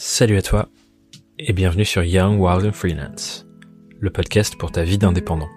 Salut 0.00 0.36
à 0.36 0.42
toi 0.42 0.68
et 1.40 1.52
bienvenue 1.52 1.84
sur 1.84 2.04
Young, 2.04 2.40
Wild 2.40 2.64
and 2.64 2.72
Freelance, 2.72 3.48
le 3.98 4.10
podcast 4.10 4.54
pour 4.56 4.70
ta 4.70 4.84
vie 4.84 4.96
d'indépendant. 4.96 5.48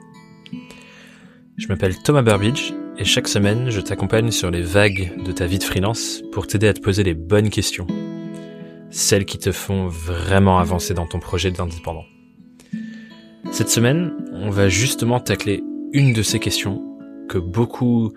Je 1.58 1.68
m'appelle 1.68 2.02
Thomas 2.02 2.24
Burbidge 2.24 2.74
et 2.98 3.06
chaque 3.06 3.28
semaine 3.28 3.70
je 3.70 3.80
t'accompagne 3.80 4.32
sur 4.32 4.50
les 4.50 4.64
vagues 4.64 5.12
de 5.24 5.32
ta 5.32 5.46
vie 5.46 5.60
de 5.60 5.64
freelance 5.64 6.24
pour 6.32 6.48
t'aider 6.48 6.68
à 6.68 6.74
te 6.74 6.80
poser 6.80 7.04
les 7.04 7.14
bonnes 7.14 7.52
questions, 7.52 7.86
celles 8.90 9.26
qui 9.26 9.38
te 9.38 9.52
font 9.52 9.86
vraiment 9.86 10.58
avancer 10.58 10.96
dans 10.96 11.06
ton 11.06 11.20
projet 11.20 11.52
d'indépendant. 11.52 12.06
Cette 13.52 13.70
semaine, 13.70 14.12
on 14.34 14.50
va 14.50 14.70
justement 14.70 15.20
tacler 15.20 15.62
une 15.94 16.14
de 16.14 16.24
ces 16.24 16.40
questions 16.40 16.82
que 17.30 17.38
beaucoup 17.38 18.12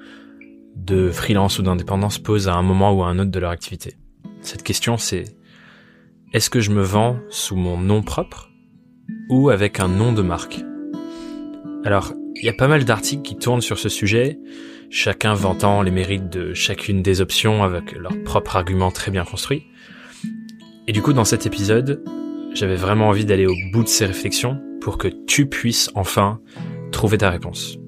de 0.74 1.10
freelance 1.10 1.58
ou 1.58 1.62
d'indépendance 1.62 2.18
posent 2.18 2.48
à 2.48 2.54
un 2.54 2.62
moment 2.62 2.94
ou 2.94 3.02
à 3.02 3.08
un 3.08 3.18
autre 3.18 3.30
de 3.30 3.38
leur 3.38 3.50
activité. 3.50 3.92
Cette 4.40 4.62
question 4.62 4.96
c'est 4.96 5.43
est-ce 6.34 6.50
que 6.50 6.58
je 6.58 6.72
me 6.72 6.82
vends 6.82 7.20
sous 7.30 7.54
mon 7.54 7.78
nom 7.78 8.02
propre 8.02 8.50
ou 9.30 9.50
avec 9.50 9.78
un 9.78 9.86
nom 9.86 10.12
de 10.12 10.20
marque? 10.20 10.64
Alors, 11.84 12.12
il 12.34 12.44
y 12.44 12.48
a 12.48 12.52
pas 12.52 12.66
mal 12.66 12.84
d'articles 12.84 13.22
qui 13.22 13.36
tournent 13.36 13.60
sur 13.60 13.78
ce 13.78 13.88
sujet, 13.88 14.40
chacun 14.90 15.34
vantant 15.34 15.80
les 15.80 15.92
mérites 15.92 16.28
de 16.28 16.52
chacune 16.52 17.02
des 17.02 17.20
options 17.20 17.62
avec 17.62 17.92
leur 17.92 18.20
propre 18.24 18.56
argument 18.56 18.90
très 18.90 19.12
bien 19.12 19.24
construit. 19.24 19.68
Et 20.88 20.92
du 20.92 21.02
coup, 21.02 21.12
dans 21.12 21.24
cet 21.24 21.46
épisode, 21.46 22.02
j'avais 22.52 22.74
vraiment 22.74 23.10
envie 23.10 23.24
d'aller 23.24 23.46
au 23.46 23.54
bout 23.72 23.84
de 23.84 23.88
ces 23.88 24.04
réflexions 24.04 24.60
pour 24.80 24.98
que 24.98 25.06
tu 25.06 25.46
puisses 25.46 25.88
enfin 25.94 26.40
trouver 26.90 27.18
ta 27.18 27.30
réponse. 27.30 27.78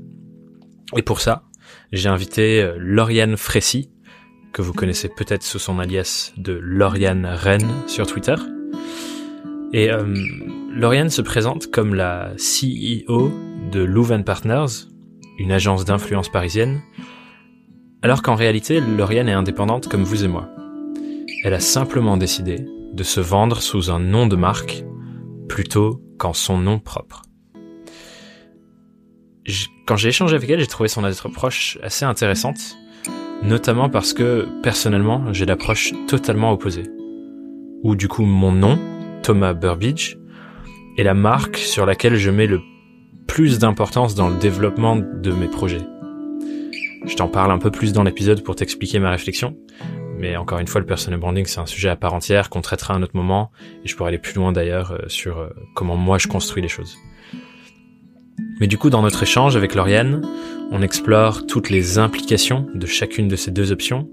Et 0.96 1.02
pour 1.02 1.20
ça, 1.20 1.42
j'ai 1.90 2.08
invité 2.08 2.62
euh, 2.62 2.76
Lauriane 2.78 3.36
Frécy, 3.36 3.90
que 4.56 4.62
vous 4.62 4.72
connaissez 4.72 5.10
peut-être 5.10 5.42
sous 5.42 5.58
son 5.58 5.78
alias 5.78 6.32
de 6.38 6.54
Lauriane 6.54 7.26
Rennes 7.26 7.70
sur 7.86 8.06
Twitter. 8.06 8.36
Et 9.74 9.90
euh, 9.90 10.16
Lauriane 10.72 11.10
se 11.10 11.20
présente 11.20 11.70
comme 11.70 11.94
la 11.94 12.30
CEO 12.38 13.30
de 13.70 13.82
Louvain 13.82 14.22
Partners, 14.22 14.88
une 15.38 15.52
agence 15.52 15.84
d'influence 15.84 16.30
parisienne, 16.30 16.80
alors 18.00 18.22
qu'en 18.22 18.34
réalité, 18.34 18.80
Lauriane 18.80 19.28
est 19.28 19.34
indépendante 19.34 19.88
comme 19.88 20.04
vous 20.04 20.24
et 20.24 20.28
moi. 20.28 20.48
Elle 21.44 21.52
a 21.52 21.60
simplement 21.60 22.16
décidé 22.16 22.66
de 22.94 23.02
se 23.02 23.20
vendre 23.20 23.60
sous 23.60 23.90
un 23.90 23.98
nom 23.98 24.26
de 24.26 24.36
marque 24.36 24.84
plutôt 25.50 26.00
qu'en 26.18 26.32
son 26.32 26.56
nom 26.56 26.78
propre. 26.78 27.24
Quand 29.86 29.96
j'ai 29.96 30.08
échangé 30.08 30.34
avec 30.34 30.48
elle, 30.48 30.60
j'ai 30.60 30.66
trouvé 30.66 30.88
son 30.88 31.04
approche 31.04 31.76
assez 31.82 32.06
intéressante, 32.06 32.78
notamment 33.42 33.88
parce 33.88 34.12
que 34.12 34.46
personnellement, 34.62 35.32
j'ai 35.32 35.46
l'approche 35.46 35.92
totalement 36.06 36.52
opposée. 36.52 36.84
Ou 37.82 37.94
du 37.94 38.08
coup, 38.08 38.24
mon 38.24 38.52
nom, 38.52 38.78
Thomas 39.22 39.54
Burbidge, 39.54 40.16
est 40.98 41.02
la 41.02 41.14
marque 41.14 41.58
sur 41.58 41.86
laquelle 41.86 42.16
je 42.16 42.30
mets 42.30 42.46
le 42.46 42.60
plus 43.26 43.58
d'importance 43.58 44.14
dans 44.14 44.28
le 44.28 44.36
développement 44.36 44.96
de 44.96 45.30
mes 45.32 45.48
projets. 45.48 45.86
Je 47.04 47.14
t'en 47.14 47.28
parle 47.28 47.52
un 47.52 47.58
peu 47.58 47.70
plus 47.70 47.92
dans 47.92 48.02
l'épisode 48.02 48.42
pour 48.42 48.56
t'expliquer 48.56 48.98
ma 48.98 49.10
réflexion, 49.10 49.56
mais 50.18 50.36
encore 50.36 50.58
une 50.58 50.66
fois, 50.66 50.80
le 50.80 50.86
personal 50.86 51.20
branding, 51.20 51.44
c'est 51.46 51.60
un 51.60 51.66
sujet 51.66 51.88
à 51.88 51.96
part 51.96 52.14
entière 52.14 52.48
qu'on 52.48 52.62
traitera 52.62 52.94
à 52.94 52.96
un 52.96 53.02
autre 53.02 53.16
moment, 53.16 53.50
et 53.84 53.88
je 53.88 53.96
pourrais 53.96 54.08
aller 54.08 54.18
plus 54.18 54.34
loin 54.34 54.52
d'ailleurs 54.52 54.92
euh, 54.92 55.08
sur 55.08 55.38
euh, 55.38 55.48
comment 55.74 55.96
moi 55.96 56.18
je 56.18 56.26
construis 56.26 56.62
les 56.62 56.68
choses. 56.68 56.96
Mais 58.58 58.66
du 58.66 58.78
coup, 58.78 58.88
dans 58.88 59.02
notre 59.02 59.22
échange 59.22 59.56
avec 59.56 59.74
Lauriane, 59.74 60.22
on 60.70 60.80
explore 60.80 61.46
toutes 61.46 61.68
les 61.68 61.98
implications 61.98 62.66
de 62.74 62.86
chacune 62.86 63.28
de 63.28 63.36
ces 63.36 63.50
deux 63.50 63.70
options, 63.70 64.08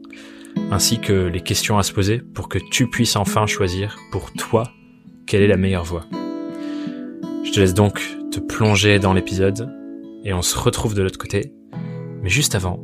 ainsi 0.69 0.99
que 0.99 1.13
les 1.13 1.41
questions 1.41 1.77
à 1.77 1.83
se 1.83 1.93
poser 1.93 2.19
pour 2.19 2.49
que 2.49 2.59
tu 2.71 2.89
puisses 2.89 3.15
enfin 3.15 3.45
choisir 3.47 3.97
pour 4.11 4.33
toi 4.33 4.69
quelle 5.25 5.41
est 5.41 5.47
la 5.47 5.57
meilleure 5.57 5.85
voie. 5.85 6.05
Je 7.43 7.51
te 7.51 7.59
laisse 7.59 7.73
donc 7.73 8.01
te 8.31 8.39
plonger 8.39 8.99
dans 8.99 9.13
l'épisode 9.13 9.69
et 10.25 10.33
on 10.33 10.41
se 10.41 10.57
retrouve 10.57 10.93
de 10.93 11.01
l'autre 11.01 11.19
côté. 11.19 11.53
Mais 12.21 12.29
juste 12.29 12.55
avant, 12.55 12.83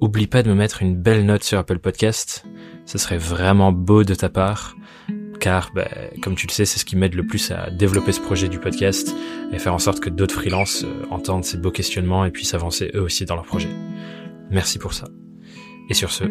oublie 0.00 0.26
pas 0.26 0.42
de 0.42 0.48
me 0.48 0.54
mettre 0.54 0.82
une 0.82 0.96
belle 0.96 1.24
note 1.24 1.44
sur 1.44 1.58
Apple 1.58 1.78
Podcast. 1.78 2.44
Ce 2.84 2.98
serait 2.98 3.18
vraiment 3.18 3.70
beau 3.72 4.02
de 4.02 4.14
ta 4.14 4.28
part 4.28 4.74
car, 5.40 5.72
bah, 5.74 5.88
comme 6.22 6.36
tu 6.36 6.46
le 6.46 6.52
sais, 6.52 6.64
c'est 6.64 6.78
ce 6.78 6.84
qui 6.84 6.96
m'aide 6.96 7.14
le 7.14 7.26
plus 7.26 7.50
à 7.50 7.70
développer 7.70 8.12
ce 8.12 8.20
projet 8.20 8.48
du 8.48 8.60
podcast 8.60 9.14
et 9.52 9.58
faire 9.58 9.74
en 9.74 9.78
sorte 9.78 9.98
que 9.98 10.10
d'autres 10.10 10.34
freelances 10.34 10.84
euh, 10.84 11.06
entendent 11.10 11.44
ces 11.44 11.56
beaux 11.56 11.70
questionnements 11.70 12.24
et 12.24 12.30
puissent 12.30 12.54
avancer 12.54 12.90
eux 12.94 13.00
aussi 13.00 13.24
dans 13.24 13.34
leur 13.34 13.44
projet. 13.44 13.70
Merci 14.50 14.78
pour 14.78 14.92
ça. 14.92 15.08
Et 15.88 15.94
sur 15.94 16.12
ce, 16.12 16.24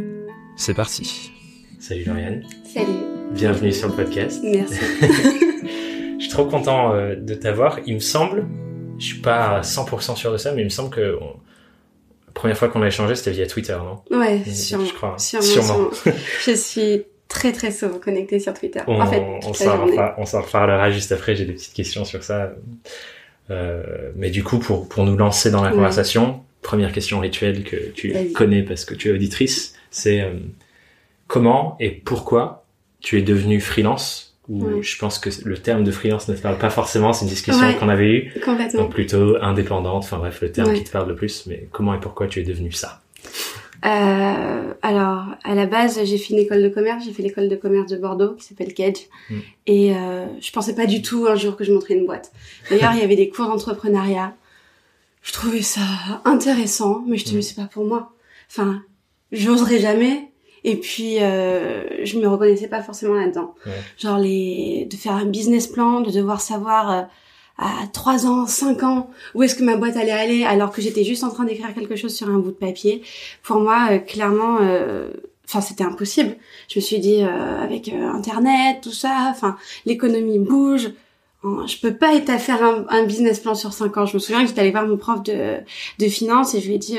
c'est 0.56 0.74
parti. 0.74 1.32
Salut 1.80 2.04
Lauriane. 2.06 2.44
Salut. 2.64 2.86
Bienvenue 3.32 3.74
sur 3.74 3.90
le 3.90 3.96
podcast. 3.96 4.42
Merci. 4.44 4.80
je 5.02 6.18
suis 6.20 6.30
trop 6.30 6.46
content 6.46 6.94
euh, 6.94 7.16
de 7.16 7.34
t'avoir. 7.34 7.80
Il 7.86 7.96
me 7.96 8.00
semble, 8.00 8.48
je 9.00 9.06
suis 9.06 9.20
pas 9.20 9.62
100% 9.62 10.16
sûr 10.16 10.32
de 10.32 10.38
ça, 10.38 10.54
mais 10.54 10.62
il 10.62 10.66
me 10.66 10.70
semble 10.70 10.92
que 10.92 11.18
la 12.28 12.34
première 12.34 12.58
fois 12.58 12.70
qu'on 12.70 12.84
a 12.84 12.88
échangé, 12.88 13.16
c'était 13.16 13.32
via 13.32 13.48
Twitter, 13.48 13.78
non? 13.78 14.18
Ouais, 14.18 14.44
sûrement. 14.46 14.86
Je 14.86 14.94
crois. 14.94 15.16
Sûrement. 15.18 15.44
sûrement. 15.44 15.90
je 16.46 16.52
suis 16.52 17.04
très 17.30 17.54
très 17.54 17.72
souvent 17.72 18.00
connecté 18.00 18.40
sur 18.40 18.54
Twitter. 18.54 18.82
On, 18.88 19.00
en 19.00 19.08
fait, 19.08 19.24
on 19.48 19.54
s'en 20.26 20.42
reparlera 20.42 20.92
juste 20.92 21.14
après. 21.14 21.36
J'ai 21.36 21.46
des 21.46 21.54
petites 21.54 21.74
questions 21.74 22.04
sur 22.04 22.24
ça. 22.24 22.52
Euh, 23.50 24.12
mais 24.16 24.30
du 24.30 24.44
coup, 24.44 24.60
pour 24.60 24.90
pour 24.90 25.06
nous 25.06 25.16
lancer 25.16 25.50
dans 25.50 25.64
la 25.64 25.72
conversation, 25.72 26.42
première 26.62 26.92
question 26.92 27.20
rituelle 27.20 27.64
que 27.64 27.78
tu 27.92 28.14
connais 28.36 28.64
parce 28.64 28.84
que 28.84 28.94
tu 28.94 29.10
es 29.10 29.12
auditrice, 29.12 29.76
c'est 29.90 30.22
euh, 30.22 30.34
comment 31.28 31.78
et 31.80 31.92
pourquoi 31.92 32.66
tu 33.00 33.18
es 33.18 33.22
devenue 33.22 33.62
freelance? 33.62 34.26
Ou 34.50 34.82
je 34.82 34.98
pense 34.98 35.20
que 35.20 35.30
le 35.46 35.58
terme 35.60 35.84
de 35.84 35.92
freelance 35.92 36.28
ne 36.28 36.34
te 36.34 36.42
parle 36.42 36.58
pas 36.58 36.72
forcément, 36.72 37.14
c'est 37.14 37.26
une 37.26 37.30
discussion 37.30 37.72
qu'on 37.76 37.88
avait 37.88 38.10
eue. 38.10 38.34
Complètement. 38.44 38.82
Donc 38.82 38.92
plutôt 38.92 39.38
indépendante, 39.40 40.04
enfin 40.04 40.18
bref, 40.18 40.42
le 40.42 40.52
terme 40.52 40.74
qui 40.74 40.84
te 40.84 40.90
parle 40.90 41.08
le 41.08 41.16
plus, 41.16 41.46
mais 41.46 41.68
comment 41.72 41.94
et 41.94 42.00
pourquoi 42.00 42.28
tu 42.28 42.40
es 42.40 42.44
devenue 42.44 42.72
ça? 42.72 43.02
Euh, 43.86 44.74
alors, 44.82 45.26
à 45.44 45.56
la 45.56 45.66
base, 45.66 46.04
j'ai 46.04 46.18
fait 46.18 46.34
une 46.34 46.40
école 46.40 46.62
de 46.62 46.70
commerce. 46.70 47.06
J'ai 47.06 47.14
fait 47.14 47.24
l'école 47.24 47.48
de 47.50 47.56
commerce 47.56 47.92
de 47.92 47.98
Bordeaux 47.98 48.34
qui 48.34 48.44
s'appelle 48.44 48.74
Kedge. 48.74 49.08
Mm. 49.30 49.36
Et 49.68 49.96
euh, 49.96 50.26
je 50.42 50.52
pensais 50.52 50.76
pas 50.76 50.86
du 50.86 51.02
tout 51.02 51.28
un 51.28 51.36
jour 51.36 51.56
que 51.56 51.64
je 51.64 51.72
montrais 51.72 51.94
une 51.94 52.06
boîte. 52.06 52.32
D'ailleurs, 52.70 52.94
il 52.94 53.00
y 53.00 53.04
avait 53.04 53.16
des 53.16 53.30
cours 53.30 53.48
d'entrepreneuriat. 53.48 54.36
Je 55.22 55.34
trouvais 55.34 55.62
ça 55.62 55.82
intéressant, 56.26 57.04
mais 57.08 57.18
je 57.18 57.26
te 57.26 57.30
dis, 57.30 57.38
mm. 57.38 57.42
c'est 57.42 57.56
pas 57.56 57.70
pour 57.72 57.86
moi. 57.86 58.14
Enfin, 58.50 58.84
j'oserais 59.32 59.80
jamais. 59.80 60.32
Et 60.64 60.76
puis, 60.76 61.22
euh, 61.22 62.04
je 62.04 62.20
me 62.20 62.28
reconnaissais 62.28 62.68
pas 62.68 62.84
forcément 62.84 63.14
là-dedans. 63.14 63.56
Genre, 63.98 64.18
les, 64.18 64.88
de 64.90 64.96
faire 64.98 65.14
un 65.14 65.26
business 65.26 65.68
plan, 65.68 66.02
de 66.02 66.12
devoir 66.12 66.42
savoir 66.42 66.92
euh, 66.92 67.02
à 67.60 67.88
3 67.92 68.26
ans, 68.26 68.48
5 68.48 68.84
ans, 68.84 69.10
où 69.36 69.44
est-ce 69.44 69.56
que 69.56 69.64
ma 69.64 69.76
boîte 69.76 69.98
allait 69.98 70.12
aller 70.12 70.44
alors 70.46 70.72
que 70.72 70.82
j'étais 70.82 71.04
juste 71.04 71.24
en 71.24 71.30
train 71.30 71.44
d'écrire 71.44 71.74
quelque 71.74 71.96
chose 71.96 72.16
sur 72.16 72.30
un 72.30 72.40
bout 72.40 72.52
de 72.52 72.56
papier. 72.56 73.04
Pour 73.44 73.60
moi, 73.60 73.90
euh, 73.92 73.98
clairement, 74.00 74.60
euh, 74.62 75.12
enfin 75.46 75.60
c'était 75.60 75.84
impossible. 75.84 76.38
Je 76.70 76.80
me 76.80 76.82
suis 76.82 77.00
dit 77.00 77.22
euh, 77.22 77.62
avec 77.62 77.90
internet, 77.90 78.80
tout 78.82 78.94
ça, 78.94 79.28
enfin 79.30 79.58
l'économie 79.86 80.40
bouge. 80.40 80.92
Je 81.44 81.80
peux 81.80 81.94
pas 81.94 82.16
être 82.16 82.30
à 82.30 82.38
faire 82.38 82.62
un, 82.90 83.06
business 83.06 83.40
plan 83.40 83.56
sur 83.56 83.72
5 83.72 83.98
ans. 83.98 84.06
Je 84.06 84.14
me 84.16 84.20
souviens 84.20 84.42
que 84.42 84.48
j'étais 84.48 84.60
allée 84.60 84.72
voir 84.72 84.86
mon 84.86 84.98
prof 84.98 85.24
de, 85.24 85.58
de 85.98 86.06
finance 86.06 86.54
et 86.54 86.60
je 86.60 86.68
lui 86.68 86.76
ai 86.76 86.80
dit 86.80 86.98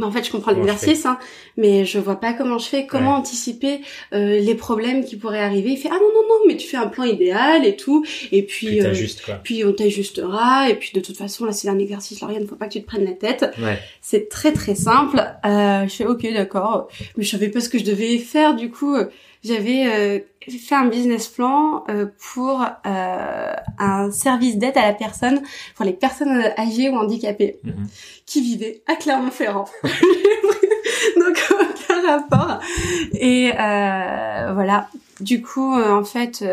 mais 0.00 0.06
en 0.06 0.10
fait, 0.10 0.24
je 0.24 0.32
comprends 0.32 0.52
l'exercice, 0.52 1.06
hein, 1.06 1.18
mais 1.56 1.84
je 1.84 1.98
vois 1.98 2.18
pas 2.18 2.32
comment 2.32 2.58
je 2.58 2.66
fais, 2.66 2.86
comment 2.86 3.16
anticiper 3.16 3.82
euh, 4.12 4.40
les 4.40 4.54
problèmes 4.54 5.04
qui 5.04 5.16
pourraient 5.16 5.42
arriver. 5.42 5.70
Il 5.70 5.76
fait 5.76 5.90
ah 5.90 5.98
non 6.00 6.08
non 6.12 6.28
non, 6.28 6.46
mais 6.48 6.56
tu 6.56 6.66
fais 6.66 6.78
un 6.78 6.86
plan 6.86 7.04
idéal 7.04 7.64
et 7.64 7.76
tout, 7.76 8.04
et 8.32 8.42
puis 8.42 8.60
puis, 8.60 8.82
euh, 8.82 8.94
quoi. 9.24 9.34
puis 9.36 9.64
on 9.64 9.72
t'ajustera, 9.72 10.70
et 10.70 10.74
puis 10.74 10.90
de 10.94 11.00
toute 11.00 11.16
façon 11.16 11.44
là 11.44 11.52
c'est 11.52 11.68
un 11.68 11.78
exercice, 11.78 12.20
Lauriane, 12.20 12.46
faut 12.46 12.56
pas 12.56 12.66
que 12.66 12.72
tu 12.72 12.82
te 12.82 12.86
prennes 12.86 13.04
la 13.04 13.12
tête. 13.12 13.46
Ouais. 13.58 13.78
C'est 14.00 14.28
très 14.28 14.52
très 14.52 14.74
simple. 14.74 15.22
Euh, 15.44 15.84
je 15.84 15.94
fais 15.94 16.06
ok 16.06 16.32
d'accord, 16.32 16.88
mais 17.16 17.24
je 17.24 17.30
savais 17.30 17.48
pas 17.48 17.60
ce 17.60 17.68
que 17.68 17.78
je 17.78 17.84
devais 17.84 18.18
faire 18.18 18.54
du 18.56 18.70
coup 18.70 18.96
j'avais 19.42 19.86
euh, 19.86 20.18
fait 20.48 20.74
un 20.74 20.86
business 20.86 21.28
plan 21.28 21.84
euh, 21.88 22.06
pour 22.32 22.62
euh, 22.86 23.52
un 23.78 24.10
service 24.10 24.58
d'aide 24.58 24.76
à 24.76 24.82
la 24.82 24.92
personne, 24.92 25.42
pour 25.76 25.84
les 25.84 25.92
personnes 25.92 26.42
âgées 26.58 26.90
ou 26.90 26.96
handicapées, 26.96 27.58
mhm. 27.64 27.88
qui 28.26 28.42
vivaient 28.42 28.82
à 28.86 28.96
Clermont-Ferrand. 28.96 29.66
Donc 31.16 31.42
aucun 31.50 32.06
rapport. 32.06 32.60
Et 33.14 33.52
voilà. 33.52 34.88
Du 35.20 35.42
coup, 35.42 35.74
en 35.74 36.04
fait 36.04 36.44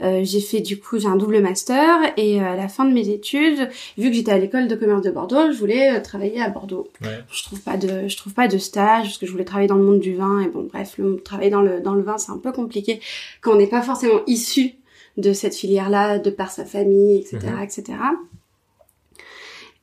euh, 0.00 0.20
j'ai 0.22 0.40
fait 0.40 0.60
du 0.60 0.78
coup 0.78 0.98
j'ai 0.98 1.08
un 1.08 1.16
double 1.16 1.40
master 1.40 2.12
et 2.16 2.40
euh, 2.40 2.52
à 2.52 2.56
la 2.56 2.68
fin 2.68 2.84
de 2.84 2.92
mes 2.92 3.08
études, 3.08 3.68
vu 3.96 4.10
que 4.10 4.14
j'étais 4.14 4.30
à 4.30 4.38
l'école 4.38 4.68
de 4.68 4.74
commerce 4.76 5.02
de 5.02 5.10
Bordeaux, 5.10 5.50
je 5.50 5.58
voulais 5.58 5.96
euh, 5.96 6.00
travailler 6.00 6.40
à 6.40 6.50
Bordeaux. 6.50 6.88
Ouais. 7.02 7.18
Je 7.32 7.42
trouve 7.42 7.60
pas 7.60 7.76
de 7.76 8.06
je 8.06 8.16
trouve 8.16 8.32
pas 8.32 8.46
de 8.46 8.58
stage 8.58 9.06
parce 9.06 9.18
que 9.18 9.26
je 9.26 9.32
voulais 9.32 9.44
travailler 9.44 9.68
dans 9.68 9.76
le 9.76 9.82
monde 9.82 10.00
du 10.00 10.14
vin 10.14 10.40
et 10.40 10.48
bon 10.48 10.68
bref, 10.72 10.94
le 10.98 11.20
travailler 11.20 11.50
dans 11.50 11.62
le 11.62 11.80
dans 11.80 11.94
le 11.94 12.02
vin, 12.02 12.16
c'est 12.18 12.30
un 12.30 12.38
peu 12.38 12.52
compliqué 12.52 13.00
quand 13.40 13.52
on 13.52 13.56
n'est 13.56 13.66
pas 13.66 13.82
forcément 13.82 14.20
issu 14.26 14.74
de 15.16 15.32
cette 15.32 15.56
filière-là 15.56 16.20
de 16.20 16.30
par 16.30 16.52
sa 16.52 16.64
famille, 16.64 17.18
etc., 17.18 17.38
mhm. 17.56 17.62
etc. 17.62 17.98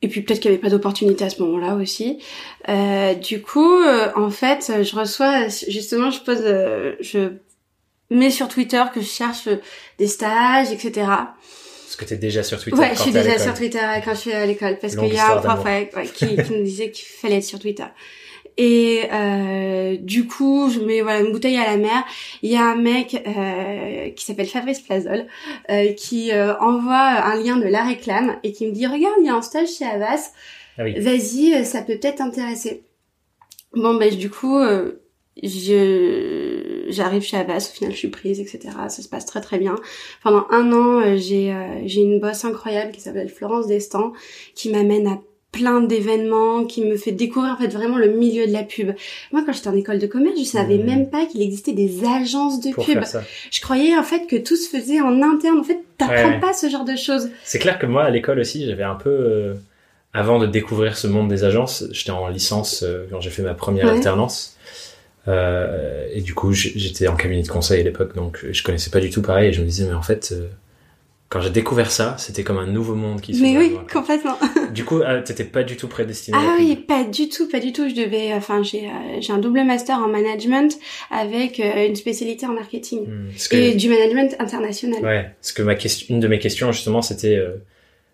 Et 0.02 0.08
puis 0.08 0.22
peut-être 0.22 0.40
qu'il 0.40 0.52
n'y 0.52 0.56
avait 0.56 0.62
pas 0.62 0.70
d'opportunité 0.70 1.26
à 1.26 1.30
ce 1.30 1.42
moment-là 1.42 1.76
aussi. 1.76 2.20
Euh, 2.70 3.16
du 3.16 3.42
coup, 3.42 3.82
en 4.16 4.30
fait, 4.30 4.72
je 4.84 4.96
reçois 4.96 5.48
justement, 5.68 6.12
je 6.12 6.22
pose, 6.22 6.44
je 7.02 7.32
mais 8.10 8.30
sur 8.30 8.48
Twitter 8.48 8.84
que 8.94 9.02
je 9.02 9.08
cherche 9.08 9.50
des 9.98 10.08
stages, 10.08 10.72
etc. 10.72 10.92
Parce 11.04 11.96
que 11.98 12.06
tu 12.06 12.14
es 12.14 12.18
déjà 12.18 12.44
sur 12.44 12.60
Twitter. 12.60 12.78
Ouais, 12.78 12.92
je 12.94 13.02
suis 13.02 13.12
déjà 13.12 13.38
sur 13.40 13.54
Twitter 13.54 13.80
quand 14.04 14.14
je 14.14 14.20
suis 14.20 14.34
à 14.34 14.46
l'école 14.46 14.78
parce 14.80 14.96
qu'il 14.96 15.14
y 15.14 15.18
a 15.18 15.38
un 15.38 15.42
prof 15.42 15.64
ouais, 15.64 15.90
qui, 16.14 16.36
qui 16.36 16.52
nous 16.54 16.64
disait 16.64 16.92
qu'il 16.92 17.06
fallait 17.06 17.38
être 17.38 17.44
sur 17.44 17.60
Twitter. 17.60 17.86
Et 18.58 19.04
euh, 19.12 19.98
du 19.98 20.28
coup, 20.28 20.70
je 20.70 20.80
mets 20.80 21.02
voilà 21.02 21.20
une 21.20 21.32
bouteille 21.32 21.58
à 21.58 21.66
la 21.66 21.78
mer. 21.78 22.04
Il 22.42 22.50
y 22.50 22.56
a 22.56 22.64
un 22.64 22.76
mec 22.76 23.22
euh, 23.28 24.10
qui 24.12 24.24
s'appelle 24.24 24.48
Fabrice 24.48 24.80
Plazol 24.80 25.26
euh, 25.70 25.92
qui 25.94 26.32
euh, 26.32 26.58
envoie 26.60 26.96
un 26.96 27.36
lien 27.36 27.58
de 27.58 27.68
la 27.68 27.84
réclame 27.84 28.38
et 28.44 28.54
qui 28.54 28.66
me 28.66 28.72
dit 28.72 28.88
regarde, 28.88 29.16
il 29.20 29.26
y 29.26 29.30
a 29.30 29.36
un 29.36 29.42
stage 29.42 29.70
chez 29.78 29.86
Avas. 29.86 30.32
Ah 30.78 30.84
oui. 30.84 30.98
Vas-y, 31.00 31.54
euh, 31.54 31.64
ça 31.64 31.82
peut 31.82 31.98
peut-être 31.98 32.18
t'intéresser. 32.18 32.84
Bon 33.74 33.96
ben 33.96 34.14
du 34.16 34.30
coup, 34.30 34.58
euh, 34.58 35.04
je 35.44 36.75
j'arrive 36.88 37.22
chez 37.22 37.38
Avas. 37.38 37.70
Au 37.72 37.76
final, 37.76 37.94
je 37.94 37.98
suis 37.98 38.10
prise, 38.10 38.40
etc. 38.40 38.60
Ça 38.90 39.02
se 39.02 39.10
passe 39.10 39.26
très 39.26 39.42
très 39.42 39.58
bien. 39.58 39.76
Pendant 40.24 40.46
un 40.50 40.72
an, 40.72 41.18
j'ai 41.18 41.56
j'ai 41.86 42.02
une 42.02 42.20
boss 42.20 42.46
incroyable 42.46 42.92
qui 42.92 43.02
s'appelle 43.02 43.30
Florence 43.30 43.68
Destan 43.68 44.14
qui 44.56 44.70
m'amène 44.70 45.08
à 45.08 45.20
plein 45.56 45.82
d'événements, 45.82 46.66
qui 46.66 46.84
me 46.84 46.98
fait 46.98 47.14
découvrir 47.14 47.54
en 47.54 47.58
fait 47.58 47.70
vraiment 47.70 47.98
le 47.98 48.10
milieu 48.10 48.46
de 48.46 48.52
la 48.52 48.64
pub. 48.64 48.92
Moi, 49.32 49.42
quand 49.46 49.54
j'étais 49.54 49.70
en 49.70 49.76
école 49.76 50.00
de 50.00 50.08
commerce, 50.08 50.38
je 50.38 50.44
savais 50.44 50.78
mmh. 50.78 50.86
même 50.86 51.10
pas 51.10 51.26
qu'il 51.26 51.42
existait 51.42 51.72
des 51.72 52.04
agences 52.06 52.60
de 52.60 52.72
pub. 52.74 53.02
Je 53.52 53.62
croyais 53.62 53.98
en 53.98 54.04
fait 54.04 54.28
que 54.28 54.36
tout 54.36 54.58
se 54.58 54.70
faisait 54.70 55.00
en 55.00 55.22
interne. 55.22 55.60
En 55.60 55.64
fait, 55.64 55.80
t'apprends 55.98 56.40
pas 56.42 56.54
ce 56.54 56.70
genre 56.70 56.84
de 56.84 56.98
choses. 56.98 57.30
C'est 57.46 57.60
clair 57.60 57.80
que 57.80 57.86
moi, 57.86 58.04
à 58.04 58.10
l'école 58.10 58.40
aussi, 58.40 58.66
j'avais 58.66 58.84
un 58.84 58.96
peu, 58.96 59.10
euh, 59.10 59.54
avant 60.14 60.40
de 60.40 60.46
découvrir 60.46 60.98
ce 60.98 61.08
monde 61.08 61.30
des 61.30 61.46
agences, 61.46 61.86
j'étais 61.92 62.12
en 62.12 62.28
licence 62.28 62.84
euh, 62.84 63.06
quand 63.10 63.22
j'ai 63.22 63.30
fait 63.30 63.44
ma 63.44 63.54
première 63.54 63.88
alternance. 63.88 64.58
Euh, 65.28 66.08
et 66.14 66.22
du 66.22 66.34
coup, 66.34 66.54
j'étais 66.54 67.08
en 67.08 67.16
cabinet 67.16 67.44
de 67.44 67.48
conseil 67.48 67.82
à 67.82 67.84
l'époque, 67.84 68.16
donc 68.16 68.46
je 68.52 68.64
connaissais 68.64 68.90
pas 68.90 69.00
du 69.00 69.10
tout 69.10 69.22
pareil. 69.22 69.50
Et 69.50 69.54
je 69.54 69.62
me 69.62 69.66
disais, 69.66 69.86
mais 69.86 69.94
en 69.94 70.02
fait, 70.02 70.32
euh, 70.32 70.48
quand 71.30 71.42
j'ai 71.42 71.50
découvert 71.50 71.92
ça, 71.92 72.16
c'était 72.18 72.44
comme 72.44 72.60
un 72.60 72.68
nouveau 72.68 72.96
monde 72.96 73.20
qui 73.20 73.34
s'ouvrait. 73.34 73.52
Mais 73.52 73.58
oui, 73.58 73.78
complètement. 73.92 74.38
Du 74.74 74.84
coup, 74.84 75.02
ah, 75.06 75.22
t'étais 75.22 75.44
pas 75.46 75.64
du 75.64 75.78
tout 75.78 75.88
prédestiné. 75.88 76.38
Ah 76.40 76.56
oui, 76.58 76.76
pas 76.76 77.04
du 77.04 77.30
tout, 77.30 77.48
pas 77.48 77.60
du 77.60 77.72
tout. 77.72 77.88
Je 77.88 77.96
devais, 77.96 78.34
enfin, 78.34 78.62
j'ai, 78.62 78.88
euh, 78.88 79.22
j'ai 79.22 79.32
un 79.32 79.38
double 79.38 79.64
master 79.64 79.98
en 80.00 80.08
management 80.08 80.78
avec 81.12 81.60
euh, 81.60 81.88
une 81.88 81.96
spécialité 81.96 82.46
en 82.46 82.54
marketing 82.54 83.08
hmm, 83.08 83.30
et 83.52 83.74
du 83.74 83.90
management 83.90 84.36
international. 84.40 85.04
Ouais, 85.04 85.32
parce 85.40 85.54
que 85.54 85.62
ma 85.62 85.76
question, 85.76 86.14
une 86.14 86.20
de 86.20 86.28
mes 86.28 86.40
questions 86.40 86.72
justement, 86.72 87.02
c'était, 87.02 87.38
euh, 87.38 87.56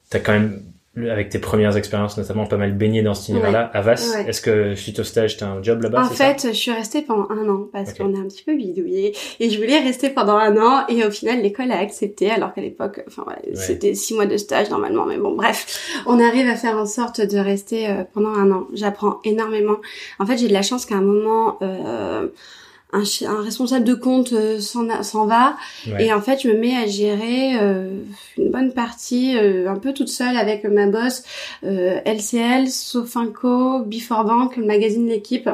t'as 0.09 0.19
quand 0.19 0.33
même 0.33 0.63
avec 0.97 1.29
tes 1.29 1.39
premières 1.39 1.77
expériences 1.77 2.17
notamment 2.17 2.45
pas 2.45 2.57
mal 2.57 2.73
baigné 2.73 3.01
dans 3.01 3.13
cet 3.13 3.29
univers-là. 3.29 3.71
Avas, 3.73 4.17
est-ce 4.27 4.41
que 4.41 4.75
suite 4.75 4.99
au 4.99 5.05
stage, 5.05 5.37
t'as 5.37 5.47
un 5.47 5.63
job 5.63 5.81
là-bas 5.81 6.01
En 6.01 6.09
fait, 6.09 6.47
je 6.47 6.53
suis 6.53 6.71
restée 6.71 7.01
pendant 7.01 7.29
un 7.29 7.47
an 7.47 7.69
parce 7.71 7.93
qu'on 7.93 8.13
est 8.13 8.19
un 8.19 8.25
petit 8.25 8.43
peu 8.43 8.55
bidouillé 8.55 9.15
et 9.39 9.49
je 9.49 9.57
voulais 9.57 9.79
rester 9.79 10.09
pendant 10.09 10.35
un 10.35 10.57
an 10.57 10.85
et 10.89 11.05
au 11.05 11.11
final 11.11 11.41
l'école 11.41 11.71
a 11.71 11.79
accepté 11.79 12.29
alors 12.29 12.53
qu'à 12.53 12.61
l'époque, 12.61 13.03
enfin 13.07 13.25
c'était 13.53 13.93
six 13.93 14.13
mois 14.13 14.25
de 14.25 14.35
stage 14.35 14.69
normalement, 14.69 15.05
mais 15.05 15.17
bon 15.17 15.33
bref, 15.33 16.03
on 16.07 16.19
arrive 16.19 16.47
à 16.47 16.55
faire 16.55 16.77
en 16.77 16.85
sorte 16.85 17.21
de 17.21 17.37
rester 17.37 17.89
euh, 17.89 18.03
pendant 18.13 18.33
un 18.33 18.51
an. 18.51 18.67
J'apprends 18.73 19.19
énormément. 19.23 19.77
En 20.19 20.25
fait, 20.25 20.37
j'ai 20.37 20.49
de 20.49 20.53
la 20.53 20.61
chance 20.61 20.85
qu'à 20.85 20.95
un 20.95 21.01
moment 21.01 21.57
euh, 21.61 22.27
un, 22.93 23.03
un, 23.27 23.41
responsable 23.41 23.85
de 23.85 23.93
compte 23.93 24.33
euh, 24.33 24.59
s'en 24.59 25.25
va 25.25 25.57
et 25.99 26.11
en 26.13 26.21
fait 26.21 26.41
je 26.41 26.49
me 26.49 26.55
mets 26.55 26.75
à 26.75 26.87
gérer 26.87 27.57
euh, 27.59 28.01
une 28.37 28.51
bonne 28.51 28.73
partie 28.73 29.37
euh, 29.37 29.69
un 29.69 29.77
peu 29.77 29.93
toute 29.93 30.09
seule 30.09 30.37
avec 30.37 30.63
ma 30.65 30.87
boss 30.87 31.23
LCL, 31.63 32.69
Sofinco, 32.69 33.79
Before 33.79 34.25
Bank, 34.25 34.57
le 34.57 34.65
magazine 34.65 35.07
L'équipe. 35.07 35.49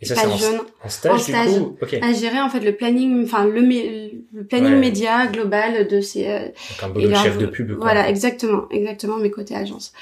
Et 0.00 0.06
ça, 0.06 0.16
c'est 0.16 0.26
en, 0.26 0.88
stage, 0.88 1.12
en 1.12 1.18
stage 1.18 1.54
du 1.54 1.60
coup 1.60 1.76
à 2.02 2.12
gérer 2.12 2.40
en 2.40 2.50
fait 2.50 2.60
le 2.60 2.74
planning, 2.74 3.24
enfin 3.24 3.46
le, 3.46 3.60
le 3.60 4.44
planning 4.44 4.74
média 4.74 5.26
global 5.28 5.88
de 5.88 6.00
ces. 6.00 6.24
Donc 6.24 6.82
un 6.82 6.88
boulot 6.88 7.08
de 7.08 7.14
chef 7.14 7.38
de 7.38 7.46
pub. 7.46 7.68
Quoi. 7.68 7.84
Voilà, 7.84 8.10
exactement, 8.10 8.64
exactement 8.70 9.16
mes 9.16 9.30
côtés 9.30 9.54
agence. 9.54 9.92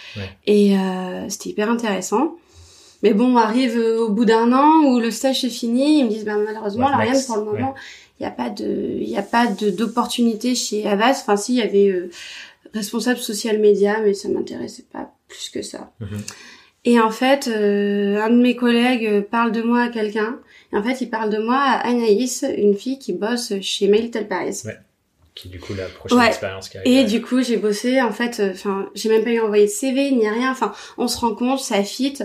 Et 0.46 0.74
c'était 1.28 1.50
hyper 1.50 1.70
intéressant. 1.70 2.36
Mais 3.02 3.14
bon, 3.14 3.34
on 3.34 3.36
arrive 3.36 3.76
euh, 3.76 3.98
au 3.98 4.10
bout 4.10 4.24
d'un 4.24 4.52
an 4.52 4.84
où 4.84 5.00
le 5.00 5.10
stage 5.10 5.44
est 5.44 5.50
fini, 5.50 5.98
ils 5.98 6.04
me 6.04 6.10
disent 6.10 6.24
ben 6.24 6.38
malheureusement, 6.38 6.88
la 6.88 6.96
rien 6.96 7.14
pour 7.26 7.36
le 7.36 7.44
moment, 7.44 7.74
il 8.18 8.22
n'y 8.22 8.28
a 8.28 8.30
pas 8.30 8.48
de, 8.48 8.98
il 9.00 9.16
a 9.16 9.22
pas 9.22 9.46
d'opportunité 9.46 10.54
chez 10.54 10.86
Avas. 10.86 11.20
Enfin, 11.22 11.36
si, 11.36 11.54
il 11.54 11.58
y 11.58 11.62
avait 11.62 11.88
euh, 11.88 12.10
responsable 12.72 13.18
social 13.18 13.58
média, 13.58 13.98
mais 14.02 14.14
ça 14.14 14.28
m'intéressait 14.28 14.84
pas 14.92 15.12
plus 15.28 15.50
que 15.50 15.62
ça. 15.62 15.92
Mhm. 16.00 16.18
Et 16.84 17.00
en 17.00 17.10
fait, 17.10 17.48
euh, 17.48 18.20
un 18.20 18.30
de 18.30 18.40
mes 18.40 18.56
collègues 18.56 19.22
parle 19.22 19.52
de 19.52 19.62
moi 19.62 19.82
à 19.82 19.88
quelqu'un. 19.88 20.38
Et 20.72 20.76
en 20.76 20.82
fait, 20.82 21.00
il 21.00 21.10
parle 21.10 21.30
de 21.30 21.38
moi 21.38 21.58
à 21.58 21.86
Anaïs, 21.86 22.44
une 22.56 22.76
fille 22.76 22.98
qui 22.98 23.12
bosse 23.12 23.52
chez 23.60 23.88
Mail 23.88 24.10
Paris. 24.10 24.62
Ouais. 24.64 24.76
Qui 25.34 25.48
du 25.48 25.58
coup 25.58 25.72
la 25.74 25.86
prochaine 25.86 26.20
expérience 26.20 26.68
qui 26.68 26.78
arrive. 26.78 26.92
Et 26.92 27.04
du 27.04 27.22
coup, 27.22 27.40
j'ai 27.40 27.56
bossé. 27.56 28.02
En 28.02 28.12
fait, 28.12 28.42
enfin, 28.52 28.90
j'ai 28.94 29.08
même 29.08 29.24
pas 29.24 29.30
eu 29.30 29.40
envoyé 29.40 29.64
de 29.64 29.70
CV 29.70 30.10
ni 30.10 30.28
rien. 30.28 30.50
Enfin, 30.50 30.72
on 30.98 31.08
se 31.08 31.18
rend 31.18 31.34
compte, 31.34 31.60
ça 31.60 31.82
fit. 31.84 32.18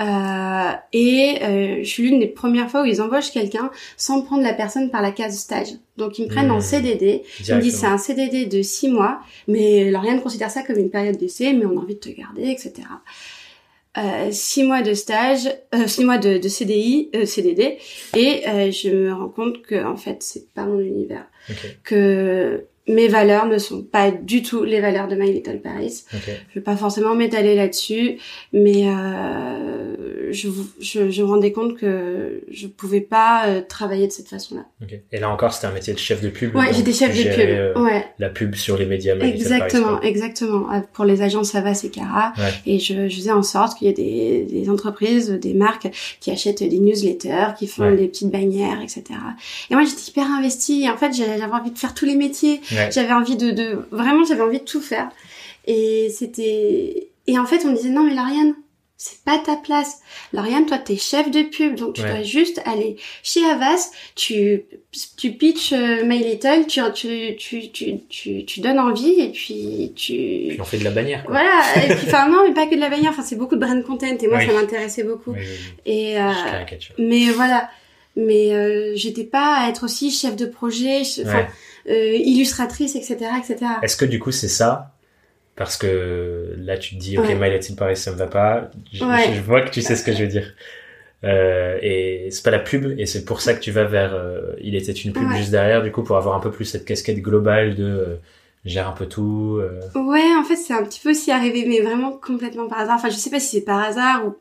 Euh, 0.00 0.72
et 0.92 1.38
euh, 1.42 1.78
je 1.82 1.88
suis 1.88 2.04
l'une 2.04 2.20
des 2.20 2.26
premières 2.26 2.70
fois 2.70 2.82
où 2.82 2.84
ils 2.86 3.02
embauchent 3.02 3.32
quelqu'un 3.32 3.70
sans 3.96 4.22
prendre 4.22 4.42
la 4.42 4.54
personne 4.54 4.90
par 4.90 5.02
la 5.02 5.10
case 5.10 5.38
stage. 5.38 5.74
Donc 5.98 6.18
ils 6.18 6.24
me 6.24 6.28
prennent 6.28 6.50
en 6.50 6.58
mmh. 6.58 6.62
CDD. 6.62 7.22
Ils 7.46 7.54
me 7.54 7.60
disent 7.60 7.78
c'est 7.80 7.86
un 7.86 7.98
CDD 7.98 8.46
de 8.46 8.62
six 8.62 8.88
mois, 8.88 9.20
mais 9.46 9.90
Lauriane 9.90 10.22
considère 10.22 10.50
ça 10.50 10.62
comme 10.62 10.78
une 10.78 10.90
période 10.90 11.16
d'essai, 11.16 11.52
mais 11.52 11.66
on 11.66 11.78
a 11.78 11.82
envie 11.82 11.96
de 11.96 12.00
te 12.00 12.08
garder, 12.08 12.48
etc. 12.48 12.72
Euh, 13.98 14.28
six 14.30 14.62
mois 14.62 14.82
de 14.82 14.94
stage, 14.94 15.48
euh, 15.74 15.88
six 15.88 16.04
mois 16.04 16.16
de, 16.16 16.38
de 16.38 16.48
CDI, 16.48 17.10
euh, 17.16 17.26
CDD, 17.26 17.78
et 18.16 18.48
euh, 18.48 18.70
je 18.70 18.88
me 18.88 19.12
rends 19.12 19.28
compte 19.28 19.62
que 19.62 19.84
en 19.84 19.96
fait 19.96 20.22
c'est 20.22 20.48
pas 20.54 20.64
mon 20.64 20.78
univers, 20.78 21.26
que 21.82 22.66
mes 22.88 23.08
valeurs 23.08 23.46
ne 23.46 23.58
sont 23.58 23.82
pas 23.82 24.10
du 24.10 24.42
tout 24.42 24.64
les 24.64 24.80
valeurs 24.80 25.06
de 25.06 25.14
My 25.14 25.32
Little 25.32 25.60
Paris. 25.60 26.04
Okay. 26.14 26.32
Je 26.48 26.54
vais 26.56 26.64
pas 26.64 26.76
forcément 26.76 27.14
m'étaler 27.14 27.54
là-dessus, 27.54 28.18
mais 28.52 28.88
euh, 28.88 30.32
je, 30.32 30.48
je, 30.80 31.10
je, 31.10 31.22
me 31.22 31.28
rendais 31.28 31.52
compte 31.52 31.76
que 31.76 32.42
je 32.50 32.66
pouvais 32.66 33.00
pas 33.00 33.46
euh, 33.46 33.60
travailler 33.60 34.06
de 34.06 34.12
cette 34.12 34.28
façon-là. 34.28 34.64
Okay. 34.82 35.04
Et 35.12 35.20
là 35.20 35.30
encore, 35.30 35.52
c'était 35.52 35.66
un 35.66 35.72
métier 35.72 35.92
de 35.92 35.98
chef 35.98 36.22
de 36.22 36.30
pub. 36.30 36.56
Ouais, 36.56 36.72
j'étais 36.72 36.92
chef 36.92 37.16
de 37.16 37.22
pub. 37.22 37.48
Euh, 37.48 37.74
ouais. 37.82 38.04
La 38.18 38.30
pub 38.30 38.54
sur 38.54 38.76
les 38.76 38.86
médias. 38.86 39.14
My 39.14 39.28
exactement, 39.28 39.96
Paris, 39.96 40.08
exactement. 40.08 40.66
Ah, 40.70 40.82
pour 40.92 41.04
les 41.04 41.22
agences 41.22 41.50
Savas 41.50 41.82
et 41.84 41.90
Cara, 41.90 42.32
ouais. 42.38 42.52
et 42.66 42.78
je, 42.78 43.08
je, 43.08 43.16
faisais 43.16 43.32
en 43.32 43.42
sorte 43.42 43.78
qu'il 43.78 43.88
y 43.88 43.90
ait 43.90 43.94
des, 43.94 44.46
des, 44.50 44.70
entreprises, 44.70 45.30
des 45.30 45.54
marques 45.54 45.88
qui 46.20 46.30
achètent 46.30 46.62
des 46.62 46.78
newsletters, 46.78 47.54
qui 47.58 47.66
font 47.66 47.90
ouais. 47.90 47.96
des 47.96 48.08
petites 48.08 48.30
bannières, 48.30 48.80
etc. 48.80 49.04
Et 49.70 49.74
moi, 49.74 49.84
j'étais 49.84 50.10
hyper 50.10 50.26
investie. 50.26 50.88
En 50.88 50.96
fait, 50.96 51.12
j'avais 51.12 51.42
envie 51.44 51.70
de 51.70 51.78
faire 51.78 51.94
tous 51.94 52.06
les 52.06 52.16
métiers. 52.16 52.60
J'avais 52.70 53.12
envie 53.12 53.36
de, 53.36 53.50
de 53.50 53.78
vraiment, 53.90 54.24
j'avais 54.24 54.42
envie 54.42 54.60
de 54.60 54.64
tout 54.64 54.80
faire. 54.80 55.08
Et 55.66 56.08
c'était 56.10 57.10
et 57.26 57.38
en 57.38 57.46
fait, 57.46 57.64
on 57.64 57.70
me 57.70 57.76
disait 57.76 57.90
non 57.90 58.02
mais 58.02 58.14
Lauriane, 58.14 58.54
c'est 58.96 59.24
pas 59.24 59.38
ta 59.38 59.56
place. 59.56 60.00
Lauriane, 60.34 60.66
toi, 60.66 60.76
t'es 60.76 60.96
chef 60.96 61.30
de 61.30 61.42
pub, 61.42 61.76
donc 61.76 61.94
tu 61.94 62.02
ouais. 62.02 62.10
dois 62.10 62.22
juste 62.22 62.60
aller 62.66 62.96
chez 63.22 63.42
Avas, 63.44 63.90
tu, 64.14 64.64
tu 65.16 65.32
pitches 65.32 65.72
euh, 65.72 66.04
My 66.04 66.18
Little, 66.18 66.66
tu, 66.66 66.82
tu, 66.92 67.34
tu, 67.36 67.70
tu, 67.70 67.98
tu, 68.10 68.44
tu 68.44 68.60
donnes 68.60 68.78
envie 68.78 69.20
et 69.20 69.30
puis 69.30 69.92
tu... 69.96 70.12
Puis 70.48 70.58
on 70.60 70.64
fait 70.64 70.76
de 70.78 70.84
la 70.84 70.90
bannière. 70.90 71.24
Quoi. 71.24 71.32
Voilà, 71.32 71.62
et 71.76 71.94
puis 71.94 72.08
enfin 72.08 72.28
non, 72.28 72.46
mais 72.46 72.52
pas 72.52 72.66
que 72.66 72.74
de 72.74 72.80
la 72.80 72.90
bannière, 72.90 73.10
enfin 73.10 73.22
c'est 73.22 73.36
beaucoup 73.36 73.54
de 73.54 73.60
brand 73.60 73.82
content 73.84 74.06
et 74.06 74.26
moi 74.28 74.36
oui. 74.36 74.46
ça 74.46 74.52
m'intéressait 74.52 75.04
beaucoup. 75.04 75.32
Oui, 75.32 75.46
et 75.86 76.20
euh, 76.20 76.32
mais 76.98 77.30
voilà, 77.30 77.70
mais 78.16 78.54
euh, 78.54 78.92
j'étais 78.96 79.24
pas 79.24 79.56
à 79.56 79.68
être 79.68 79.84
aussi 79.84 80.10
chef 80.10 80.36
de 80.36 80.46
projet, 80.46 81.02
euh, 81.24 82.14
illustratrice, 82.14 82.96
etc., 82.96 83.16
etc. 83.38 83.72
Est-ce 83.82 83.96
que 83.96 84.04
du 84.04 84.18
coup 84.18 84.32
c'est 84.32 84.48
ça? 84.48 84.92
Parce 85.56 85.76
que 85.76 86.54
là 86.58 86.78
tu 86.78 86.96
te 86.96 87.00
dis 87.00 87.18
ok 87.18 87.26
ouais. 87.26 87.34
My 87.34 87.50
Little 87.50 87.76
Paris 87.76 87.96
ça 87.96 88.12
me 88.12 88.16
va 88.16 88.26
pas 88.26 88.70
je, 88.92 89.04
ouais. 89.04 89.34
je, 89.34 89.40
vois 89.42 89.60
que 89.60 89.70
tu 89.70 89.82
sais 89.82 89.94
ce 89.94 90.02
que 90.02 90.12
je 90.12 90.22
veux 90.22 90.28
dire 90.28 90.54
euh, 91.22 91.78
et 91.82 92.28
c'est 92.30 92.42
pas 92.42 92.50
la 92.50 92.60
pub 92.60 92.98
et 92.98 93.04
c'est 93.04 93.26
pour 93.26 93.42
ça 93.42 93.52
que 93.52 93.60
tu 93.60 93.70
vas 93.70 93.84
vers 93.84 94.14
euh, 94.14 94.54
il 94.62 94.74
était 94.74 94.92
une 94.92 95.12
pub 95.12 95.30
juste 95.32 95.50
derrière 95.50 95.82
du 95.82 95.92
coup 95.92 96.02
pour 96.02 96.16
avoir 96.16 96.34
un 96.34 96.40
peu 96.40 96.50
plus 96.50 96.64
cette 96.64 96.86
casquette 96.86 97.20
globale 97.20 97.74
de 97.74 97.84
euh, 97.84 98.16
gère 98.64 98.88
un 98.88 98.92
peu 98.92 99.04
tout 99.04 99.60
ouais 99.96 100.34
en 100.34 100.44
fait 100.44 100.56
c'est 100.56 100.72
un 100.72 100.82
petit 100.82 101.00
peu 101.00 101.10
aussi 101.10 101.30
arrivé 101.30 101.66
mais 101.66 101.82
vraiment 101.82 102.12
complètement 102.12 102.66
par 102.66 102.78
hasard 102.78 102.96
enfin 102.96 103.10
je 103.10 103.16
sais 103.16 103.28
pas 103.28 103.40
si 103.40 103.58
c'est 103.58 103.64
par 103.64 103.80
hasard 103.80 104.28
ou 104.28 104.36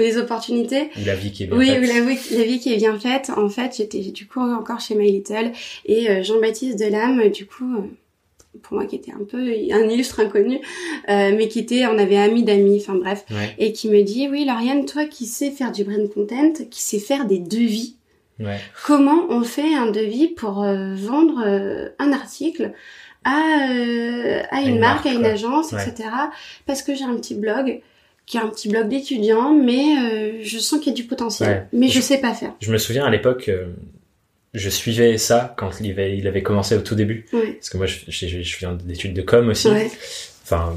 ou 0.00 0.02
des 0.02 0.18
opportunités. 0.18 0.90
Ou 0.96 1.04
la 1.04 1.14
vie 1.14 1.32
qui 1.32 1.44
est 1.44 1.46
bien 1.46 1.56
oui, 1.56 1.66
faite. 1.68 1.80
Oui, 1.80 1.86
la, 1.86 2.38
la, 2.38 2.44
vie 2.44 2.58
qui 2.58 2.72
est 2.72 2.76
bien 2.76 2.98
faite. 2.98 3.30
En 3.36 3.48
fait, 3.48 3.76
j'étais 3.76 4.00
du 4.00 4.26
coup 4.26 4.40
encore 4.40 4.80
chez 4.80 4.94
My 4.94 5.10
Little 5.10 5.52
et 5.86 6.10
euh, 6.10 6.22
Jean-Baptiste 6.22 6.78
Delame, 6.78 7.28
du 7.28 7.46
coup, 7.46 7.76
euh, 7.76 7.82
pour 8.62 8.76
moi 8.76 8.86
qui 8.86 8.96
était 8.96 9.12
un 9.12 9.24
peu 9.24 9.38
un 9.38 9.88
illustre 9.88 10.20
inconnu, 10.20 10.56
euh, 11.08 11.32
mais 11.36 11.48
qui 11.48 11.60
était, 11.60 11.86
on 11.86 11.98
avait 11.98 12.16
amis 12.16 12.42
d'amis, 12.42 12.78
enfin 12.80 12.98
bref, 12.98 13.24
ouais. 13.30 13.54
et 13.58 13.72
qui 13.72 13.88
me 13.88 14.02
dit, 14.02 14.28
oui, 14.28 14.44
Lauriane, 14.44 14.84
toi 14.86 15.04
qui 15.04 15.26
sais 15.26 15.50
faire 15.50 15.72
du 15.72 15.84
brand 15.84 16.08
content, 16.12 16.52
qui 16.70 16.82
sais 16.82 16.98
faire 16.98 17.26
des 17.26 17.38
devis, 17.38 17.96
ouais. 18.40 18.58
comment 18.84 19.26
on 19.28 19.42
fait 19.42 19.74
un 19.74 19.90
devis 19.90 20.28
pour 20.28 20.62
euh, 20.62 20.94
vendre 20.94 21.42
euh, 21.44 21.90
un 21.98 22.12
article 22.12 22.72
à, 23.24 23.68
euh, 23.70 24.42
à 24.50 24.62
une, 24.62 24.68
une 24.68 24.78
marque, 24.78 25.04
marque, 25.04 25.06
à 25.06 25.12
une 25.12 25.26
agence, 25.26 25.72
ouais. 25.72 25.86
etc. 25.86 26.08
Parce 26.66 26.82
que 26.82 26.94
j'ai 26.94 27.04
un 27.04 27.16
petit 27.16 27.34
blog 27.34 27.80
qui 28.30 28.36
est 28.36 28.40
un 28.40 28.46
petit 28.46 28.68
blog 28.68 28.88
d'étudiants, 28.88 29.52
mais 29.52 29.96
euh, 29.98 30.38
je 30.44 30.58
sens 30.60 30.78
qu'il 30.78 30.92
y 30.92 30.94
a 30.94 30.94
du 30.94 31.02
potentiel, 31.02 31.48
ouais. 31.48 31.66
mais 31.72 31.88
je, 31.88 31.94
je, 31.94 32.00
sais 32.00 32.18
pas 32.18 32.32
faire. 32.32 32.52
Je 32.60 32.70
me 32.70 32.78
souviens 32.78 33.04
à 33.04 33.10
l'époque, 33.10 33.48
euh, 33.48 33.66
je 34.54 34.70
suivais 34.70 35.18
ça 35.18 35.52
quand 35.58 35.80
il 35.80 35.90
avait, 35.90 36.16
il 36.16 36.28
avait 36.28 36.44
commencé 36.44 36.76
au 36.76 36.80
tout 36.80 36.94
début. 36.94 37.26
Ouais. 37.32 37.54
Parce 37.54 37.70
que 37.70 37.76
moi, 37.76 37.86
je, 37.86 37.96
je, 38.06 38.28
je, 38.28 38.40
je 38.40 38.56
fais 38.56 38.66
des 38.84 38.94
études 38.94 39.14
de 39.14 39.22
com 39.22 39.48
aussi. 39.48 39.66
Ouais. 39.66 39.90
Enfin, 40.44 40.76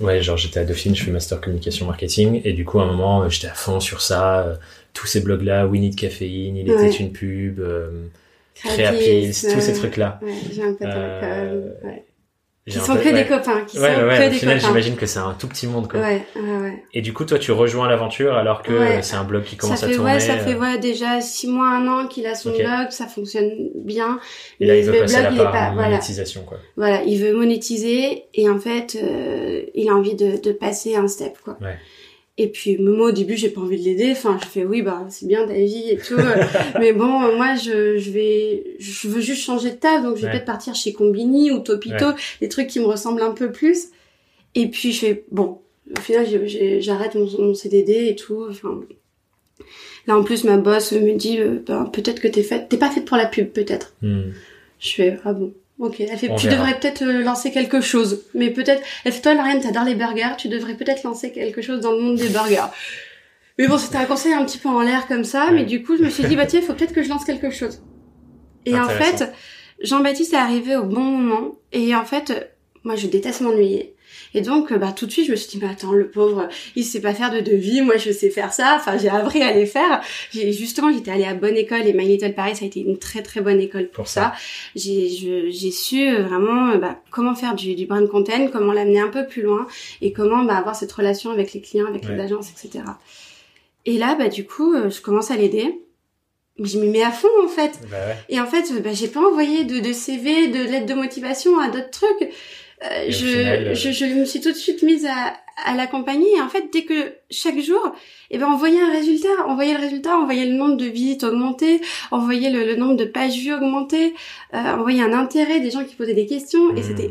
ouais, 0.00 0.22
genre 0.22 0.38
j'étais 0.38 0.60
à 0.60 0.64
Dauphine, 0.64 0.96
je 0.96 1.04
fais 1.04 1.10
master 1.10 1.42
communication 1.42 1.84
marketing, 1.84 2.40
et 2.42 2.54
du 2.54 2.64
coup, 2.64 2.80
à 2.80 2.84
un 2.84 2.86
moment, 2.86 3.24
euh, 3.24 3.28
j'étais 3.28 3.48
à 3.48 3.54
fond 3.54 3.78
sur 3.78 4.00
ça. 4.00 4.40
euh, 4.40 4.54
tous 4.94 5.06
ces 5.06 5.20
blogs-là, 5.20 5.66
We 5.66 5.78
Need 5.78 5.94
Caffeine, 5.96 6.56
Il 6.56 6.70
était 6.70 6.96
une 6.96 7.12
pub, 7.12 7.60
Créapills, 8.54 9.28
tous 9.28 9.60
ces 9.60 9.74
trucs-là. 9.74 10.20
Ouais, 10.22 10.32
j'ai 10.50 10.62
un 10.62 10.74
Qui 12.64 12.78
sont 12.78 12.94
peu- 12.94 13.00
que 13.00 13.08
ouais. 13.08 13.24
des 13.24 13.26
copains, 13.28 13.64
qui 13.66 13.80
Ouais, 13.80 13.92
sont 13.92 14.00
ouais, 14.02 14.06
ouais, 14.08 14.18
que 14.18 14.26
au 14.26 14.28
des 14.30 14.36
final, 14.36 14.60
j'imagine 14.60 14.94
que 14.94 15.04
c'est 15.06 15.18
un 15.18 15.34
tout 15.36 15.48
petit 15.48 15.66
monde, 15.66 15.90
quoi. 15.90 15.98
Ouais, 15.98 16.24
ouais, 16.36 16.58
ouais. 16.58 16.84
Et 16.94 17.02
du 17.02 17.12
coup, 17.12 17.24
toi, 17.24 17.40
tu 17.40 17.50
rejoins 17.50 17.88
l'aventure 17.88 18.34
alors 18.34 18.62
que 18.62 18.70
euh, 18.70 19.02
c'est 19.02 19.16
un 19.16 19.24
blog 19.24 19.42
qui 19.42 19.56
Ça 19.56 19.60
commence 19.62 19.80
fait, 19.80 19.86
à 19.86 19.94
tourner. 19.96 20.12
ouais, 20.12 20.20
ça 20.20 20.38
fait 20.38 20.54
ouais, 20.54 20.78
déjà 20.78 21.20
six 21.20 21.48
mois, 21.48 21.66
un 21.70 21.88
an 21.88 22.06
qu'il 22.06 22.24
a 22.26 22.36
son 22.36 22.50
blog, 22.52 22.90
ça 22.90 23.06
fonctionne 23.08 23.50
bien. 23.74 24.20
Et 24.60 24.66
là, 24.66 24.76
il 24.76 24.84
veut 24.84 24.92
le 24.92 24.98
passer 25.00 25.14
blog, 25.16 25.24
la 25.24 25.30
il 25.32 25.40
est 25.40 25.42
part 25.42 25.52
pas, 25.52 25.70
voilà, 25.72 25.88
monétisation, 25.88 26.42
quoi. 26.44 26.58
voilà, 26.76 27.02
il 27.02 27.18
veut 27.20 27.32
monétiser 27.34 28.26
et 28.32 28.48
en 28.48 28.60
fait, 28.60 28.96
euh, 29.02 29.62
il 29.74 29.88
a 29.88 29.94
envie 29.94 30.14
de, 30.14 30.40
de 30.40 30.52
passer 30.52 30.94
un 30.94 31.08
step, 31.08 31.38
quoi. 31.44 31.56
Ouais. 31.60 31.76
Et 32.38 32.48
puis, 32.48 32.78
moi, 32.78 33.08
au 33.08 33.12
début, 33.12 33.36
j'ai 33.36 33.50
pas 33.50 33.60
envie 33.60 33.78
de 33.78 33.84
l'aider. 33.84 34.10
Enfin, 34.12 34.38
je 34.42 34.46
fais, 34.48 34.64
oui, 34.64 34.80
bah, 34.80 35.06
c'est 35.10 35.26
bien 35.26 35.46
ta 35.46 35.52
vie 35.52 35.90
et 35.90 35.98
tout. 35.98 36.16
mais 36.80 36.92
bon, 36.94 37.06
moi, 37.36 37.54
je, 37.56 37.98
je 37.98 38.10
vais, 38.10 38.76
je 38.78 39.06
veux 39.08 39.20
juste 39.20 39.42
changer 39.42 39.70
de 39.70 39.76
taf, 39.76 40.02
donc 40.02 40.16
je 40.16 40.22
vais 40.22 40.26
Ouais. 40.28 40.32
peut-être 40.32 40.46
partir 40.46 40.74
chez 40.74 40.92
Combini 40.94 41.50
ou 41.50 41.58
Topito, 41.58 42.06
des 42.40 42.48
trucs 42.48 42.68
qui 42.68 42.80
me 42.80 42.86
ressemblent 42.86 43.22
un 43.22 43.32
peu 43.32 43.52
plus. 43.52 43.88
Et 44.54 44.68
puis, 44.68 44.92
je 44.92 45.00
fais, 45.00 45.24
bon, 45.30 45.58
au 45.94 46.00
final, 46.00 46.26
j'arrête 46.80 47.14
mon, 47.16 47.28
mon 47.38 47.54
CDD 47.54 48.06
et 48.08 48.16
tout. 48.16 48.46
Enfin, 48.48 48.80
là, 50.06 50.16
en 50.16 50.24
plus, 50.24 50.44
ma 50.44 50.56
boss 50.56 50.92
me 50.92 51.14
dit, 51.14 51.38
euh, 51.38 51.58
ben, 51.66 51.84
peut-être 51.84 52.20
que 52.20 52.28
t'es 52.28 52.42
faite, 52.42 52.68
t'es 52.70 52.78
pas 52.78 52.88
faite 52.90 53.04
pour 53.04 53.18
la 53.18 53.26
pub, 53.26 53.48
peut-être. 53.48 53.92
Hmm. 54.00 54.30
Je 54.78 54.90
fais, 54.90 55.18
ah 55.24 55.34
bon. 55.34 55.52
Ok, 55.82 55.98
elle 55.98 56.16
fait, 56.16 56.32
tu 56.36 56.46
verra. 56.46 56.58
devrais 56.58 56.78
peut-être 56.78 57.02
euh, 57.02 57.24
lancer 57.24 57.50
quelque 57.50 57.80
chose. 57.80 58.22
Mais 58.34 58.50
peut-être, 58.50 58.80
elle 59.04 59.10
fait, 59.10 59.20
toi, 59.20 59.34
Lauriane, 59.34 59.60
t'adores 59.60 59.82
les 59.82 59.96
burgers, 59.96 60.36
tu 60.38 60.46
devrais 60.46 60.74
peut-être 60.74 61.02
lancer 61.02 61.32
quelque 61.32 61.60
chose 61.60 61.80
dans 61.80 61.90
le 61.90 61.98
monde 61.98 62.14
des 62.14 62.28
burgers. 62.28 62.68
Mais 63.58 63.66
bon, 63.66 63.76
c'était 63.78 63.96
un 63.96 64.04
conseil 64.04 64.32
un 64.32 64.44
petit 64.44 64.58
peu 64.58 64.68
en 64.68 64.80
l'air 64.80 65.08
comme 65.08 65.24
ça, 65.24 65.50
mais 65.50 65.64
du 65.64 65.82
coup, 65.82 65.96
je 65.96 66.04
me 66.04 66.08
suis 66.08 66.22
dit, 66.22 66.36
bah 66.36 66.46
tiens, 66.46 66.60
il 66.62 66.64
faut 66.64 66.74
peut-être 66.74 66.92
que 66.92 67.02
je 67.02 67.08
lance 67.08 67.24
quelque 67.24 67.50
chose. 67.50 67.82
Et 68.64 68.78
en 68.78 68.88
fait, 68.88 69.32
Jean-Baptiste 69.82 70.34
est 70.34 70.36
arrivé 70.36 70.76
au 70.76 70.84
bon 70.84 71.00
moment, 71.00 71.56
et 71.72 71.96
en 71.96 72.04
fait, 72.04 72.54
moi, 72.84 72.94
je 72.94 73.08
déteste 73.08 73.40
m'ennuyer. 73.40 73.96
Et 74.34 74.40
donc, 74.40 74.72
euh, 74.72 74.78
bah, 74.78 74.92
tout 74.92 75.06
de 75.06 75.10
suite, 75.12 75.26
je 75.26 75.30
me 75.32 75.36
suis 75.36 75.48
dit, 75.50 75.58
mais 75.64 75.70
attends, 75.70 75.92
le 75.92 76.08
pauvre, 76.08 76.48
il 76.76 76.84
sait 76.84 77.00
pas 77.00 77.12
faire 77.14 77.30
de 77.30 77.40
devis, 77.40 77.82
moi, 77.82 77.96
je 77.96 78.10
sais 78.10 78.30
faire 78.30 78.52
ça. 78.52 78.76
Enfin, 78.78 78.96
j'ai 78.98 79.08
appris 79.08 79.42
à 79.42 79.52
les 79.52 79.66
faire. 79.66 80.00
J'ai, 80.32 80.52
justement, 80.52 80.92
j'étais 80.92 81.10
allée 81.10 81.24
à 81.24 81.34
bonne 81.34 81.56
école, 81.56 81.86
et 81.86 81.92
My 81.92 82.06
Little 82.06 82.34
Paris, 82.34 82.56
ça 82.56 82.64
a 82.64 82.68
été 82.68 82.80
une 82.80 82.98
très, 82.98 83.22
très 83.22 83.40
bonne 83.40 83.60
école 83.60 83.84
pour, 83.88 84.04
Pour 84.04 84.08
ça. 84.08 84.32
J'ai, 84.74 85.08
je- 85.08 85.50
j'ai 85.50 85.70
su 85.70 86.08
euh, 86.08 86.22
vraiment, 86.22 86.70
euh, 86.70 86.78
bah, 86.78 87.00
comment 87.10 87.34
faire 87.34 87.54
du, 87.54 87.74
du 87.74 87.86
brand 87.86 88.08
content, 88.08 88.48
comment 88.52 88.72
l'amener 88.72 89.00
un 89.00 89.08
peu 89.08 89.26
plus 89.26 89.42
loin, 89.42 89.66
et 90.00 90.12
comment, 90.12 90.44
bah, 90.44 90.56
avoir 90.56 90.76
cette 90.76 90.92
relation 90.92 91.30
avec 91.30 91.52
les 91.52 91.60
clients, 91.60 91.86
avec 91.86 92.04
Ouais. 92.04 92.16
les 92.16 92.22
agences, 92.22 92.50
etc. 92.50 92.84
Et 93.84 93.98
là, 93.98 94.14
bah, 94.14 94.28
du 94.28 94.44
coup, 94.46 94.74
je 94.88 95.00
commence 95.00 95.30
à 95.30 95.36
l'aider. 95.36 95.78
Je 96.62 96.78
m'y 96.78 96.88
mets 96.88 97.02
à 97.02 97.10
fond, 97.10 97.28
en 97.44 97.48
fait. 97.48 97.72
Bah 97.90 97.96
ouais. 98.08 98.16
Et 98.28 98.38
en 98.40 98.46
fait, 98.46 98.70
bah, 98.82 98.90
j'ai 98.92 99.08
pas 99.08 99.20
envoyé 99.20 99.64
de, 99.64 99.80
de 99.80 99.92
CV, 99.92 100.48
de 100.48 100.58
lettres 100.62 100.86
de 100.86 100.94
motivation 100.94 101.58
à 101.58 101.68
d'autres 101.68 101.90
trucs. 101.90 102.28
Euh, 102.84 103.04
je, 103.08 103.26
final, 103.26 103.66
euh, 103.68 103.74
je, 103.74 103.90
je 103.92 104.04
me 104.06 104.24
suis 104.24 104.40
tout 104.40 104.50
de 104.50 104.56
suite 104.56 104.82
mise 104.82 105.06
à, 105.06 105.34
à 105.64 105.76
l'accompagner. 105.76 106.26
Et 106.36 106.40
en 106.40 106.48
fait, 106.48 106.64
dès 106.72 106.84
que 106.84 107.14
chaque 107.30 107.60
jour, 107.60 107.94
eh 108.30 108.38
ben, 108.38 108.48
on 108.52 108.56
voyait 108.56 108.80
un 108.80 108.90
résultat, 108.90 109.28
on 109.46 109.54
voyait 109.54 109.74
le 109.74 109.80
résultat, 109.80 110.18
on 110.18 110.24
voyait 110.24 110.46
le 110.46 110.54
nombre 110.54 110.76
de 110.76 110.86
visites 110.86 111.22
augmenter, 111.22 111.80
on 112.10 112.18
voyait 112.18 112.50
le, 112.50 112.64
le 112.64 112.74
nombre 112.76 112.96
de 112.96 113.04
pages 113.04 113.38
vues 113.38 113.54
augmenter, 113.54 114.14
euh, 114.54 114.58
on 114.78 114.82
voyait 114.82 115.02
un 115.02 115.12
intérêt 115.12 115.60
des 115.60 115.70
gens 115.70 115.84
qui 115.84 115.94
posaient 115.94 116.14
des 116.14 116.26
questions. 116.26 116.74
Et 116.74 116.80
Hmm. 116.80 116.82
c'était 116.82 117.10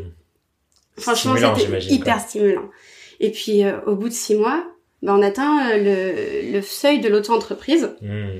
Franchement, 0.98 1.34
c'était 1.36 1.94
hyper 1.94 2.20
stimulant. 2.20 2.68
Et 3.20 3.30
puis, 3.30 3.64
euh, 3.64 3.80
au 3.86 3.94
bout 3.96 4.08
de 4.10 4.14
six 4.14 4.34
mois, 4.34 4.62
bah, 5.00 5.14
on 5.16 5.22
atteint 5.22 5.70
euh, 5.70 5.78
le, 5.78 6.52
le 6.52 6.60
seuil 6.62 7.00
de 7.00 7.08
l'auto-entreprise. 7.08 7.88
Hmm. 8.02 8.38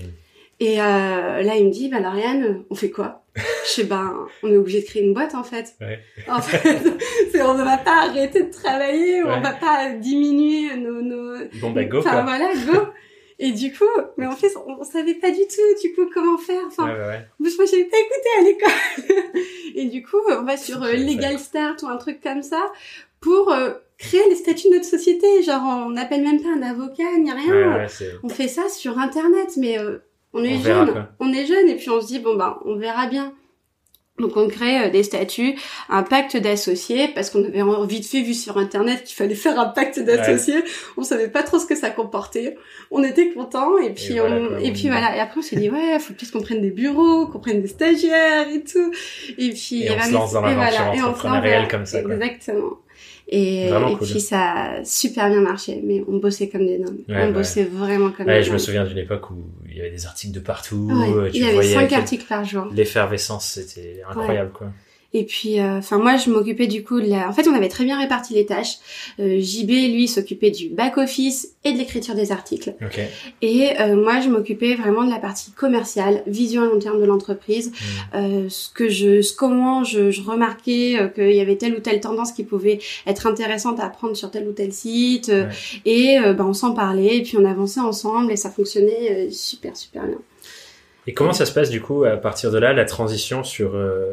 Et 0.65 0.81
euh, 0.81 1.43
là, 1.43 1.57
il 1.57 1.67
me 1.67 1.71
dit, 1.71 1.89
bah, 1.89 1.99
Lauriane, 1.99 2.63
on 2.71 2.75
fait 2.77 2.91
quoi? 2.91 3.25
Je 3.35 3.43
fais, 3.81 3.85
ben, 3.85 4.15
on 4.45 4.49
est 4.53 4.57
obligé 4.57 4.81
de 4.81 4.87
créer 4.87 5.03
une 5.03 5.13
boîte, 5.15 5.35
en 5.35 5.43
fait. 5.43 5.75
Ouais. 5.81 5.99
En 6.29 6.41
fait, 6.41 6.79
on 7.43 7.55
ne 7.55 7.65
va 7.65 7.79
pas 7.79 8.03
arrêter 8.09 8.45
de 8.45 8.51
travailler, 8.53 9.23
Ouais. 9.25 9.31
on 9.37 9.41
va 9.41 9.53
pas 9.53 9.91
diminuer 9.91 10.77
nos... 10.77 11.03
nos... 11.03 11.37
Bon, 11.61 11.71
bah, 11.71 11.85
go, 11.85 11.99
Enfin, 11.99 12.11
quoi. 12.11 12.23
voilà, 12.23 12.51
go 12.55 12.79
Et 13.41 13.51
du 13.51 13.73
coup, 13.73 13.85
mais 14.19 14.27
en 14.27 14.37
fait, 14.37 14.53
on, 14.67 14.81
on 14.81 14.85
savait 14.85 15.15
pas 15.15 15.31
du 15.31 15.41
tout, 15.41 15.81
du 15.83 15.95
coup, 15.95 16.09
comment 16.15 16.39
faire. 16.39 16.63
Enfin, 16.69 16.85
Ouais, 16.85 16.93
ouais, 17.01 17.07
ouais. 17.07 17.27
moi, 17.41 17.51
j'avais 17.69 17.85
pas 17.87 17.97
écouté 17.99 18.29
à 18.39 18.43
l'école. 18.45 19.43
Et 19.75 19.87
du 19.87 20.03
coup, 20.05 20.19
on 20.31 20.43
va 20.45 20.57
sur 20.57 20.83
euh, 20.85 20.93
Legal 20.93 21.39
Start 21.41 21.83
ou 21.83 21.89
un 21.89 21.97
truc 21.97 22.21
comme 22.23 22.43
ça 22.43 22.71
pour 23.21 23.51
euh, 23.53 23.71
créer 23.99 24.23
les 24.29 24.37
statuts 24.37 24.69
de 24.69 24.75
notre 24.75 24.85
société. 24.85 25.43
Genre, 25.43 25.63
on 25.87 25.91
n'appelle 25.91 26.23
même 26.23 26.41
pas 26.41 26.51
un 26.51 26.63
avocat 26.63 27.17
ni 27.19 27.33
rien. 27.33 27.53
Ouais, 27.73 27.79
ouais, 27.81 27.89
c'est- 27.89 28.13
On 28.23 28.29
fait 28.29 28.49
ça 28.49 28.69
sur 28.69 28.99
Internet, 28.99 29.57
mais 29.57 29.79
euh, 29.79 29.99
on 30.33 30.45
est 30.45 30.57
On 30.57 30.63
jeune. 30.63 31.07
On 31.21 31.33
est 31.33 31.47
jeune 31.47 31.69
et 31.69 31.77
puis 31.77 31.91
on 31.91 32.01
se 32.01 32.07
dit, 32.07 32.19
bon, 32.19 32.37
ben, 32.37 32.59
on 32.65 32.77
verra 32.77 33.07
bien. 33.07 33.33
Donc 34.19 34.37
on 34.37 34.47
crée 34.47 34.85
euh, 34.85 34.91
des 34.91 35.03
statuts, 35.03 35.57
un 35.89 36.03
pacte 36.03 36.37
d'associés, 36.37 37.09
parce 37.09 37.31
qu'on 37.31 37.45
avait 37.45 37.63
vite 37.87 38.07
fait 38.07 38.21
vu 38.21 38.35
sur 38.35 38.59
internet 38.59 39.05
qu'il 39.05 39.17
fallait 39.17 39.35
faire 39.35 39.59
un 39.59 39.67
pacte 39.67 39.99
d'associés. 39.99 40.63
On 40.99 41.03
savait 41.03 41.29
pas 41.29 41.43
trop 41.43 41.59
ce 41.59 41.67
que 41.67 41.75
ça 41.75 41.91
comportait. 41.91 42.57
On 42.91 43.03
était 43.03 43.31
contents 43.31 43.79
et 43.79 43.91
puis 43.91 44.19
voilà, 44.19 44.37
on, 44.37 44.49
quoi, 44.49 44.61
et 44.61 44.71
puis 44.73 44.89
voilà. 44.89 45.17
Et 45.17 45.21
après 45.21 45.39
on 45.39 45.43
s'est 45.43 45.57
dit 45.57 45.71
ouais, 45.71 45.99
faut 45.99 46.13
peut-être 46.13 46.31
qu'on 46.31 46.43
prenne 46.43 46.61
des 46.61 46.71
bureaux, 46.71 47.27
qu'on 47.27 47.39
prenne 47.39 47.63
des 47.63 47.69
stagiaires 47.69 48.49
et 48.49 48.63
tout. 48.63 48.93
Et 49.39 49.51
puis 49.51 49.85
Et 49.85 49.91
on 49.91 50.03
se 50.03 50.13
lance 50.13 50.33
dans 50.33 50.47
et 50.47 50.55
l'aventure 50.55 50.85
voilà, 50.85 50.95
et 50.95 51.03
entrepreneuriale 51.03 51.69
comme 51.69 51.87
ça, 51.87 52.03
quoi. 52.03 52.15
Exactement. 52.15 52.79
Et, 53.29 53.69
et 53.69 53.71
cool. 53.71 54.09
puis 54.09 54.21
ça 54.21 54.53
a 54.53 54.85
super 54.85 55.31
bien 55.31 55.41
marché, 55.41 55.81
mais 55.83 56.05
on 56.07 56.19
bossait 56.19 56.49
comme 56.49 56.67
des 56.67 56.79
dingues. 56.79 57.05
Ouais, 57.09 57.23
on 57.23 57.27
ouais. 57.27 57.33
bossait 57.33 57.65
vraiment 57.65 58.11
comme 58.11 58.27
Ouais, 58.27 58.39
des 58.39 58.43
je 58.45 58.53
me 58.53 58.59
souviens 58.59 58.85
d'une 58.85 58.99
époque 58.99 59.31
où 59.31 59.37
il 59.69 59.77
y 59.77 59.81
avait 59.81 59.91
des 59.91 60.05
articles 60.07 60.35
de 60.35 60.41
partout. 60.41 60.91
Il 61.33 61.41
y 61.41 61.45
avait 61.47 61.63
cinq 61.63 61.93
articles 61.93 62.27
par 62.29 62.45
jour. 62.45 62.67
L'effervescence, 62.75 63.47
c'était 63.47 64.03
incroyable, 64.09 64.51
quoi. 64.53 64.69
Et 65.15 65.25
puis, 65.25 65.61
euh, 65.61 65.79
enfin 65.79 65.99
moi, 65.99 66.17
je 66.17 66.31
m'occupais 66.31 66.67
du 66.67 66.83
coup 66.85 67.01
de 67.01 67.09
la. 67.09 67.29
En 67.29 67.33
fait, 67.33 67.47
on 67.49 67.55
avait 67.55 67.69
très 67.69 67.85
bien 67.85 67.99
réparti 67.99 68.35
les 68.35 68.47
tâches. 68.47 68.79
Euh, 69.21 69.41
JB, 69.41 69.71
lui, 69.93 70.09
s'occupait 70.09 70.51
du 70.51 70.69
back 70.69 70.97
office 70.97 71.55
et 71.65 71.73
de 71.73 71.79
l'écriture 71.79 72.15
des 72.15 72.33
articles. 72.33 72.75
Ok. 72.81 73.01
Et 73.43 73.81
euh, 73.81 73.97
moi, 73.97 74.21
je 74.21 74.29
m'occupais 74.29 74.75
vraiment 74.75 75.05
de 75.05 75.11
la 75.11 75.19
partie 75.19 75.51
commerciale, 75.53 76.23
vision 76.27 76.63
à 76.63 76.67
long 76.67 76.79
terme 76.79 77.01
de 77.01 77.05
l'entreprise. 77.05 77.73
Euh, 78.15 78.49
ce 78.49 78.73
que 78.73 78.89
je, 78.89 79.21
ce, 79.21 79.35
comment 79.35 79.85
je, 79.85 80.11
je 80.11 80.23
remarquais 80.23 81.11
qu'il 81.15 81.33
y 81.33 81.41
avait 81.41 81.57
telle 81.57 81.75
ou 81.75 81.81
telle 81.81 82.01
tendance 82.01 82.33
qui 82.33 82.45
pouvait 82.45 82.79
être 83.07 83.27
intéressante 83.27 83.81
à 83.81 83.87
apprendre 83.87 84.17
sur 84.17 84.31
tel 84.31 84.49
ou 84.49 84.53
tel 84.53 84.73
site. 84.73 85.29
Ouais. 85.29 85.49
Et 85.85 86.19
ben, 86.21 86.45
on 86.45 86.55
s'en 86.55 86.73
parlait, 86.73 87.19
et 87.19 87.23
puis 87.23 87.37
on 87.37 87.45
avançait 87.45 87.81
ensemble, 87.81 88.33
et 88.33 88.37
ça 88.37 88.51
fonctionnait 88.51 89.31
super 89.31 89.77
super 89.77 90.07
bien. 90.07 90.19
Et 91.07 91.15
comment 91.15 91.33
ça 91.33 91.47
se 91.47 91.53
passe, 91.53 91.71
du 91.71 91.81
coup, 91.81 92.05
à 92.05 92.17
partir 92.17 92.51
de 92.51 92.59
là, 92.59 92.73
la 92.73 92.85
transition 92.85 93.43
sur 93.43 93.75
euh, 93.75 94.13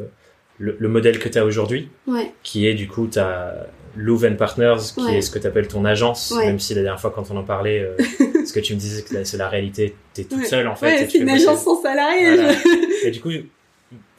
le, 0.59 0.75
le 0.77 0.87
modèle 0.89 1.17
que 1.19 1.27
tu 1.29 1.37
as 1.39 1.45
aujourd'hui, 1.45 1.89
Ouais. 2.07 2.31
qui 2.43 2.67
est, 2.67 2.73
du 2.75 2.87
coup, 2.87 3.07
tu 3.11 3.17
as 3.19 3.65
Louvre 3.95 4.29
Partners, 4.29 4.75
qui 4.95 5.01
Ouais. 5.03 5.17
est 5.17 5.21
ce 5.21 5.31
que 5.31 5.39
tu 5.39 5.47
appelles 5.47 5.67
ton 5.67 5.83
agence, 5.83 6.31
Ouais. 6.37 6.45
même 6.45 6.59
si 6.59 6.75
la 6.75 6.83
dernière 6.83 7.01
fois, 7.01 7.11
quand 7.13 7.31
on 7.31 7.37
en 7.37 7.43
parlait, 7.43 7.79
euh, 7.79 7.95
ce 8.45 8.53
que 8.53 8.59
tu 8.59 8.75
me 8.75 8.79
disais, 8.79 9.01
que 9.01 9.23
c'est 9.23 9.37
la 9.37 9.49
réalité, 9.49 9.95
tu 10.13 10.21
es 10.21 10.23
toute 10.25 10.45
seule, 10.45 10.67
en 10.67 10.75
fait. 10.75 11.07
c'est 11.09 11.17
une 11.17 11.29
agence 11.29 11.63
sans 11.63 11.81
salarié. 11.81 12.35
Voilà. 12.35 12.53
Et 13.05 13.11
du 13.11 13.19
coup, 13.19 13.31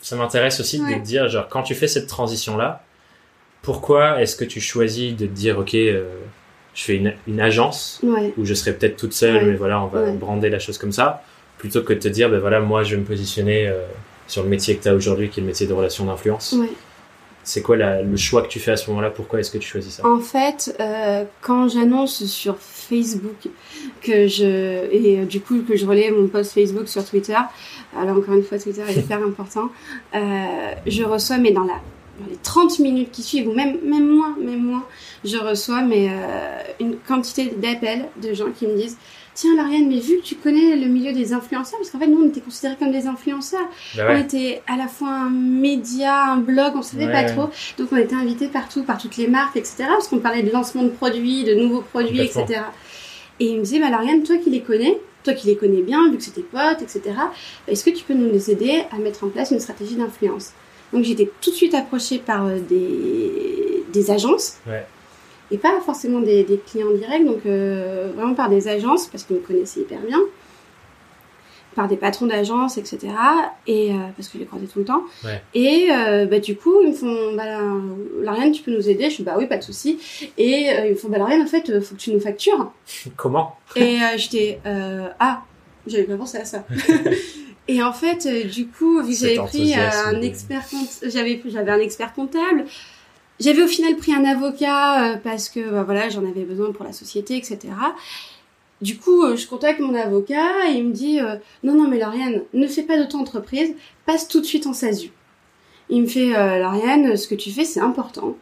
ça 0.01 0.17
m'intéresse 0.17 0.59
aussi 0.61 0.81
de 0.81 0.85
te 0.87 0.99
dire, 1.01 1.29
genre, 1.29 1.49
quand 1.49 1.63
tu 1.63 1.75
fais 1.75 1.87
cette 1.89 2.09
transition-là, 2.09 2.83
pourquoi 3.63 4.21
est-ce 4.23 4.37
que 4.37 4.45
tu 4.45 4.61
choisis 4.61 5.15
de 5.15 5.27
te 5.27 5.31
dire, 5.33 5.59
ok, 5.59 5.75
euh, 5.75 6.05
je 6.75 6.83
fais 6.85 6.97
une, 6.97 7.15
une 7.29 7.41
agence 7.41 8.01
Ouais. 8.03 8.33
où 8.39 8.45
je 8.45 8.55
serai 8.55 8.73
peut-être 8.73 8.97
toute 8.97 9.13
seule, 9.13 9.47
mais 9.47 9.55
voilà, 9.55 9.83
on 9.83 9.87
va 9.87 10.11
brander 10.13 10.49
la 10.49 10.59
chose 10.59 10.79
comme 10.79 10.93
ça, 10.93 11.23
plutôt 11.59 11.83
que 11.83 11.93
de 11.93 11.99
te 11.99 12.09
dire, 12.09 12.31
ben 12.31 12.39
voilà, 12.39 12.61
moi, 12.61 12.83
je 12.83 12.95
vais 12.95 13.01
me 13.03 13.07
positionner 13.07 13.69
euh, 13.69 13.83
sur 14.31 14.43
le 14.43 14.49
métier 14.49 14.77
que 14.77 14.83
tu 14.83 14.89
as 14.89 14.95
aujourd'hui, 14.95 15.29
qui 15.29 15.41
est 15.41 15.43
le 15.43 15.47
métier 15.49 15.67
de 15.67 15.73
relations 15.73 16.05
d'influence. 16.07 16.53
Ouais. 16.59 16.71
C'est 17.43 17.63
quoi 17.63 17.77
la- 17.77 18.03
le 18.03 18.17
choix 18.19 18.43
que 18.43 18.49
tu 18.49 18.61
fais 18.61 18.73
à 18.73 18.77
ce 18.77 18.89
moment-là? 18.91 19.11
Pourquoi 19.11 19.41
est-ce 19.41 19.51
que 19.51 19.57
tu 19.59 19.67
choisis 19.69 19.95
ça? 19.95 20.07
En 20.07 20.21
fait, 20.21 20.77
euh, 20.79 21.25
quand 21.41 21.69
j'annonce 21.69 22.25
sur 22.27 22.57
Facebook 22.59 23.49
que 24.03 24.27
je 24.29 24.85
et 24.93 25.21
euh, 25.21 25.25
du 25.25 25.41
coup 25.41 25.63
que 25.67 25.75
je 25.77 25.87
relais 25.87 26.11
mon 26.11 26.29
post 26.29 26.53
Facebook 26.53 26.87
sur 26.89 27.05
Twitter, 27.05 27.37
alors 27.99 28.19
encore 28.19 28.35
une 28.35 28.43
fois 28.43 28.59
Twitter 28.59 28.83
est 28.89 28.95
hyper 28.99 29.23
important, 29.23 29.69
euh, 30.15 30.19
je 30.87 31.03
reçois 31.03 31.39
mais 31.39 31.51
dans 31.51 31.65
la 31.65 31.75
dans 32.21 32.27
les 32.29 32.37
30 32.37 32.79
minutes 32.81 33.11
qui 33.11 33.23
suivent 33.23 33.49
ou 33.49 33.55
même 33.55 33.79
même 33.83 34.07
moins 34.07 34.37
même 34.39 34.63
moins, 34.63 34.85
je 35.25 35.39
reçois 35.39 35.81
mais 35.81 36.11
une 36.79 36.97
quantité 37.09 37.47
d'appels 37.57 38.05
de 38.23 38.35
gens 38.35 38.51
qui 38.55 38.67
me 38.67 38.77
disent 38.77 38.99
Tiens 39.35 39.55
Lauriane, 39.57 39.89
mais 39.89 40.01
vu 40.01 40.19
que 40.19 40.23
tu 40.23 40.35
connais 40.35 40.77
le 40.77 40.87
milieu 40.87 41.13
des 41.13 41.33
influenceurs, 41.33 41.79
parce 41.79 41.91
qu'en 41.91 41.99
fait 41.99 42.09
nous 42.09 42.21
on 42.23 42.29
était 42.29 42.41
considérés 42.41 42.77
comme 42.79 42.91
des 42.93 43.07
influenceurs, 43.07 43.69
Bah 43.97 44.03
on 44.09 44.13
ouais. 44.15 44.21
était 44.23 44.61
à 44.67 44.77
la 44.77 44.89
fois 44.89 45.09
un 45.09 45.31
média, 45.31 46.33
un 46.33 46.37
blog, 46.39 46.73
on 46.77 46.83
savait 46.83 47.07
Ouais. 47.07 47.13
pas 47.13 47.25
trop. 47.25 47.49
Donc 47.79 47.89
on 47.93 47.97
était 47.97 48.17
invités 48.17 48.49
partout, 48.49 48.83
par 48.83 48.99
toutes 48.99 49.17
les 49.17 49.29
marques, 49.29 49.57
etc. 49.57 49.85
Parce 49.89 50.09
qu'on 50.09 50.19
parlait 50.19 50.43
de 50.43 50.51
lancement 50.51 50.83
de 50.83 50.89
produits, 50.91 51.45
de 51.45 51.55
nouveaux 51.55 51.81
produits, 51.83 52.21
etc. 52.21 52.61
Et 53.39 53.47
il 53.47 53.59
me 53.59 53.63
disait, 53.63 53.79
bah 53.81 53.89
Lauriane, 53.91 54.23
toi 54.25 54.37
qui 54.37 54.51
les 54.51 54.61
connais, 54.61 54.99
toi 55.25 55.33
qui 55.33 55.47
les 55.47 55.57
connais 55.57 55.83
bien, 55.83 56.11
vu 56.11 56.17
que 56.19 56.23
c'est 56.23 56.33
tes 56.33 56.43
potes, 56.43 56.83
etc., 56.83 57.01
est-ce 57.69 57.85
que 57.85 57.91
tu 57.91 58.05
peux 58.05 58.15
nous 58.15 58.51
aider 58.51 58.83
à 58.91 58.99
mettre 58.99 59.25
en 59.25 59.29
place 59.29 59.51
une 59.53 59.61
stratégie 59.61 59.95
d'influence? 59.95 60.51
Donc 60.93 61.05
j'étais 61.05 61.31
tout 61.41 61.51
de 61.51 61.55
suite 61.57 61.75
approchée 61.75 62.19
par 62.19 62.47
euh, 62.47 62.59
des, 62.59 63.85
des 63.93 64.11
agences. 64.11 64.59
Et 65.51 65.59
pas 65.59 65.81
forcément 65.81 66.21
des, 66.21 66.45
des 66.45 66.59
clients 66.59 66.93
directs, 66.93 67.25
donc 67.25 67.47
euh, 67.47 68.13
vraiment 68.15 68.35
par 68.35 68.49
des 68.49 68.69
agences, 68.69 69.07
parce 69.07 69.25
qu'ils 69.25 69.37
me 69.37 69.41
connaissaient 69.41 69.81
hyper 69.81 70.01
bien 70.01 70.21
par 71.75 71.89
des 71.89 71.97
patrons 71.97 72.27
d'agence, 72.27 72.79
etc. 72.79 73.09
Et 73.67 73.91
euh, 73.91 73.97
parce 74.17 74.29
que 74.29 74.35
je 74.35 74.41
les 74.41 74.47
croisais 74.47 74.67
tout 74.67 74.81
le 74.81 74.85
temps. 74.85 75.03
Et 75.55 75.89
euh, 75.91 76.27
bah, 76.27 76.39
du 76.39 76.57
coup, 76.57 76.81
ils 76.83 76.89
me 76.89 76.93
font, 76.93 77.35
bah, 77.35 77.45
Lauriane, 78.21 78.53
tu 78.53 78.63
peux 78.63 78.73
nous 78.73 78.89
aider? 78.89 79.05
Je 79.05 79.15
suis 79.15 79.23
bah 79.23 79.37
oui, 79.39 79.47
pas 79.47 79.57
de 79.57 79.63
souci. 79.63 79.99
Et 80.37 80.71
euh, 80.71 80.87
ils 80.87 80.91
me 80.91 80.97
font, 80.97 81.09
bah 81.09 81.19
Lauriane, 81.19 81.43
en 81.43 81.47
fait, 81.47 81.81
faut 81.81 81.95
que 81.95 82.01
tu 82.01 82.13
nous 82.13 82.21
factures. 82.21 82.73
Comment? 83.17 83.57
Et 83.77 83.99
j'étais, 84.17 84.61
ah, 84.65 85.43
j'avais 85.87 86.05
pas 86.05 86.17
pensé 86.17 86.39
à 86.39 86.45
ça. 86.45 86.65
et 87.69 87.83
en 87.83 87.93
fait, 87.93 88.27
du 88.47 88.67
coup, 88.67 89.03
vu 89.03 89.13
que 89.13 89.19
j'avais 89.19 89.37
pris 89.37 89.75
un 89.75 90.21
expert, 90.21 90.63
j'avais, 91.03 91.41
j'avais 91.47 91.71
un 91.71 91.81
expert 91.81 92.13
comptable. 92.13 92.65
J'avais 93.41 93.63
au 93.63 93.67
final 93.67 93.97
pris 93.97 94.15
un 94.15 94.25
avocat 94.25 95.19
parce 95.25 95.49
que 95.49 95.71
bah, 95.71 95.83
voilà, 95.83 96.09
j'en 96.09 96.25
avais 96.25 96.45
besoin 96.45 96.73
pour 96.73 96.85
la 96.85 96.93
société, 96.93 97.37
etc. 97.37 97.59
Du 98.81 98.97
coup, 98.97 99.25
euh, 99.25 99.37
je 99.37 99.47
contacte 99.47 99.81
mon 99.81 99.95
avocat 99.95 100.69
et 100.69 100.79
il 100.79 100.87
me 100.89 100.93
dit 100.93 101.21
euh, 101.21 101.37
non 101.63 101.75
non 101.75 101.89
mais 101.89 101.99
Lauriane, 101.99 102.43
ne 102.55 102.67
fais 102.67 102.83
pas 102.83 102.97
d'auto-entreprise, 102.97 103.75
passe 104.07 104.27
tout 104.27 104.41
de 104.41 104.47
suite 104.47 104.67
en 104.67 104.73
SASU. 104.73 105.11
Il 105.91 106.03
me 106.03 106.07
fait 106.07 106.35
euh, 106.35 106.59
Lauriane, 106.59 107.17
ce 107.17 107.29
que 107.29 107.35
tu 107.35 107.51
fais 107.51 107.65
c'est 107.65 107.81
important. 107.81 108.37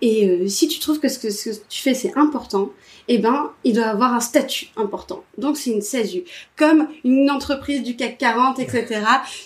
Et 0.00 0.28
euh, 0.28 0.46
si 0.46 0.68
tu 0.68 0.78
trouves 0.78 1.00
que 1.00 1.08
ce, 1.08 1.18
que 1.18 1.30
ce, 1.30 1.50
que 1.50 1.56
tu 1.68 1.80
fais 1.80 1.94
c'est 1.94 2.16
important, 2.16 2.70
eh 3.08 3.16
ben 3.18 3.50
il 3.64 3.74
doit 3.74 3.86
avoir 3.86 4.12
un 4.12 4.20
statut 4.20 4.68
important. 4.76 5.24
Donc 5.38 5.56
c'est 5.56 5.70
une 5.70 5.80
SASU, 5.80 6.24
comme 6.56 6.88
une 7.04 7.30
entreprise 7.30 7.82
du 7.82 7.96
CAC 7.96 8.18
40, 8.18 8.58
etc. 8.58 9.00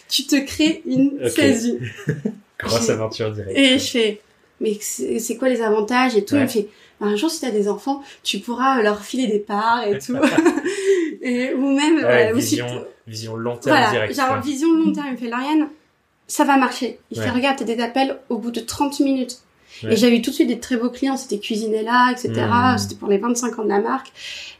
tu 0.09 0.27
te 0.27 0.37
crées 0.45 0.83
une 0.87 1.21
okay. 1.25 1.55
SASU. 1.55 1.95
Grosse 2.59 2.91
aventure 2.91 3.31
directe. 3.31 3.59
Et 3.59 3.79
je 3.79 3.91
fais 3.91 4.21
mais 4.63 4.79
c'est 4.81 5.37
quoi 5.37 5.49
les 5.49 5.61
avantages 5.61 6.17
et 6.17 6.25
tout. 6.25 6.37
Il 6.37 6.43
me 6.43 6.47
fait 6.47 6.69
un 7.01 7.17
jour, 7.17 7.31
si 7.31 7.41
tu 7.41 7.47
as 7.47 7.51
des 7.51 7.69
enfants, 7.69 8.03
tu 8.23 8.39
pourras 8.39 8.81
leur 8.81 9.05
filer 9.05 9.27
des 9.27 9.41
parts 9.41 9.85
et 9.87 9.99
tout. 9.99 10.17
et, 11.23 11.53
ou 11.53 11.73
même... 11.73 11.97
Ouais, 11.97 12.31
euh, 12.31 12.35
vision, 12.35 12.67
aussi, 12.67 12.77
vision 13.07 13.37
long 13.37 13.57
terme 13.57 13.77
voilà, 13.77 13.91
direct. 13.91 14.15
Genre, 14.15 14.41
vision 14.41 14.73
long 14.73 14.93
terme. 14.93 15.07
Il 15.09 15.13
me 15.13 15.17
fait, 15.17 15.29
Lauriane, 15.29 15.69
ça 16.29 16.45
va 16.45 16.57
marcher. 16.57 16.99
Il 17.11 17.19
ouais. 17.19 17.25
fait, 17.25 17.31
regarde, 17.31 17.59
t'as 17.59 17.65
des 17.65 17.81
appels 17.81 18.19
au 18.29 18.39
bout 18.39 18.53
de 18.53 18.61
30 18.61 19.01
minutes. 19.01 19.39
Ouais. 19.83 19.95
Et 19.95 19.97
j'avais 19.97 20.19
eu 20.19 20.23
tout 20.23 20.31
de 20.31 20.35
suite 20.35 20.49
des 20.49 20.61
très 20.61 20.77
beaux 20.77 20.91
clients, 20.91 21.17
c'était 21.17 21.39
Cuisinella, 21.39 22.13
etc. 22.13 22.29
Mmh. 22.31 22.79
C'était 22.79 22.95
pour 22.95 23.09
les 23.09 23.19
25 23.19 23.59
ans 23.59 23.65
de 23.65 23.69
la 23.69 23.81
marque. 23.81 24.13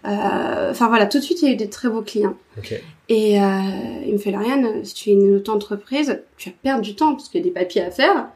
Euh, 0.05 0.71
enfin 0.71 0.89
voilà, 0.89 1.07
tout 1.07 1.19
de 1.19 1.23
suite 1.23 1.43
il 1.43 1.49
y 1.49 1.51
a 1.51 1.55
eu 1.55 1.57
des 1.57 1.69
très 1.69 1.89
beaux 1.89 2.03
clients. 2.03 2.35
Okay. 2.59 2.83
Et 3.09 3.41
euh, 3.41 3.45
il 4.07 4.15
me 4.15 4.19
fait 4.19 4.33
Lauriane, 4.33 4.85
si 4.85 4.95
tu 4.95 5.11
es 5.11 5.13
une 5.13 5.37
auto-entreprise, 5.37 6.23
tu 6.39 6.49
vas 6.49 6.55
perdre 6.61 6.83
du 6.83 6.97
temps 6.97 7.15
parce 7.15 7.29
qu'il 7.29 7.41
y 7.41 7.45
a 7.45 7.45
des 7.45 7.53
papiers 7.53 7.83
à 7.83 7.91
faire. 7.91 8.29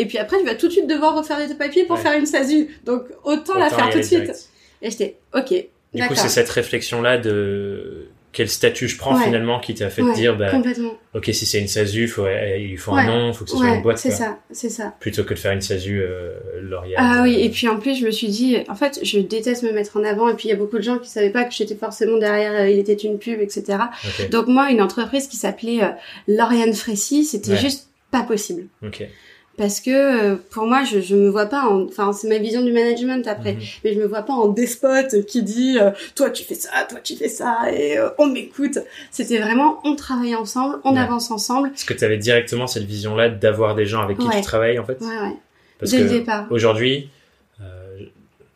Et 0.00 0.06
puis 0.06 0.16
après, 0.16 0.38
tu 0.38 0.46
vas 0.46 0.54
tout 0.54 0.66
de 0.68 0.72
suite 0.72 0.86
devoir 0.86 1.14
refaire 1.14 1.46
des 1.46 1.54
papiers 1.54 1.84
pour 1.84 1.96
ouais. 1.96 2.02
faire 2.02 2.18
une 2.18 2.24
SASU. 2.24 2.68
Donc 2.86 3.02
autant, 3.22 3.52
autant 3.52 3.58
la 3.58 3.68
faire 3.68 3.90
tout 3.90 3.98
de 3.98 4.02
suite. 4.02 4.22
Direct. 4.22 4.48
Et 4.80 4.90
j'étais, 4.90 5.16
ok. 5.34 5.52
Du 5.92 6.02
coup, 6.06 6.14
c'est 6.14 6.30
cette 6.30 6.48
réflexion-là 6.48 7.18
de 7.18 8.08
quel 8.32 8.48
statut 8.48 8.88
je 8.88 8.96
prends 8.96 9.18
ouais. 9.18 9.24
finalement 9.24 9.58
qui 9.58 9.74
t'a 9.74 9.90
fait 9.90 10.00
ouais, 10.00 10.12
te 10.12 10.16
dire, 10.16 10.38
bah, 10.38 10.52
ok, 11.14 11.24
si 11.32 11.44
c'est 11.44 11.58
une 11.58 11.66
SASU, 11.66 12.08
faut, 12.08 12.26
il 12.28 12.78
faut 12.78 12.92
un 12.92 13.04
nom, 13.04 13.28
il 13.28 13.34
faut 13.34 13.44
que 13.44 13.50
ce 13.50 13.56
soit 13.58 13.74
une 13.74 13.82
boîte. 13.82 13.98
C'est 13.98 14.10
ça, 14.10 14.38
c'est 14.52 14.70
ça. 14.70 14.94
Plutôt 15.00 15.24
que 15.24 15.34
de 15.34 15.38
faire 15.38 15.52
une 15.52 15.60
SASU 15.60 16.00
euh, 16.00 16.32
L'Oréal. 16.62 16.94
Ah 16.96 17.20
oui, 17.24 17.40
et 17.40 17.50
puis 17.50 17.68
en 17.68 17.78
plus, 17.78 17.98
je 17.98 18.06
me 18.06 18.10
suis 18.10 18.28
dit, 18.28 18.56
en 18.68 18.76
fait, 18.76 19.00
je 19.02 19.18
déteste 19.18 19.64
me 19.64 19.72
mettre 19.72 19.98
en 19.98 20.04
avant, 20.04 20.28
et 20.28 20.34
puis 20.34 20.48
il 20.48 20.50
y 20.52 20.54
a 20.54 20.56
beaucoup 20.56 20.78
de 20.78 20.82
gens 20.82 20.98
qui 20.98 21.10
savaient 21.10 21.30
pas 21.30 21.44
que 21.44 21.52
j'étais 21.52 21.74
forcément 21.74 22.16
derrière, 22.16 22.52
euh, 22.52 22.70
il 22.70 22.78
était 22.78 22.94
une 22.94 23.18
pub, 23.18 23.40
etc. 23.40 23.78
Okay. 24.06 24.28
Donc 24.28 24.46
moi, 24.46 24.70
une 24.70 24.80
entreprise 24.80 25.26
qui 25.26 25.36
s'appelait 25.36 25.82
euh, 25.82 25.88
Lauriane 26.28 26.72
Frécy, 26.72 27.24
c'était 27.24 27.56
juste 27.56 27.88
pas 28.12 28.22
possible. 28.22 28.68
Ok 28.82 29.06
parce 29.60 29.80
que 29.80 30.34
pour 30.34 30.66
moi 30.66 30.82
je 30.84 31.00
je 31.00 31.14
me 31.14 31.28
vois 31.28 31.46
pas 31.46 31.64
en 31.68 31.84
enfin 31.84 32.12
c'est 32.12 32.28
ma 32.28 32.38
vision 32.38 32.62
du 32.62 32.72
management 32.72 33.26
après 33.28 33.52
Mhm. 33.52 33.58
mmh. 33.60 33.80
mais 33.84 33.94
je 33.94 34.00
me 34.00 34.06
vois 34.06 34.22
pas 34.22 34.32
en 34.32 34.48
despote 34.48 35.26
qui 35.26 35.42
dit 35.42 35.76
euh, 35.78 35.90
toi 36.16 36.30
tu 36.30 36.42
fais 36.44 36.54
ça 36.54 36.70
toi 36.88 36.98
tu 37.04 37.14
fais 37.14 37.28
ça 37.28 37.58
et 37.72 37.98
euh, 37.98 38.08
on 38.18 38.26
m'écoute 38.26 38.78
c'était 39.10 39.38
vraiment 39.38 39.78
on 39.84 39.94
travaille 39.96 40.34
ensemble 40.34 40.78
on 40.84 40.94
Ouais. 40.94 40.98
avance 41.00 41.30
ensemble 41.30 41.68
Est-ce 41.74 41.84
que 41.84 41.94
tu 41.94 42.04
avais 42.04 42.16
directement 42.18 42.66
cette 42.66 42.84
vision-là 42.84 43.28
d'avoir 43.28 43.74
des 43.74 43.86
gens 43.86 44.00
avec 44.02 44.18
qui 44.18 44.26
Ouais. 44.26 44.36
tu 44.36 44.42
travailles 44.42 44.78
en 44.78 44.84
fait 44.84 44.98
ouais 45.00 45.06
ouais 45.06 45.36
Parce 45.78 45.90
dès 45.92 45.98
que 45.98 46.02
le 46.04 46.08
départ 46.10 46.46
aujourd'hui, 46.50 47.10
euh, 47.60 47.98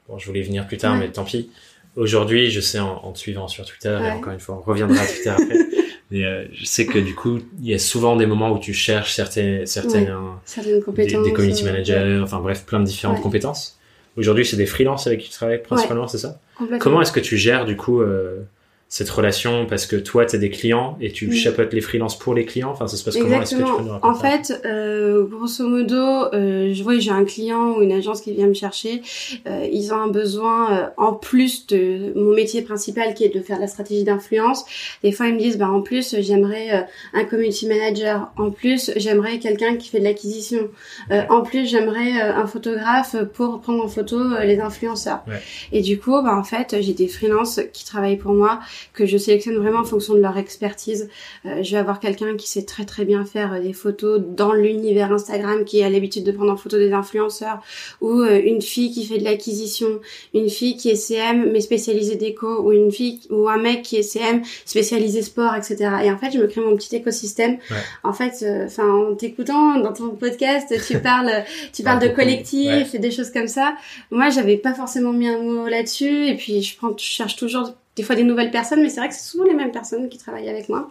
bon, 0.09 0.19
je 0.19 0.27
voulais 0.27 0.43
venir 0.43 0.67
plus 0.67 0.79
tard, 0.79 0.97
mais 0.97 1.09
tant 1.11 1.25
pis. 1.25 1.51
Aujourd'hui, 1.97 2.51
je 2.51 2.61
sais 2.61 2.81
en, 2.81 2.97
en 3.05 3.13
te 3.13 3.19
suivant 3.19 3.47
sur 3.47 3.65
Twitter, 3.65 3.97
et 4.05 4.11
encore 4.11 4.33
une 4.33 4.41
fois, 4.41 4.57
on 4.61 4.69
reviendra 4.69 5.01
à 5.01 5.07
Twitter 5.07 5.29
après. 5.31 5.59
Mais 6.11 6.25
euh, 6.25 6.45
je 6.53 6.65
sais 6.65 6.87
que 6.87 6.99
du 6.99 7.15
coup, 7.15 7.41
il 7.61 7.69
y 7.69 7.75
a 7.75 7.79
souvent 7.79 8.15
des 8.17 8.27
moments 8.27 8.53
où 8.53 8.59
tu 8.59 8.75
cherches 8.75 9.15
certaines, 9.15 9.67
certaines, 9.67 10.09
euh, 10.09 10.19
certaines 10.45 10.79
des, 10.79 10.83
compétences 10.83 11.25
des 11.25 11.33
community 11.33 11.63
euh, 11.63 11.73
managers, 11.73 12.21
enfin 12.23 12.41
bref, 12.41 12.65
plein 12.67 12.81
de 12.81 12.85
différentes 12.85 13.17
Ouais. 13.17 13.23
compétences. 13.23 13.79
Aujourd'hui, 14.17 14.45
c'est 14.45 14.57
des 14.57 14.67
freelances 14.67 15.07
avec 15.07 15.21
qui 15.21 15.29
tu 15.29 15.35
travailles 15.35 15.63
principalement, 15.63 16.07
c'est 16.07 16.19
ça? 16.19 16.39
Comment 16.79 17.03
est-ce 17.03 17.11
que 17.11 17.21
tu 17.21 17.37
gères 17.37 17.65
du 17.65 17.77
coup 17.77 18.01
euh, 18.01 18.43
cette 18.89 19.11
relation 19.11 19.67
parce 19.67 19.87
que 19.87 19.97
toi, 19.97 20.25
tu 20.25 20.37
as 20.37 20.39
des 20.39 20.51
clients 20.51 20.97
et 21.01 21.11
tu 21.11 21.27
Mm. 21.27 21.33
chapeautes 21.33 21.73
les 21.73 21.81
freelances 21.81 22.17
pour 22.19 22.33
les 22.35 22.45
clients 22.45 22.71
Enfin, 22.71 22.87
ça 22.87 22.97
se 22.97 23.03
passe 23.05 23.17
comment? 23.17 23.41
Est-ce 23.43 23.57
que 23.57 23.63
tu 23.63 23.77
peux 23.77 23.83
nous 23.83 23.91
raconter 23.91 24.07
En 24.07 24.15
fait, 24.15 24.61
euh, 24.65 25.25
grosso 25.25 25.67
modo, 25.67 25.97
euh, 25.97 26.73
je 26.73 26.83
vois 26.83 26.99
j'ai 26.99 27.11
un 27.11 27.25
client 27.25 27.73
ou 27.77 27.83
une 27.83 27.91
agence 27.93 28.21
qui 28.21 28.33
vient 28.33 28.47
me 28.47 28.55
chercher. 28.55 29.03
Euh, 29.49 29.67
ils 29.73 29.93
ont 29.93 29.97
un 29.97 30.09
besoin 30.09 30.73
euh, 30.73 30.87
en 30.97 31.13
plus 31.13 31.67
de 31.67 32.13
mon 32.15 32.35
métier 32.35 32.63
principal 32.63 33.15
qui 33.15 33.25
est 33.25 33.35
de 33.35 33.41
faire 33.41 33.59
la 33.59 33.67
stratégie 33.67 34.05
d'influence. 34.05 34.65
Des 35.03 35.11
fois, 35.13 35.27
ils 35.27 35.35
me 35.35 35.41
disent, 35.41 35.59
bah 35.59 35.71
en 35.71 35.81
plus, 35.81 36.15
j'aimerais 36.21 36.69
euh, 36.73 36.81
un 37.15 37.25
community 37.25 37.67
manager. 37.67 38.31
En 38.37 38.51
plus, 38.51 38.93
j'aimerais 38.97 39.39
quelqu'un 39.41 39.77
qui 39.77 39.89
fait 39.89 39.99
de 39.99 40.05
l'acquisition. 40.05 40.69
Euh, 41.11 41.23
en 41.31 41.43
plus, 41.43 41.67
j'aimerais 41.69 42.13
un 42.21 42.47
photographe 42.47 43.17
pour 43.35 43.61
prendre 43.61 43.85
en 43.85 43.89
photo 43.89 44.19
les 44.43 44.61
influenceurs. 44.61 45.23
Ouais. 45.27 45.41
Et 45.73 45.81
du 45.81 45.99
coup, 45.99 46.23
bah 46.23 46.37
en 46.37 46.45
fait, 46.45 46.77
j'ai 46.81 46.93
des 46.93 47.09
freelances 47.09 47.61
qui 47.73 47.85
travaillent 47.85 48.17
pour 48.19 48.35
moi 48.35 48.61
que 48.93 49.07
je 49.07 49.19
sélectionne 49.19 49.57
vraiment 49.57 49.81
en 49.81 49.85
fonction 49.85 50.15
de 50.15 50.21
leur 50.21 50.37
expertise. 50.37 51.09
Euh, 51.47 51.63
je 51.63 51.73
vais 51.73 51.79
avoir 51.79 52.01
quelqu'un 52.01 52.37
qui 52.37 52.49
sait 52.49 52.65
très 52.65 52.85
très 52.85 53.05
bien 53.05 53.25
faire 53.25 53.53
euh, 53.53 53.61
des 53.61 53.73
photos 53.73 54.21
dans 54.21 54.53
l'univers 54.53 55.13
Instagram, 55.13 55.65
qui 55.65 55.83
a 55.83 55.91
l'habitude 55.91 56.25
de 56.25 56.33
prendre 56.33 56.53
en 56.53 56.57
photo 56.57 56.77
des 56.77 56.93
influenceurs, 56.93 57.61
ou 58.01 58.21
euh, 58.21 58.41
une 58.43 58.63
fille 58.63 58.93
qui 58.93 59.05
fait 59.05 59.19
de 59.19 59.25
l'acquisition, 59.25 60.01
une 60.35 60.49
fille 60.49 60.77
qui 60.77 60.91
est 60.91 60.97
CM 60.97 61.51
mais 61.53 61.61
spécialisée 61.61 62.17
déco, 62.17 62.63
ou 62.63 62.73
une 62.73 62.91
fille 62.91 63.21
ou 63.31 63.49
un 63.49 63.59
mec 63.59 63.83
qui 63.83 63.97
est 63.97 64.03
CM 64.03 64.43
spécialisé 64.65 65.23
sport, 65.23 65.55
etc. 65.55 65.77
Et 66.05 66.11
en 66.11 66.19
fait, 66.19 66.31
je 66.33 66.39
me 66.39 66.47
crée 66.47 66.61
mon 66.61 66.77
petit 66.77 66.95
écosystème. 66.97 67.59
Ouais. 67.71 67.77
En 68.03 68.13
fait, 68.13 68.45
enfin, 68.67 68.91
en 68.91 69.15
t'écoutant 69.15 69.79
dans 69.79 69.93
ton 69.93 70.11
podcast, 70.11 70.75
tu 70.87 70.99
parles, 71.01 71.45
tu 71.73 71.83
parles 71.83 72.01
de 72.01 72.09
collectif 72.09 72.69
ouais. 72.69 72.87
et 72.95 72.99
des 72.99 73.11
choses 73.11 73.31
comme 73.31 73.49
ça. 73.49 73.75
Moi, 74.11 74.31
j'avais 74.31 74.57
pas 74.57 74.75
forcément 74.75 75.13
mis 75.13 75.29
un 75.29 75.39
mot 75.39 75.69
là-dessus, 75.69 76.29
et 76.29 76.37
puis 76.37 76.63
je 76.63 76.77
prends, 76.77 76.97
je 76.97 77.05
cherche 77.05 77.37
toujours 77.37 77.75
des 77.97 78.03
fois 78.03 78.15
des 78.17 78.25
nouvelles 78.25 78.51
personnes, 78.51 78.83
mais 78.83 78.89
c'est 78.89 79.01
vrai 79.01 79.09
que 79.09 79.15
c'est 79.15 79.29
souvent 79.31 79.45
les 79.45 79.55
mêmes 79.55 79.73
personnes 79.73 80.09
qui 80.09 80.19
travaillent 80.19 80.49
avec 80.49 80.69
moi. 80.69 80.91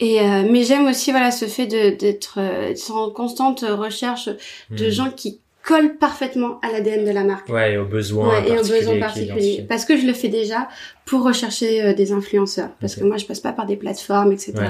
Et 0.00 0.20
euh, 0.20 0.42
mais 0.50 0.62
j'aime 0.64 0.86
aussi 0.86 1.10
voilà 1.12 1.30
ce 1.30 1.46
fait 1.46 1.66
d'être 1.66 2.38
euh, 2.38 2.74
en 2.92 3.10
constante 3.10 3.64
recherche 3.66 4.28
de 4.70 4.86
Hmm. 4.86 4.90
gens 4.90 5.10
qui 5.10 5.40
collent 5.62 5.96
parfaitement 5.96 6.60
à 6.62 6.70
l'ADN 6.70 7.04
de 7.04 7.10
la 7.10 7.24
marque. 7.24 7.48
Ouais, 7.48 7.72
et 7.72 7.76
aux 7.78 7.86
besoins 7.86 8.28
Ouais, 8.40 8.48
et 8.50 8.52
aux 8.52 8.62
besoins 8.62 9.00
particuliers. 9.00 9.66
Parce 9.68 9.84
que 9.84 9.96
je 9.96 10.06
le 10.06 10.12
fais 10.12 10.28
déjà 10.28 10.68
pour 11.06 11.24
rechercher 11.24 11.82
euh, 11.82 11.92
des 11.94 12.12
influenceurs. 12.12 12.68
Parce 12.80 12.94
que 12.94 13.02
moi, 13.02 13.16
je 13.16 13.24
passe 13.26 13.40
pas 13.40 13.52
par 13.52 13.66
des 13.66 13.74
plateformes, 13.76 14.30
etc. 14.30 14.52
Ouais. 14.58 14.68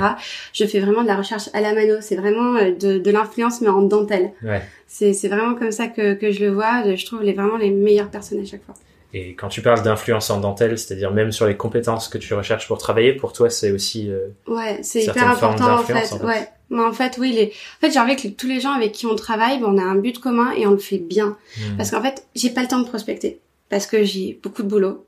Je 0.54 0.64
fais 0.64 0.80
vraiment 0.80 1.02
de 1.02 1.06
la 1.08 1.16
recherche 1.16 1.50
à 1.52 1.60
la 1.60 1.74
mano. 1.74 1.96
C'est 2.00 2.16
vraiment 2.16 2.56
euh, 2.56 2.70
de, 2.72 2.96
de 2.98 3.10
l'influence, 3.10 3.60
mais 3.60 3.68
en 3.68 3.82
dentelle. 3.82 4.32
Ouais. 4.42 4.62
C'est 4.86 5.12
c'est 5.12 5.28
vraiment 5.28 5.54
comme 5.54 5.70
ça 5.72 5.88
que, 5.88 6.14
que 6.14 6.30
je 6.30 6.44
le 6.46 6.50
vois. 6.52 6.94
Je 6.94 7.04
trouve 7.04 7.22
les, 7.22 7.34
vraiment 7.34 7.58
les 7.58 7.70
meilleures 7.70 8.10
personnes 8.10 8.40
à 8.40 8.46
chaque 8.46 8.64
fois. 8.64 8.74
Et 9.14 9.34
quand 9.34 9.48
tu 9.48 9.62
parles 9.62 9.82
d'influence 9.82 10.30
en 10.30 10.40
dentelle, 10.40 10.78
c'est-à-dire 10.78 11.10
même 11.12 11.32
sur 11.32 11.46
les 11.46 11.56
compétences 11.56 12.08
que 12.08 12.18
tu 12.18 12.34
recherches 12.34 12.66
pour 12.66 12.78
travailler, 12.78 13.12
pour 13.12 13.32
toi, 13.32 13.48
c'est 13.50 13.70
aussi 13.70 14.10
euh, 14.10 14.28
Ouais, 14.46 14.80
c'est 14.82 15.04
hyper 15.04 15.30
important 15.30 15.74
en 15.74 15.78
fait. 15.78 15.94
en 15.94 16.18
fait. 16.18 16.24
Ouais. 16.24 16.48
Mais 16.70 16.82
en 16.82 16.92
fait, 16.92 17.16
oui, 17.18 17.32
les... 17.32 17.46
en 17.46 17.80
fait, 17.80 17.92
j'ai 17.92 17.98
envie 18.00 18.16
que 18.16 18.28
tous 18.28 18.48
les 18.48 18.60
gens 18.60 18.72
avec 18.72 18.92
qui 18.92 19.06
on 19.06 19.14
travaille, 19.14 19.60
ben, 19.60 19.66
on 19.68 19.78
a 19.78 19.82
un 19.82 19.94
but 19.94 20.18
commun 20.18 20.52
et 20.56 20.66
on 20.66 20.72
le 20.72 20.78
fait 20.78 20.98
bien. 20.98 21.36
hmm, 21.58 21.76
Parce 21.76 21.90
qu'en 21.92 22.02
fait, 22.02 22.26
j'ai 22.34 22.50
pas 22.50 22.62
le 22.62 22.68
temps 22.68 22.80
de 22.80 22.88
prospecter. 22.88 23.40
Parce 23.68 23.86
que 23.86 24.04
j'ai 24.04 24.38
beaucoup 24.42 24.62
de 24.62 24.68
boulot. 24.68 25.06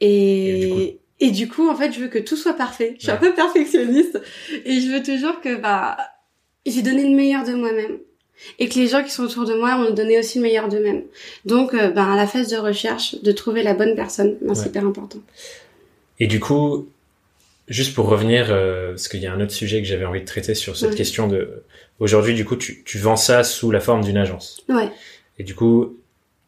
Et 0.00 0.60
du 0.60 0.66
Et... 0.82 0.98
Et 1.18 1.30
du 1.30 1.48
coup, 1.48 1.66
en 1.70 1.74
fait, 1.74 1.92
je 1.92 2.00
veux 2.00 2.08
que 2.08 2.18
tout 2.18 2.36
soit 2.36 2.52
parfait. 2.52 2.94
Je 2.98 3.04
suis 3.04 3.10
un 3.10 3.16
peu 3.16 3.32
perfectionniste. 3.34 4.20
Et 4.66 4.80
je 4.80 4.90
veux 4.92 5.02
toujours 5.02 5.40
que, 5.40 5.56
bah, 5.56 5.96
j'ai 6.66 6.82
donné 6.82 7.08
le 7.08 7.16
meilleur 7.16 7.42
de 7.42 7.54
moi-même. 7.54 7.98
Et 8.58 8.68
que 8.68 8.74
les 8.74 8.86
gens 8.88 9.02
qui 9.02 9.10
sont 9.10 9.24
autour 9.24 9.44
de 9.44 9.54
moi 9.54 9.76
ont 9.76 9.92
donné 9.92 10.18
aussi 10.18 10.38
le 10.38 10.42
meilleur 10.44 10.68
d'eux-mêmes. 10.68 11.02
Donc, 11.44 11.74
euh, 11.74 11.90
ben, 11.90 12.12
à 12.12 12.16
la 12.16 12.26
phase 12.26 12.48
de 12.48 12.56
recherche, 12.56 13.20
de 13.22 13.32
trouver 13.32 13.62
la 13.62 13.74
bonne 13.74 13.94
personne, 13.96 14.36
ben, 14.40 14.50
Ouais. 14.50 14.54
c'est 14.54 14.68
hyper 14.68 14.86
important. 14.86 15.18
Et 16.20 16.26
du 16.26 16.40
coup, 16.40 16.88
juste 17.68 17.94
pour 17.94 18.08
revenir, 18.08 18.46
euh, 18.50 18.90
parce 18.90 19.08
qu'il 19.08 19.20
y 19.20 19.26
a 19.26 19.32
un 19.32 19.40
autre 19.40 19.52
sujet 19.52 19.80
que 19.82 19.88
j'avais 19.88 20.04
envie 20.04 20.20
de 20.20 20.26
traiter 20.26 20.54
sur 20.54 20.76
cette 20.76 20.90
Ouais. 20.90 20.96
question 20.96 21.28
de... 21.28 21.62
Aujourd'hui, 21.98 22.34
du 22.34 22.44
coup, 22.44 22.56
tu, 22.56 22.82
tu 22.84 22.98
vends 22.98 23.16
ça 23.16 23.42
sous 23.42 23.70
la 23.70 23.80
forme 23.80 24.04
d'une 24.04 24.18
agence. 24.18 24.60
Ouais. 24.68 24.90
Et 25.38 25.44
du 25.44 25.54
coup, 25.54 25.96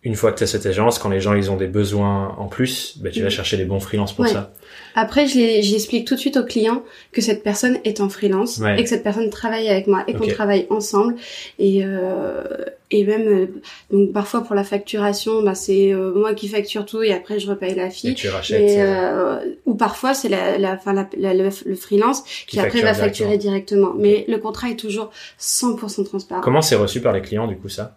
une 0.03 0.15
fois 0.15 0.33
que 0.33 0.39
tu 0.39 0.45
as 0.45 0.47
cette 0.47 0.67
agence, 0.67 0.99
quand 0.99 1.09
les 1.09 1.21
gens 1.21 1.35
ils 1.35 1.51
ont 1.51 1.57
des 1.57 1.67
besoins 1.67 2.35
en 2.39 2.47
plus, 2.47 2.99
bah, 2.99 3.11
tu 3.11 3.21
vas 3.21 3.29
mm. 3.29 3.31
chercher 3.31 3.57
les 3.57 3.65
bons 3.65 3.81
freelances 3.81 4.15
pour 4.15 4.27
ça. 4.29 4.53
Après, 5.01 5.29
j'explique 5.29 6.09
tout 6.09 6.17
de 6.17 6.19
suite 6.19 6.37
au 6.37 6.43
client 6.43 6.83
que 7.13 7.21
cette 7.21 7.45
personne 7.45 7.79
est 7.85 8.01
en 8.01 8.09
freelance 8.09 8.61
et 8.77 8.83
que 8.83 8.89
cette 8.89 9.05
personne 9.05 9.31
travaille 9.31 9.69
avec 9.69 9.87
moi 9.87 10.03
et 10.09 10.13
qu'on 10.13 10.27
travaille 10.27 10.67
ensemble. 10.71 11.15
Et, 11.61 11.85
euh, 11.85 12.43
et 12.91 13.05
même, 13.05 13.29
euh, 13.29 13.47
donc 13.93 14.13
parfois 14.13 14.43
pour 14.43 14.57
la 14.57 14.65
facturation, 14.65 15.41
bah, 15.43 15.55
c'est 15.55 15.93
euh, 15.93 16.13
moi 16.13 16.35
qui 16.35 16.49
facture 16.49 16.85
tout 16.85 17.01
et 17.01 17.13
après 17.13 17.39
je 17.39 17.49
repaye 17.49 17.77
la 17.77 17.91
fille. 17.91 18.11
Et 18.11 18.15
tu 18.15 18.29
rachètes. 18.29 18.77
Euh, 18.77 19.39
ou 19.67 19.77
parfois 19.77 20.15
c'est 20.15 20.29
la, 20.29 20.59
la, 20.59 20.81
la, 21.17 21.35
le, 21.35 21.51
freelance 21.77 22.25
qui, 22.49 22.59
après 22.59 22.83
va 22.83 22.93
facturer 22.93 23.39
directement. 23.39 23.93
Mais 23.97 24.25
le 24.27 24.39
contrat 24.39 24.69
est 24.69 24.77
toujours 24.77 25.13
100% 25.39 26.07
transparent. 26.07 26.41
Comment 26.41 26.63
c'est 26.63 26.75
reçu 26.75 27.01
par 27.01 27.13
les 27.13 27.23
clients 27.23 27.47
du 27.47 27.57
coup 27.57 27.69
ça? 27.69 27.95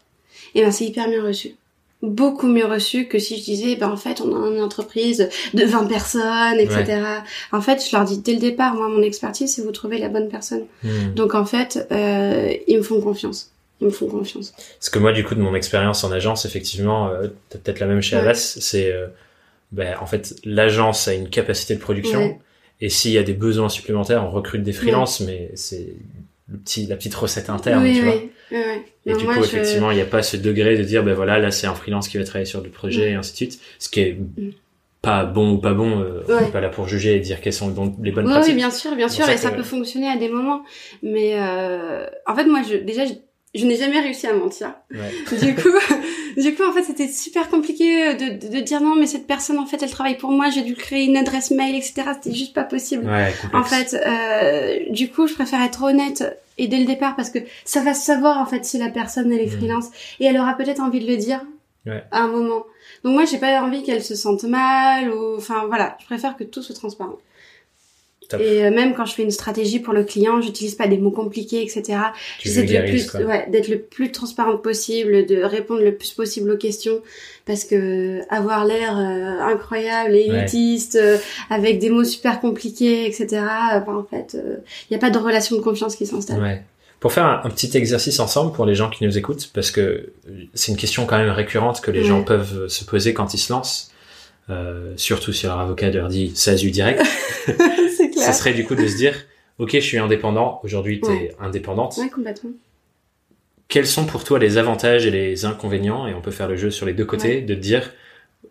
Eh 0.54 0.62
ben 0.62 0.72
c'est 0.72 0.86
hyper 0.86 1.10
bien 1.10 1.24
reçu 1.24 1.56
beaucoup 2.02 2.48
mieux 2.48 2.66
reçu 2.66 3.08
que 3.08 3.20
si 3.20 3.38
je 3.38 3.44
disais 3.44 3.76
ben 3.76 3.90
en 3.90 3.98
fait 3.98 4.22
on 4.22 4.36
a 4.36 4.50
une 4.50 4.62
entreprise 4.62 5.30
de 5.54 5.64
20 5.64 5.86
personnes 5.86 6.60
etc 6.60 7.00
en 7.52 7.62
fait 7.62 7.84
je 7.88 7.96
leur 7.96 8.06
dis 8.06 8.18
dès 8.20 8.34
le 8.34 8.40
départ 8.40 8.74
moi 8.74 8.90
mon 8.90 9.04
expertise 9.04 9.56
c'est 9.56 9.62
vous 9.62 9.72
trouver 9.72 9.98
la 9.98 10.10
bonne 10.10 10.28
personne. 10.28 10.66
Hmm. 10.84 11.14
donc 11.16 11.36
en 11.36 11.46
fait 11.46 11.88
euh, 11.92 12.54
ils 12.68 12.78
me 12.78 12.84
font 12.84 13.02
confiance. 13.02 13.52
Ils 13.80 13.88
me 13.88 13.92
font 13.92 14.08
confiance. 14.08 14.54
Parce 14.78 14.90
que 14.90 15.00
moi 15.00 15.12
du 15.12 15.24
coup 15.24 15.36
de 15.36 15.42
mon 15.42 15.56
expérience 15.56 16.04
en 16.04 16.12
agence 16.12 16.46
effectivement 16.46 17.10
euh, 17.10 17.28
peut-être 17.50 17.80
la 17.80 17.88
même 17.88 18.02
chez 18.02 18.16
ouais. 18.16 18.22
Avas 18.24 18.56
c'est 18.60 18.92
euh, 18.92 19.08
ben, 19.72 19.96
en 20.00 20.06
fait 20.06 20.36
l'agence 20.44 21.08
a 21.08 21.14
une 21.14 21.30
capacité 21.30 21.76
de 21.76 21.80
production. 21.80 22.40
Et 22.84 22.90
s'il 22.90 23.12
y 23.12 23.20
a 23.20 23.24
des 23.24 23.34
besoins 23.34 23.70
supplémentaires 23.70 24.26
on 24.26 24.32
recrute 24.32 24.64
des 24.64 24.74
freelances 24.74 25.20
mais 25.20 25.52
c'est 25.54 25.94
le 26.50 26.58
petit 26.58 26.88
la 26.88 26.96
petite 26.96 27.14
recette 27.14 27.52
interne 27.52 27.86
tu 27.86 28.02
vois 28.02 28.22
et 28.52 29.14
du 29.14 29.26
coup, 29.26 29.44
effectivement, 29.44 29.92
il 29.92 29.96
n'y 29.96 30.02
a 30.02 30.06
pas 30.06 30.24
ce 30.24 30.38
degré 30.38 30.78
de 30.78 30.84
dire, 30.84 31.04
ben 31.04 31.14
voilà, 31.14 31.40
là, 31.40 31.52
c'est 31.52 31.68
un 31.68 31.74
freelance 31.76 32.08
qui 32.08 32.18
va 32.18 32.24
travailler 32.24 32.46
sur 32.46 32.62
le 32.62 32.70
projet, 32.70 33.10
mm. 33.10 33.14
et 33.14 33.16
ainsi 33.16 33.32
de 33.32 33.38
suite. 33.38 33.60
Ce 33.80 33.90
qui 33.90 34.02
est 34.02 34.14
mm. 34.14 34.52
pas 35.02 35.26
bon 35.26 35.54
ou 35.54 35.58
pas 35.58 35.74
bon, 35.74 36.02
euh, 36.02 36.24
on 36.28 36.42
n'est 36.42 36.52
pas 36.52 36.62
là 36.62 36.70
pour 36.70 36.88
juger 36.88 37.16
et 37.16 37.20
dire 37.20 37.42
quelles 37.42 37.54
sont 37.54 37.74
les 38.02 38.12
bonnes 38.12 38.26
pratiques. 38.26 38.52
Oui, 38.52 38.56
bien 38.56 38.72
sûr, 38.72 38.96
bien 38.96 39.10
sûr, 39.10 39.28
et 39.30 39.38
ça 39.38 39.52
peut 39.52 39.64
fonctionner 39.64 40.10
à 40.10 40.18
des 40.18 40.30
moments. 40.30 40.64
Mais 41.02 41.36
euh, 41.36 42.06
en 42.28 42.36
fait, 42.36 42.46
moi, 42.46 42.62
je, 42.70 42.78
déjà, 42.78 43.04
je, 43.56 43.66
n'ai 43.66 43.78
jamais 43.78 44.00
réussi 44.00 44.28
à 44.28 44.34
mentir. 44.34 44.74
Du 45.42 45.56
coup, 45.56 45.70
du 46.38 46.56
coup, 46.56 46.64
en 46.64 46.72
fait, 46.74 46.84
c'était 46.84 47.08
super 47.08 47.50
compliqué 47.50 48.14
de, 48.14 48.48
de, 48.48 48.60
dire 48.62 48.82
non, 48.82 48.96
mais 48.96 49.08
cette 49.08 49.28
personne, 49.28 49.58
en 49.58 49.66
fait, 49.66 49.82
elle 49.84 49.90
travaille 49.90 50.18
pour 50.18 50.32
moi, 50.32 50.50
j'ai 50.50 50.62
dû 50.62 50.76
créer 50.76 51.06
une 51.06 51.18
adresse 51.18 51.52
mail, 51.52 51.76
etc. 51.76 52.04
C'était 52.22 52.36
juste 52.36 52.54
pas 52.54 52.64
possible. 52.64 53.10
en 53.54 53.64
fait, 53.64 53.96
euh, 54.06 54.92
du 54.92 55.10
coup, 55.10 55.28
je 55.28 55.34
préfère 55.34 55.62
être 55.62 55.84
honnête 55.84 56.24
et 56.58 56.68
dès 56.68 56.78
le 56.78 56.86
départ 56.86 57.16
parce 57.16 57.30
que 57.30 57.40
ça 57.66 57.82
va 57.82 57.94
se 57.94 58.06
savoir 58.06 58.38
en 58.38 58.46
fait 58.46 58.66
si 58.66 58.78
la 58.78 58.90
personne 58.90 59.32
elle 59.32 59.40
est 59.40 59.48
mmh. 59.48 59.58
freelance 59.58 59.86
et 60.20 60.26
elle 60.26 60.38
aura 60.38 60.56
peut-être 60.56 60.82
envie 60.82 61.00
de 61.00 61.08
le 61.10 61.18
dire 61.18 61.42
à 61.88 62.20
un 62.22 62.28
moment. 62.28 62.66
Donc 63.04 63.14
moi 63.14 63.26
j'ai 63.26 63.40
pas 63.40 63.62
envie 63.64 63.82
qu'elle 63.84 64.04
se 64.04 64.16
sente 64.16 64.44
mal 64.44 65.12
ou 65.12 65.38
enfin 65.38 65.66
voilà, 65.68 65.98
je 66.00 66.06
préfère 66.06 66.38
que 66.38 66.44
tout 66.44 66.62
soit 66.62 66.76
transparent. 66.76 67.18
Et 68.40 68.66
euh, 68.66 68.72
même 68.72 68.94
quand 68.94 69.06
je 69.06 69.14
fais 69.14 69.24
une 69.24 69.32
stratégie 69.32 69.80
pour 69.80 69.94
le 69.94 70.04
client, 70.04 70.42
j'utilise 70.42 70.76
pas 70.76 70.88
des 70.88 70.98
mots 70.98 71.12
compliqués, 71.12 71.62
etc. 71.64 72.00
J'essaie 72.40 72.64
d'être 72.64 73.68
le 73.68 73.80
plus 73.80 74.12
transparente 74.12 74.62
possible, 74.62 75.26
de 75.26 75.44
répondre 75.44 75.82
le 75.82 75.96
plus 75.96 76.12
possible 76.12 76.52
aux 76.52 76.58
questions, 76.58 77.02
parce 77.46 77.64
que 77.64 78.22
avoir 78.34 78.66
l'air 78.66 78.98
euh, 78.98 79.54
incroyable 79.54 80.16
élitiste, 80.16 80.96
euh, 80.96 81.18
avec 81.50 81.80
des 81.80 81.90
mots 81.90 82.04
super 82.04 82.40
compliqués, 82.40 83.06
etc. 83.06 83.28
Ben, 83.86 83.96
en 83.96 84.04
fait, 84.04 84.36
il 84.36 84.92
n'y 84.92 84.98
a 84.98 85.00
pas 85.00 85.10
de 85.10 85.18
relation 85.18 85.56
de 85.56 85.62
confiance 85.62 85.96
qui 85.96 86.06
s'installe. 86.06 86.42
Ouais. 86.42 86.64
Pour 87.00 87.14
faire 87.14 87.26
un, 87.26 87.50
petit 87.50 87.76
exercice 87.76 88.20
ensemble 88.20 88.54
pour 88.54 88.66
les 88.66 88.76
gens 88.76 88.90
qui 88.90 89.04
nous 89.04 89.18
écoutent, 89.18 89.50
parce 89.56 89.72
que 89.72 90.12
c'est 90.54 90.72
une 90.72 90.78
question 90.78 91.08
quand 91.08 91.18
même 91.18 91.32
récurrente 91.32 91.82
que 91.82 91.90
les 91.90 92.04
gens 92.04 92.24
peuvent 92.24 92.68
se 92.68 92.86
poser 92.86 93.14
quand 93.14 93.34
ils 93.34 93.40
se 93.40 93.52
lancent. 93.52 93.92
Euh, 94.50 94.94
surtout 94.98 95.32
si 95.32 95.46
leur 95.46 95.60
avocat 95.60 95.92
leur 95.92 96.10
dit 96.10 96.32
SASU 96.36 96.72
direct. 96.72 97.02
clair. 98.22 98.34
Ça 98.34 98.40
serait 98.40 98.54
du 98.54 98.66
coup 98.66 98.76
de 98.76 98.88
se 98.88 98.96
dire, 98.96 99.16
ok, 99.60 99.72
je 99.74 99.80
suis 99.80 99.98
indépendant, 99.98 100.60
aujourd'hui 100.64 101.02
tu 101.02 101.12
es 101.12 101.36
indépendante. 101.40 101.98
Ouais, 101.98 102.10
complètement. 102.10 102.52
Quels 103.68 103.88
sont 103.88 104.06
pour 104.06 104.24
toi 104.24 104.38
les 104.40 104.58
avantages 104.58 105.06
et 105.06 105.12
les 105.12 105.46
inconvénients, 105.46 106.08
et 106.08 106.14
on 106.14 106.22
peut 106.22 106.32
faire 106.32 106.48
le 106.48 106.58
jeu 106.58 106.72
sur 106.72 106.86
les 106.86 106.94
deux 106.94 107.06
côtés, 107.06 107.42
de 107.42 107.56
te 107.56 107.60
dire, 107.60 107.92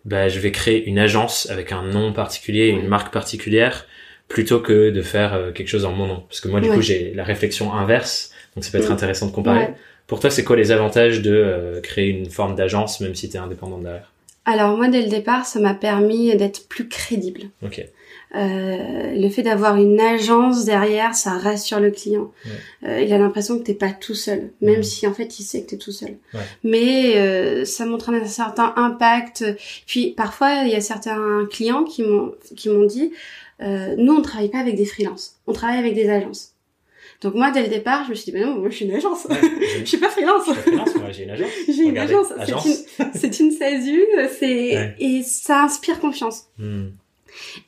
bah, 0.05 0.29
je 0.29 0.39
vais 0.39 0.51
créer 0.51 0.83
une 0.85 0.97
agence 0.97 1.47
avec 1.49 1.71
un 1.71 1.83
nom 1.83 2.11
particulier, 2.11 2.67
une 2.69 2.87
marque 2.87 3.13
particulière, 3.13 3.85
plutôt 4.27 4.59
que 4.59 4.89
de 4.89 5.01
faire 5.01 5.33
euh, 5.33 5.51
quelque 5.51 5.67
chose 5.67 5.85
en 5.85 5.91
mon 5.91 6.07
nom. 6.07 6.23
Parce 6.27 6.39
que 6.39 6.47
moi, 6.47 6.59
du 6.61 6.69
coup, 6.69 6.81
j'ai 6.81 7.13
la 7.13 7.23
réflexion 7.23 7.73
inverse, 7.73 8.31
donc 8.55 8.63
ça 8.63 8.71
peut 8.71 8.79
être 8.79 8.91
intéressant 8.91 9.27
de 9.27 9.31
comparer. 9.31 9.69
Pour 10.07 10.19
toi, 10.19 10.29
c'est 10.29 10.43
quoi 10.43 10.55
les 10.55 10.71
avantages 10.71 11.21
de 11.21 11.31
euh, 11.31 11.81
créer 11.81 12.07
une 12.07 12.29
forme 12.29 12.55
d'agence, 12.55 12.99
même 12.99 13.15
si 13.15 13.29
tu 13.29 13.37
es 13.37 13.39
indépendant 13.39 13.77
derrière? 13.77 14.11
Alors 14.45 14.75
moi 14.75 14.87
dès 14.87 15.01
le 15.03 15.09
départ, 15.09 15.45
ça 15.45 15.59
m'a 15.59 15.73
permis 15.73 16.35
d'être 16.35 16.67
plus 16.67 16.87
crédible. 16.87 17.41
Okay. 17.63 17.89
Euh, 18.33 19.13
le 19.13 19.29
fait 19.29 19.43
d'avoir 19.43 19.75
une 19.75 19.99
agence 19.99 20.63
derrière, 20.63 21.15
ça 21.15 21.31
rassure 21.31 21.79
le 21.79 21.91
client. 21.91 22.31
Euh, 22.83 23.01
il 23.01 23.11
a 23.11 23.17
l'impression 23.17 23.59
que 23.59 23.63
t'es 23.63 23.73
pas 23.73 23.91
tout 23.91 24.15
seul, 24.15 24.51
même 24.61 24.83
si 24.83 25.05
en 25.05 25.13
fait 25.13 25.39
il 25.39 25.43
sait 25.43 25.63
que 25.63 25.71
t'es 25.71 25.77
tout 25.77 25.91
seul. 25.91 26.17
Mais 26.63 27.17
euh, 27.17 27.65
ça 27.65 27.85
montre 27.85 28.09
un 28.09 28.25
certain 28.25 28.73
impact. 28.77 29.43
Puis 29.85 30.11
parfois 30.11 30.63
il 30.63 30.71
y 30.71 30.75
a 30.75 30.81
certains 30.81 31.45
clients 31.51 31.83
qui 31.83 32.03
m'ont 32.03 32.33
qui 32.55 32.69
m'ont 32.69 32.85
dit, 32.85 33.11
euh, 33.61 33.95
nous 33.97 34.13
on 34.13 34.21
travaille 34.21 34.49
pas 34.49 34.59
avec 34.59 34.75
des 34.75 34.85
freelances, 34.85 35.39
on 35.45 35.53
travaille 35.53 35.79
avec 35.79 35.93
des 35.93 36.09
agences. 36.09 36.53
Donc 37.21 37.35
moi, 37.35 37.51
dès 37.51 37.61
le 37.61 37.67
départ, 37.67 38.05
je 38.05 38.09
me 38.09 38.15
suis 38.15 38.31
dit, 38.31 38.39
bah 38.39 38.43
non, 38.43 38.55
moi 38.57 38.69
je 38.71 38.77
suis 38.77 38.85
une 38.85 38.95
agence. 38.95 39.27
je 39.79 39.85
suis 39.85 39.97
pas 39.99 40.09
freelance. 40.09 40.43
Je 40.47 40.53
suis 40.53 40.61
freelance, 40.61 40.95
moi 40.95 41.11
j'ai 41.11 41.23
une 41.23 41.29
agence. 41.29 41.49
j'ai 41.67 41.83
une 41.83 41.97
agence. 41.97 42.27
C'est 43.13 43.39
une, 43.39 43.45
une 43.47 43.51
SASU, 43.51 44.01
c'est, 44.39 44.95
et 44.97 45.21
ça 45.21 45.65
inspire 45.65 45.99
confiance. 45.99 46.47
Hmm. 46.57 46.87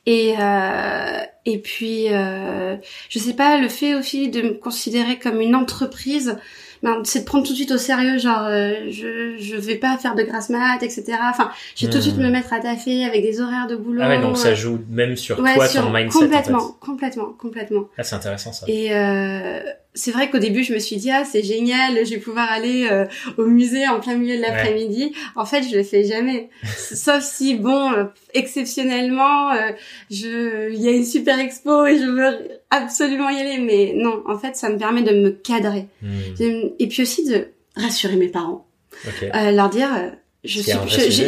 Et, 0.06 0.34
euh, 0.38 1.20
et 1.44 1.58
puis, 1.58 2.12
euh, 2.12 2.76
je 3.08 3.18
sais 3.18 3.34
pas, 3.34 3.58
le 3.58 3.68
fait 3.68 3.94
aussi 3.94 4.28
de 4.28 4.42
me 4.42 4.54
considérer 4.54 5.18
comme 5.18 5.40
une 5.40 5.54
entreprise, 5.54 6.38
ben, 6.84 7.00
c'est 7.02 7.20
de 7.20 7.24
prendre 7.24 7.46
tout 7.46 7.52
de 7.52 7.56
suite 7.56 7.70
au 7.72 7.78
sérieux, 7.78 8.18
genre 8.18 8.44
euh, 8.44 8.90
je 8.90 9.38
je 9.38 9.56
vais 9.56 9.76
pas 9.76 9.96
faire 9.96 10.14
de 10.14 10.22
grasse 10.22 10.50
mat, 10.50 10.82
etc. 10.82 11.04
Enfin, 11.30 11.50
je 11.74 11.86
vais 11.86 11.90
tout 11.90 11.96
de 11.96 12.02
suite 12.02 12.18
hmm. 12.18 12.24
me 12.24 12.30
mettre 12.30 12.52
à 12.52 12.60
taffer 12.60 13.06
avec 13.06 13.22
des 13.22 13.40
horaires 13.40 13.66
de 13.66 13.74
boulot. 13.74 14.02
Ah 14.04 14.08
ouais, 14.10 14.20
donc 14.20 14.36
ça 14.36 14.54
joue 14.54 14.78
même 14.90 15.16
sur 15.16 15.38
toi, 15.38 15.66
ton 15.66 15.90
mindset. 15.90 16.18
Complètement, 16.18 16.58
en 16.58 16.68
fait. 16.68 16.74
complètement, 16.80 17.32
complètement. 17.38 17.84
Ah, 17.96 18.02
c'est 18.02 18.16
intéressant 18.16 18.52
ça. 18.52 18.66
Et 18.68 18.94
euh, 18.94 19.60
c'est 19.94 20.10
vrai 20.10 20.28
qu'au 20.28 20.38
début, 20.38 20.64
je 20.64 20.74
me 20.74 20.78
suis 20.78 20.96
dit 20.96 21.10
ah 21.10 21.24
c'est 21.24 21.42
génial, 21.42 22.04
je 22.04 22.10
vais 22.10 22.18
pouvoir 22.18 22.50
aller 22.50 22.88
euh, 22.90 23.06
au 23.38 23.46
musée 23.46 23.86
en 23.86 24.00
plein 24.00 24.16
milieu 24.16 24.36
de 24.36 24.42
l'après-midi. 24.42 25.14
En 25.36 25.46
fait, 25.46 25.62
je 25.62 25.76
le 25.76 25.84
fais 25.84 26.04
jamais, 26.04 26.50
sauf 26.76 27.22
si 27.22 27.54
bon, 27.54 27.92
euh, 27.92 28.04
exceptionnellement, 28.34 29.52
euh, 29.52 29.70
je 30.10 30.72
il 30.72 30.80
y 30.80 30.88
a 30.88 30.90
une 30.90 31.04
super 31.04 31.38
expo 31.38 31.86
et 31.86 31.98
je 31.98 32.06
veux 32.06 32.48
absolument 32.82 33.30
y 33.30 33.38
aller. 33.38 33.58
Mais 33.58 33.92
non, 33.94 34.22
en 34.26 34.38
fait, 34.38 34.56
ça 34.56 34.68
me 34.68 34.78
permet 34.78 35.02
de 35.02 35.12
me 35.12 35.30
cadrer 35.30 35.86
hmm. 36.02 36.70
et 36.78 36.88
puis 36.88 37.02
aussi 37.02 37.28
de 37.28 37.48
rassurer 37.76 38.16
mes 38.16 38.28
parents, 38.28 38.66
leur 39.32 39.68
dire 39.68 39.88
je 40.44 40.60
suis, 40.60 40.72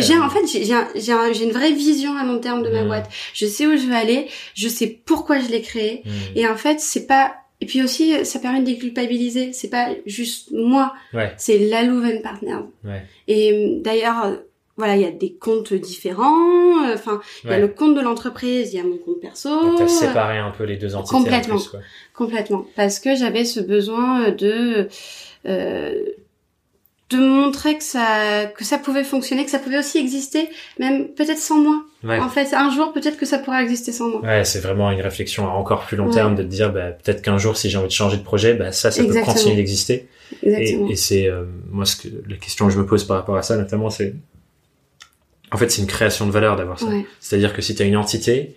j'ai 0.03 0.19
en 0.19 0.29
fait 0.29 0.47
j'ai 0.47 0.63
j'ai 0.63 1.45
une 1.45 1.53
vraie 1.53 1.73
vision 1.73 2.15
à 2.17 2.25
long 2.25 2.39
terme 2.39 2.63
de 2.63 2.69
ma 2.71 2.83
hmm. 2.83 2.87
boîte. 2.87 3.11
Je 3.33 3.47
sais 3.47 3.67
où 3.67 3.77
je 3.77 3.87
veux 3.87 3.95
aller, 3.95 4.29
je 4.55 4.69
sais 4.69 4.87
pourquoi 4.87 5.41
je 5.41 5.49
l'ai 5.49 5.63
créée 5.63 6.03
hmm. 6.05 6.37
et 6.37 6.47
en 6.47 6.57
fait 6.57 6.81
c'est 6.81 7.07
pas 7.07 7.35
et 7.61 7.67
puis 7.67 7.83
aussi, 7.83 8.25
ça 8.25 8.39
permet 8.39 8.61
de 8.61 8.67
déculpabiliser. 8.67 9.53
C'est 9.53 9.71
pas 9.71 9.89
juste 10.05 10.51
moi. 10.53 10.93
C'est 11.39 11.59
la 11.59 11.85
Louvain 11.85 12.21
Partner. 12.23 12.59
Ouais. 12.85 13.03
Et 13.29 13.81
d'ailleurs, 13.83 14.39
voilà, 14.77 14.97
il 14.97 15.03
y 15.03 15.07
a 15.07 15.11
des 15.11 15.33
comptes 15.33 15.73
différents. 15.73 16.93
Enfin, 16.93 17.21
il 17.45 17.51
y 17.51 17.55
a 17.55 17.59
le 17.59 17.69
compte 17.69 17.95
de 17.95 18.01
l'entreprise, 18.01 18.75
il 18.75 18.77
y 18.77 18.81
a 18.81 18.85
mon 18.85 18.99
compte 18.99 19.21
perso. 19.21 19.49
Donc 19.49 19.79
t'as 19.79 19.89
séparé 19.89 20.39
un 20.39 20.51
peu 20.51 20.65
les 20.65 20.77
deux 20.77 20.95
entités. 20.95 21.17
Complètement. 21.17 21.57
Plus, 21.57 21.69
quoi. 21.69 21.81
Complètement. 22.15 22.67
Parce 22.77 23.01
que 23.01 23.15
j'avais 23.17 23.45
ce 23.45 23.61
besoin 23.61 24.31
de 24.31 24.89
euh, 25.47 26.05
de 27.09 27.19
montrer 27.19 27.79
que 27.79 27.85
ça 27.85 28.47
que 28.55 28.65
ça 28.65 28.79
pouvait 28.79 29.05
fonctionner, 29.05 29.45
que 29.45 29.51
ça 29.51 29.59
pouvait 29.61 29.79
aussi 29.79 29.97
exister, 29.99 30.49
même 30.79 31.09
peut-être 31.09 31.39
sans 31.39 31.59
moi. 31.59 31.83
En 32.05 32.29
fait, 32.29 32.53
un 32.55 32.71
jour 32.71 32.93
peut-être 32.93 33.17
que 33.17 33.27
ça 33.27 33.39
pourra 33.39 33.63
exister 33.63 33.93
sans 33.93 34.09
moi. 34.09 34.21
Ouais, 34.21 34.45
c'est 34.45 34.61
vraiment 34.61 34.91
une 34.91 35.01
réflexion 35.01 35.49
à 35.49 35.51
encore 35.51 35.87
plus 35.87 35.97
long 35.97 36.11
terme 36.11 36.35
de 36.35 36.43
te 36.43 36.49
dire 36.49 36.73
bah, 36.73 36.91
peut-être 36.91 37.23
qu'un 37.23 37.39
jour 37.39 37.57
si 37.57 37.71
j'ai 37.71 37.79
envie 37.79 37.89
de 37.89 37.93
changer 37.93 38.19
de 38.19 38.23
projet, 38.23 38.55
bah 38.55 38.73
ça 38.73 38.91
ça 38.91 39.03
peut 39.03 39.21
continuer 39.23 39.57
d'exister. 39.57 40.09
Et, 40.43 40.79
et 40.91 40.97
c'est 40.97 41.29
euh, 41.29 41.45
moi 41.71 41.87
ce 41.87 41.97
que 41.97 42.09
la 42.29 42.37
question 42.37 42.67
que 42.67 42.73
je 42.73 42.79
me 42.79 42.87
pose 42.87 43.05
par 43.05 43.17
rapport 43.17 43.37
à 43.37 43.43
ça 43.43 43.57
notamment 43.57 43.91
c'est 43.91 44.15
en 45.53 45.57
fait 45.57 45.71
c'est 45.71 45.81
une 45.81 45.89
création 45.89 46.27
de 46.27 46.33
valeur 46.33 46.57
d'avoir 46.57 46.79
ça. 46.79 46.87
C'est-à-dire 47.21 47.53
que 47.53 47.63
si 47.63 47.75
tu 47.75 47.83
as 47.83 47.87
une 47.87 47.97
entité 47.97 48.57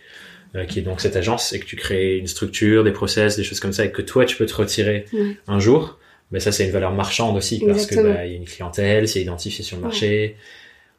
euh, 0.55 0.65
qui 0.65 0.79
est 0.79 0.81
donc 0.81 1.01
cette 1.01 1.15
agence 1.15 1.53
et 1.53 1.59
que 1.59 1.65
tu 1.65 1.75
crées 1.75 2.17
une 2.17 2.27
structure, 2.27 2.83
des 2.83 2.91
process, 2.91 3.35
des 3.37 3.43
choses 3.43 3.59
comme 3.59 3.73
ça 3.73 3.85
et 3.85 3.91
que 3.91 4.01
toi 4.01 4.25
tu 4.25 4.35
peux 4.35 4.45
te 4.45 4.55
retirer 4.55 5.05
un 5.47 5.59
jour 5.59 5.99
mais 6.31 6.39
ça 6.39 6.51
c'est 6.51 6.65
une 6.65 6.71
valeur 6.71 6.93
marchande 6.93 7.35
aussi 7.37 7.63
parce 7.65 7.85
que 7.85 7.95
bah, 7.95 8.25
il 8.25 8.31
y 8.31 8.35
a 8.35 8.37
une 8.37 8.45
clientèle, 8.45 9.07
c'est 9.07 9.21
identifié 9.21 9.63
sur 9.63 9.77
le 9.77 9.83
marché. 9.83 10.35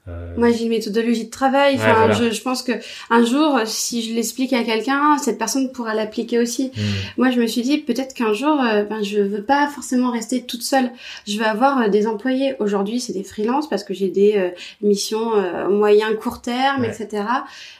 Euh... 0.08 0.34
Moi, 0.36 0.50
j'ai 0.50 0.64
une 0.64 0.70
méthodologie 0.70 1.26
de 1.26 1.30
travail. 1.30 1.74
Enfin, 1.76 2.12
je, 2.12 2.30
je, 2.30 2.42
pense 2.42 2.62
que 2.62 2.72
un 3.10 3.24
jour, 3.24 3.60
si 3.66 4.02
je 4.02 4.14
l'explique 4.14 4.52
à 4.52 4.64
quelqu'un, 4.64 5.18
cette 5.18 5.36
personne 5.36 5.70
pourra 5.72 5.94
l'appliquer 5.94 6.38
aussi. 6.38 6.72
Hmm. 6.74 6.80
Moi, 7.18 7.30
je 7.30 7.40
me 7.40 7.46
suis 7.46 7.60
dit 7.60 7.78
peut-être 7.78 8.14
qu'un 8.14 8.32
jour, 8.32 8.60
euh, 8.60 8.84
ben, 8.84 9.02
je 9.02 9.20
veux 9.20 9.42
pas 9.42 9.68
forcément 9.68 10.10
rester 10.10 10.42
toute 10.42 10.62
seule. 10.62 10.90
Je 11.26 11.38
veux 11.38 11.44
avoir 11.44 11.82
euh, 11.82 11.88
des 11.88 12.06
employés. 12.06 12.54
Aujourd'hui, 12.60 12.98
c'est 12.98 13.12
des 13.12 13.24
freelances 13.24 13.68
parce 13.68 13.84
que 13.84 13.92
j'ai 13.92 14.08
des 14.08 14.34
euh, 14.36 14.48
missions 14.80 15.32
moyen 15.68 16.14
court 16.14 16.40
terme, 16.40 16.84
etc. 16.84 17.24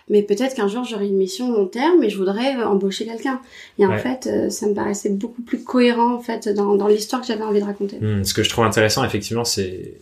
Mais 0.08 0.22
peut-être 0.22 0.54
qu'un 0.54 0.68
jour, 0.68 0.84
j'aurai 0.84 1.06
une 1.06 1.16
mission 1.16 1.50
long 1.52 1.66
terme 1.66 2.02
et 2.02 2.10
je 2.10 2.18
voudrais 2.18 2.56
embaucher 2.56 3.06
quelqu'un. 3.06 3.40
Et 3.78 3.86
en 3.86 3.96
fait, 3.96 4.28
ça 4.50 4.66
me 4.66 4.74
paraissait 4.74 5.10
beaucoup 5.10 5.42
plus 5.42 5.62
cohérent 5.62 6.14
en 6.14 6.20
fait 6.20 6.48
dans, 6.48 6.74
dans 6.74 6.88
l'histoire 6.88 7.22
que 7.22 7.28
j'avais 7.28 7.44
envie 7.44 7.60
de 7.60 7.64
raconter. 7.64 7.96
Hmm. 7.98 8.24
Ce 8.24 8.34
que 8.34 8.42
je 8.42 8.50
trouve 8.50 8.64
intéressant, 8.64 9.04
effectivement, 9.04 9.44
c'est 9.44 9.94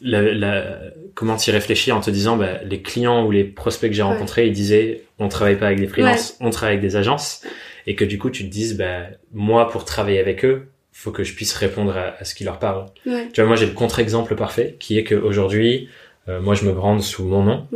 la, 0.00 0.22
la, 0.34 0.78
comment 1.14 1.36
t'y 1.36 1.50
réfléchir 1.50 1.96
en 1.96 2.00
te 2.00 2.10
disant 2.10 2.36
bah, 2.36 2.62
les 2.64 2.82
clients 2.82 3.24
ou 3.26 3.30
les 3.30 3.44
prospects 3.44 3.90
que 3.90 3.96
j'ai 3.96 4.02
rencontrés 4.02 4.46
ils 4.46 4.52
disaient 4.52 5.02
on 5.18 5.28
travaille 5.28 5.56
pas 5.56 5.66
avec 5.66 5.80
des 5.80 5.86
freelances 5.86 6.36
on 6.40 6.50
travaille 6.50 6.76
avec 6.76 6.86
des 6.86 6.96
agences. 6.96 7.42
Et 7.86 7.94
que 7.94 8.04
du 8.04 8.18
coup 8.18 8.30
tu 8.30 8.44
te 8.44 8.50
dises 8.50 8.76
bah 8.76 9.04
moi 9.32 9.68
pour 9.68 9.84
travailler 9.84 10.18
avec 10.18 10.44
eux 10.44 10.68
faut 10.92 11.12
que 11.12 11.24
je 11.24 11.34
puisse 11.34 11.54
répondre 11.54 11.96
à, 11.96 12.24
ce 12.24 12.34
qui 12.34 12.44
leur 12.44 12.58
parle. 12.58 12.86
Tu 13.04 13.40
vois 13.40 13.46
moi 13.46 13.56
j'ai 13.56 13.66
le 13.66 13.72
contre-exemple 13.72 14.34
parfait 14.36 14.76
qui 14.78 14.98
est 14.98 15.04
qu'aujourd'hui 15.04 15.88
euh, 16.28 16.40
moi 16.40 16.54
je 16.54 16.64
me 16.64 16.72
brande 16.72 17.02
sous 17.02 17.24
mon 17.24 17.42
nom. 17.42 17.66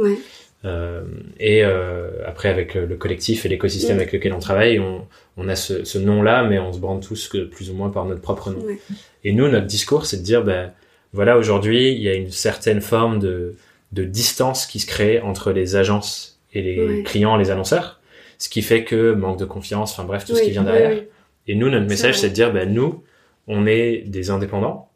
Euh, 0.64 1.02
et 1.38 1.62
euh, 1.62 2.10
après 2.26 2.48
avec 2.48 2.74
le 2.74 2.96
collectif 2.96 3.44
et 3.44 3.50
l'écosystème 3.50 3.96
avec 3.96 4.12
lequel 4.12 4.32
on 4.32 4.38
travaille 4.38 4.78
on, 4.78 5.06
on 5.36 5.46
a 5.48 5.56
ce, 5.56 5.84
ce 5.84 5.98
nom 5.98 6.22
là 6.22 6.42
mais 6.44 6.58
on 6.58 6.72
se 6.72 6.78
brande 6.78 7.02
tous 7.02 7.28
que 7.28 7.44
plus 7.44 7.70
ou 7.70 7.74
moins 7.74 7.90
par 7.90 8.04
notre 8.04 8.20
propre 8.20 8.50
nom. 8.50 8.64
Et 9.24 9.32
nous 9.32 9.48
notre 9.48 9.66
discours 9.66 10.06
c'est 10.06 10.18
de 10.18 10.22
dire 10.22 10.42
bah 10.42 10.72
voilà, 11.14 11.38
aujourd'hui, 11.38 11.92
il 11.92 12.03
y 12.03 12.09
a 12.09 12.14
une 12.14 12.31
certaine 12.31 12.81
forme 12.81 13.18
de, 13.18 13.55
de 13.92 14.05
distance 14.05 14.66
qui 14.66 14.81
se 14.81 14.87
crée 14.87 15.20
entre 15.20 15.53
les 15.53 15.77
agences 15.77 16.40
et 16.53 16.62
les 16.62 17.03
clients, 17.03 17.37
les 17.37 17.50
annonceurs, 17.50 18.00
ce 18.38 18.48
qui 18.48 18.62
fait 18.62 18.85
que 18.85 19.12
manque 19.12 19.38
de 19.38 19.44
confiance, 19.44 19.92
enfin 19.92 20.05
bref, 20.05 20.24
tout 20.24 20.35
ce 20.35 20.42
qui 20.42 20.50
vient 20.50 20.64
derrière. 20.64 21.03
et 21.46 21.55
nous, 21.55 21.70
notre 21.70 21.87
message, 21.87 22.18
c'est 22.18 22.29
de 22.29 22.35
dire, 22.35 22.53
ben, 22.53 22.72
nous, 22.72 23.03
on 23.46 23.66
est 23.66 24.03
des 24.07 24.31
indépendants, 24.31 24.90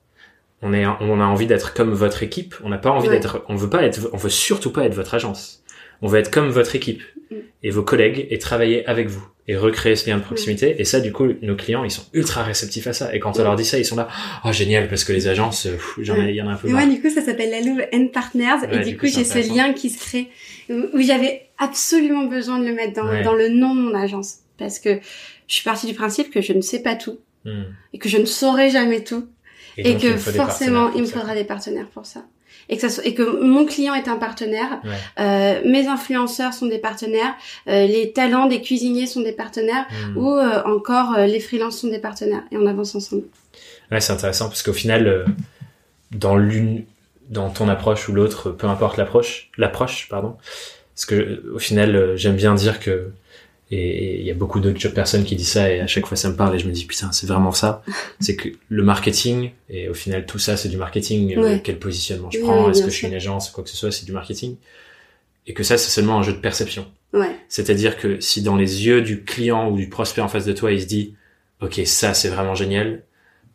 on 0.61 0.75
est, 0.75 0.87
on 0.87 1.21
a 1.21 1.25
envie 1.25 1.47
d'être 1.47 1.73
comme 1.73 1.93
votre 1.93 2.23
équipe, 2.23 2.55
on 2.63 2.69
n'a 2.69 2.79
pas 2.79 2.91
envie 2.91 3.09
d'être, 3.09 3.45
on 3.49 3.57
veut 3.57 3.71
pas 3.71 3.83
être, 3.85 4.11
on 4.13 4.17
veut 4.17 4.31
surtout 4.31 4.73
pas 4.73 4.85
être 4.85 4.95
votre 4.95 5.15
agence. 5.15 5.63
On 6.03 6.07
veut 6.07 6.19
être 6.19 6.31
comme 6.31 6.49
votre 6.51 6.77
équipe. 6.77 7.03
Mm. 7.31 7.37
et 7.63 7.71
vos 7.71 7.83
collègues 7.83 8.27
et 8.31 8.39
travailler 8.39 8.87
avec 8.87 9.09
vous 9.09 9.27
et 9.49 9.57
recréer 9.57 9.97
ce 9.97 10.09
lien 10.09 10.19
de 10.19 10.23
proximité. 10.23 10.77
Et 10.79 10.85
ça, 10.85 11.01
du 11.01 11.11
coup, 11.11 11.27
nos 11.41 11.57
clients, 11.57 11.83
ils 11.83 11.91
sont 11.91 12.05
ultra 12.13 12.43
réceptifs 12.43 12.87
à 12.87 12.93
ça. 12.93 13.15
Et 13.15 13.19
quand 13.19 13.39
on 13.39 13.43
leur 13.43 13.57
dit 13.57 13.65
ça, 13.65 13.79
ils 13.79 13.85
sont 13.85 13.97
là, 13.97 14.09
oh 14.45 14.53
génial, 14.53 14.89
parce 14.89 15.05
que 15.05 15.13
les 15.13 15.27
agences, 15.27 15.67
j'en 15.99 16.17
ai, 16.17 16.29
il 16.29 16.37
y 16.37 16.43
en 16.43 16.49
a 16.49 16.53
un 16.53 16.57
peu. 16.57 16.69
Moi, 16.69 16.85
du 16.85 17.01
coup, 17.01 17.09
ça 17.09 17.23
s'appelle 17.23 17.51
la 17.51 17.63
Louve 17.63 17.83
End 17.93 18.09
Partners. 18.13 18.69
et 18.71 18.81
du, 18.81 18.99
coup, 18.99 19.07
j'ai 19.07 19.25
ce 19.25 19.39
lien 19.53 19.73
qui 19.73 19.89
se 19.89 19.99
crée 19.99 20.29
où 20.69 21.01
j'avais 21.01 21.49
absolument 21.57 22.27
besoin 22.27 22.59
de 22.59 22.67
le 22.67 22.75
mettre 22.75 22.93
dans, 22.93 23.23
dans 23.23 23.35
le 23.35 23.49
nom 23.49 23.75
de 23.75 23.81
mon 23.81 23.95
agence. 23.95 24.41
Parce 24.59 24.79
que 24.79 25.01
je 25.47 25.55
suis 25.55 25.65
partie 25.65 25.87
du 25.87 25.95
principe 25.95 26.31
que 26.31 26.43
je 26.43 26.53
ne 26.53 26.61
sais 26.61 26.83
pas 26.83 26.95
tout. 26.95 27.19
Hmm. 27.45 27.63
Et 27.95 27.99
que 27.99 28.09
je 28.09 28.19
ne 28.19 28.27
saurai 28.27 28.69
jamais 28.69 29.03
tout. 29.03 29.27
Et, 29.79 29.97
que 29.97 30.17
forcément, 30.17 30.93
il 30.95 31.03
me 31.03 31.07
faudra 31.07 31.35
des 31.35 31.45
partenaires 31.45 31.89
pour 31.89 32.05
ça 32.05 32.25
et 32.69 32.77
que, 32.77 32.89
ça 32.89 33.03
et 33.05 33.15
que 33.15 33.43
mon 33.43 33.65
client 33.65 33.95
est 33.95 34.09
un 34.09 34.17
partenaire, 34.17 34.81
euh, 35.19 35.61
mes 35.65 35.87
influenceurs 35.87 36.53
sont 36.53 36.67
des 36.67 36.79
partenaires, 36.79 37.35
euh, 37.69 37.87
les 37.87 38.13
talents 38.13 38.47
des 38.47 38.61
cuisiniers 38.61 39.07
sont 39.07 39.23
des 39.23 39.33
partenaires 39.33 39.87
hmm. 39.91 40.17
ou 40.17 40.33
euh, 40.33 40.63
encore 40.65 41.19
les 41.19 41.41
freelances 41.41 41.79
sont 41.79 41.89
des 41.89 41.99
partenaires 41.99 42.43
et 42.51 42.57
on 42.57 42.67
avance 42.67 42.95
ensemble. 42.95 43.25
Ouais, 43.91 44.01
c'est 44.01 44.13
intéressant 44.13 44.49
parce 44.49 44.63
qu'au 44.63 44.73
final, 44.73 45.25
dans 46.11 46.37
l'une, 46.37 46.85
dans 47.31 47.51
ton 47.51 47.69
approche 47.69 48.09
ou 48.09 48.13
l'autre, 48.13 48.51
peu 48.51 48.67
importe 48.67 48.97
l'approche, 48.97 49.51
l'approche, 49.57 50.09
pardon, 50.09 50.37
parce 50.95 51.07
que 51.07 51.43
au 51.55 51.59
final, 51.59 52.17
j'aime 52.17 52.37
bien 52.37 52.55
dire 52.55 52.81
que 52.81 53.13
et 53.71 54.21
il 54.21 54.27
y 54.27 54.31
a 54.31 54.35
beaucoup 54.35 54.61
d'autres 54.61 54.89
personnes 54.89 55.25
qui 55.25 55.37
disent 55.37 55.51
ça 55.53 55.71
et 55.71 55.81
à 55.81 55.87
chaque 55.87 56.07
fois 56.07 56.17
ça 56.17 56.31
me 56.31 56.37
parle 56.37 56.57
et 56.57 56.59
je 56.59 56.67
me 56.67 56.73
dis 56.73 56.87
putain 56.87 57.13
c'est 57.13 57.27
vraiment 57.27 57.53
ça. 57.53 57.83
c'est 58.21 58.35
que 58.35 58.49
le 58.69 58.83
marketing 58.83 59.51
et 59.69 59.89
au 59.89 59.95
final 59.95 60.25
tout 60.25 60.39
ça 60.39 60.57
c'est 60.57 60.69
du 60.69 60.79
marketing. 60.79 61.37
Euh, 61.37 61.59
quel 61.63 61.79
positionnement 61.79 62.31
je 62.31 62.41
prends 62.41 62.71
Est-ce 62.71 62.83
que 62.83 62.91
je 62.91 62.95
suis 62.95 63.07
une 63.07 63.15
agence 63.15 63.51
Quoi 63.51 63.65
que 63.65 63.71
ce 63.71 63.77
soit 63.77 63.93
c'est 63.93 64.07
du 64.07 64.13
marketing. 64.13 64.57
Et 65.47 65.53
que 65.53 65.63
ça 65.63 65.77
c'est 65.77 65.91
seulement 65.91 66.19
un 66.19 66.23
jeu 66.23 66.33
de 66.33 66.39
perception. 66.39 66.87
Ouais. 67.13 67.37
C'est-à-dire 67.49 67.99
que 67.99 68.21
si 68.21 68.43
dans 68.43 68.57
les 68.57 68.87
yeux 68.87 69.03
du 69.03 69.23
client 69.25 69.71
ou 69.71 69.77
du 69.77 69.89
prospect 69.89 70.23
en 70.23 70.29
face 70.29 70.47
de 70.47 70.53
toi 70.53 70.73
il 70.73 70.81
se 70.81 70.87
dit 70.87 71.15
ok 71.61 71.81
ça 71.85 72.15
c'est 72.15 72.29
vraiment 72.29 72.55
génial 72.55 73.03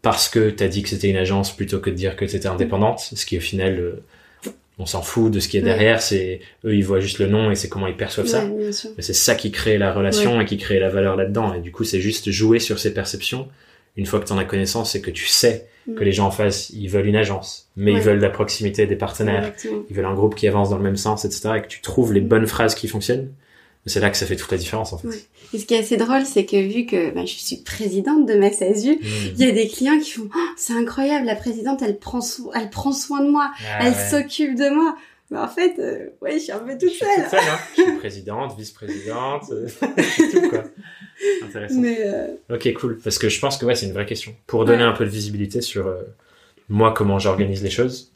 parce 0.03 0.29
que 0.29 0.49
t'as 0.49 0.67
dit 0.67 0.83
que 0.83 0.89
c'était 0.89 1.09
une 1.09 1.17
agence 1.17 1.55
plutôt 1.55 1.79
que 1.79 1.89
de 1.89 1.95
dire 1.95 2.15
que 2.15 2.25
t'étais 2.25 2.47
indépendante, 2.47 2.99
ce 2.99 3.25
qui 3.25 3.37
au 3.37 3.41
final 3.41 3.79
euh, 3.79 4.03
on 4.79 4.85
s'en 4.85 5.01
fout 5.01 5.31
de 5.31 5.39
ce 5.39 5.47
qui 5.47 5.57
est 5.57 5.61
derrière, 5.61 6.01
c'est 6.01 6.39
eux 6.65 6.75
ils 6.75 6.83
voient 6.83 6.99
juste 6.99 7.19
le 7.19 7.27
nom 7.27 7.51
et 7.51 7.55
c'est 7.55 7.69
comment 7.69 7.87
ils 7.87 7.95
perçoivent 7.95 8.27
ça. 8.27 8.43
Mais 8.45 8.71
c'est 9.03 9.13
ça 9.13 9.35
qui 9.35 9.51
crée 9.51 9.77
la 9.77 9.93
relation 9.93 10.41
et 10.41 10.45
qui 10.45 10.57
crée 10.57 10.79
la 10.79 10.89
valeur 10.89 11.15
là-dedans. 11.15 11.53
Et 11.53 11.59
du 11.59 11.71
coup, 11.71 11.83
c'est 11.83 12.01
juste 12.01 12.31
jouer 12.31 12.59
sur 12.59 12.79
ces 12.79 12.93
perceptions. 12.93 13.47
Une 13.95 14.07
fois 14.07 14.19
que 14.19 14.25
tu 14.25 14.33
en 14.33 14.37
as 14.39 14.45
connaissance 14.45 14.95
et 14.95 15.01
que 15.01 15.11
tu 15.11 15.27
sais 15.27 15.67
mm. 15.85 15.95
que 15.95 16.03
les 16.03 16.11
gens 16.11 16.25
en 16.25 16.31
face, 16.31 16.71
ils 16.71 16.87
veulent 16.87 17.05
une 17.05 17.15
agence, 17.15 17.69
mais 17.75 17.93
ils 17.93 18.01
veulent 18.01 18.19
la 18.19 18.31
proximité 18.31 18.87
des 18.87 18.95
partenaires, 18.95 19.53
ils 19.63 19.95
veulent 19.95 20.05
un 20.05 20.15
groupe 20.15 20.33
qui 20.33 20.47
avance 20.47 20.71
dans 20.71 20.77
le 20.77 20.83
même 20.83 20.97
sens, 20.97 21.25
etc. 21.25 21.51
Et 21.57 21.61
que 21.61 21.67
tu 21.67 21.81
trouves 21.81 22.11
les 22.11 22.21
bonnes 22.21 22.47
phrases 22.47 22.73
qui 22.73 22.87
fonctionnent 22.87 23.29
c'est 23.85 23.99
là 23.99 24.09
que 24.09 24.17
ça 24.17 24.25
fait 24.25 24.35
toute 24.35 24.51
la 24.51 24.57
différence 24.57 24.93
en 24.93 24.97
fait. 24.97 25.27
Et 25.53 25.59
ce 25.59 25.65
qui 25.65 25.73
est 25.73 25.79
assez 25.79 25.97
drôle, 25.97 26.25
c'est 26.25 26.45
que 26.45 26.55
vu 26.55 26.85
que 26.85 27.13
bah, 27.13 27.25
je 27.25 27.33
suis 27.33 27.57
présidente 27.57 28.25
de 28.25 28.35
ma 28.35 28.51
SASU, 28.51 28.95
mmh. 28.95 29.05
il 29.37 29.45
y 29.45 29.49
a 29.49 29.51
des 29.51 29.67
clients 29.67 29.99
qui 29.99 30.11
font 30.11 30.29
oh, 30.33 30.39
c'est 30.55 30.73
incroyable, 30.73 31.25
la 31.25 31.35
présidente 31.35 31.81
elle 31.81 31.97
prend 31.97 32.21
elle 32.55 32.69
prend 32.69 32.93
soin 32.93 33.23
de 33.23 33.29
moi, 33.29 33.51
ah 33.65 33.79
elle 33.81 33.95
s'occupe 33.95 34.55
de 34.55 34.73
moi. 34.73 34.95
Mais 35.31 35.39
en 35.39 35.47
fait, 35.47 35.79
euh, 35.79 36.09
ouais, 36.21 36.33
je 36.33 36.39
suis 36.39 36.51
un 36.51 36.59
peu 36.59 36.77
toute 36.77 36.91
seule. 36.91 37.07
Toute 37.15 37.29
seule 37.31 37.39
hein. 37.39 37.59
je 37.75 37.81
suis 37.81 37.91
présidente, 37.93 38.55
vice-présidente, 38.55 39.43
euh, 39.51 39.67
tout 40.31 40.49
quoi. 40.49 40.63
Intéressant. 41.43 41.79
Mais 41.79 41.97
euh... 42.05 42.27
Ok, 42.53 42.71
cool. 42.73 42.99
Parce 43.03 43.17
que 43.17 43.29
je 43.29 43.39
pense 43.39 43.57
que 43.57 43.65
ouais, 43.65 43.73
c'est 43.73 43.87
une 43.87 43.93
vraie 43.93 44.05
question. 44.05 44.35
Pour 44.45 44.63
donner 44.65 44.83
un 44.83 44.91
peu 44.91 45.05
de 45.05 45.09
visibilité 45.09 45.61
sur 45.61 45.87
euh, 45.87 46.03
moi 46.69 46.93
comment 46.93 47.17
j'organise 47.19 47.63
les 47.63 47.71
choses. 47.71 48.11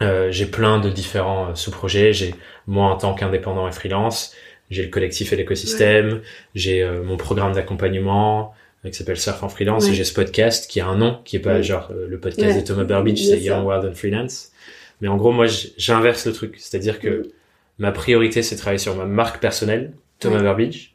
j'ai 0.00 0.46
plein 0.46 0.80
de 0.80 0.90
différents 0.90 1.54
sous-projets. 1.54 2.12
J'ai 2.12 2.34
moi 2.66 2.92
en 2.92 2.96
tant 2.96 3.14
qu'indépendant 3.14 3.66
et 3.66 3.72
freelance 3.72 4.34
j'ai 4.70 4.82
le 4.82 4.88
collectif 4.88 5.32
et 5.32 5.36
l'écosystème, 5.36 6.22
j'ai 6.54 6.82
euh, 6.82 7.02
mon 7.02 7.16
programme 7.16 7.52
d'accompagnement 7.52 8.54
euh, 8.84 8.90
qui 8.90 8.96
s'appelle 8.96 9.18
Surf 9.18 9.42
en 9.42 9.48
freelance 9.48 9.88
et 9.88 9.94
j'ai 9.94 10.04
ce 10.04 10.14
podcast 10.14 10.70
qui 10.70 10.80
a 10.80 10.86
un 10.86 10.96
nom 10.96 11.20
qui 11.24 11.36
est 11.36 11.40
pas 11.40 11.62
genre 11.62 11.90
euh, 11.90 12.06
le 12.08 12.18
podcast 12.18 12.58
de 12.58 12.64
Thomas 12.64 12.84
Burbidge, 12.84 13.22
c'est 13.22 13.40
Young 13.40 13.64
World 13.64 13.90
and 13.90 13.94
Freelance. 13.94 14.52
Mais 15.00 15.08
en 15.08 15.16
gros, 15.16 15.32
moi, 15.32 15.46
j'inverse 15.76 16.26
le 16.26 16.32
truc, 16.32 16.56
c'est-à-dire 16.58 16.98
que 16.98 17.30
ma 17.78 17.92
priorité, 17.92 18.42
c'est 18.42 18.54
de 18.54 18.60
travailler 18.60 18.78
sur 18.78 18.96
ma 18.96 19.04
marque 19.04 19.40
personnelle, 19.40 19.92
Thomas 20.18 20.40
Burbidge, 20.40 20.92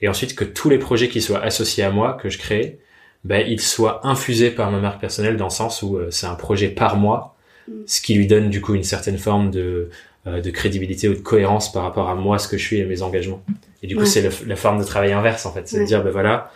et 0.00 0.08
ensuite 0.08 0.34
que 0.34 0.44
tous 0.44 0.68
les 0.68 0.78
projets 0.78 1.08
qui 1.08 1.20
soient 1.20 1.42
associés 1.42 1.84
à 1.84 1.90
moi, 1.90 2.14
que 2.20 2.28
je 2.28 2.38
crée, 2.38 2.80
ben, 3.24 3.46
ils 3.46 3.60
soient 3.60 4.04
infusés 4.06 4.50
par 4.50 4.72
ma 4.72 4.80
marque 4.80 5.00
personnelle 5.00 5.36
dans 5.36 5.44
le 5.44 5.50
sens 5.50 5.82
où 5.82 6.00
c'est 6.10 6.26
un 6.26 6.34
projet 6.34 6.68
par 6.68 6.96
mois, 6.96 7.36
mm. 7.68 7.72
ce 7.86 8.00
qui 8.00 8.14
lui 8.14 8.26
donne 8.26 8.50
du 8.50 8.60
coup 8.60 8.74
une 8.74 8.82
certaine 8.82 9.18
forme 9.18 9.50
de 9.50 9.60
euh, 9.60 9.90
de 10.26 10.50
crédibilité 10.50 11.08
ou 11.08 11.14
de 11.14 11.18
cohérence 11.18 11.72
par 11.72 11.82
rapport 11.82 12.08
à 12.08 12.14
moi, 12.14 12.38
ce 12.38 12.46
que 12.48 12.56
je 12.56 12.64
suis 12.64 12.78
et 12.78 12.84
mes 12.84 13.02
engagements. 13.02 13.42
Et 13.82 13.86
du 13.86 13.96
coup, 13.96 14.04
c'est 14.04 14.46
la 14.46 14.56
forme 14.56 14.78
de 14.78 14.84
travail 14.84 15.12
inverse, 15.12 15.46
en 15.46 15.52
fait. 15.52 15.66
C'est 15.68 15.80
de 15.80 15.84
dire, 15.84 16.02
ben 16.04 16.10
voilà, 16.10 16.52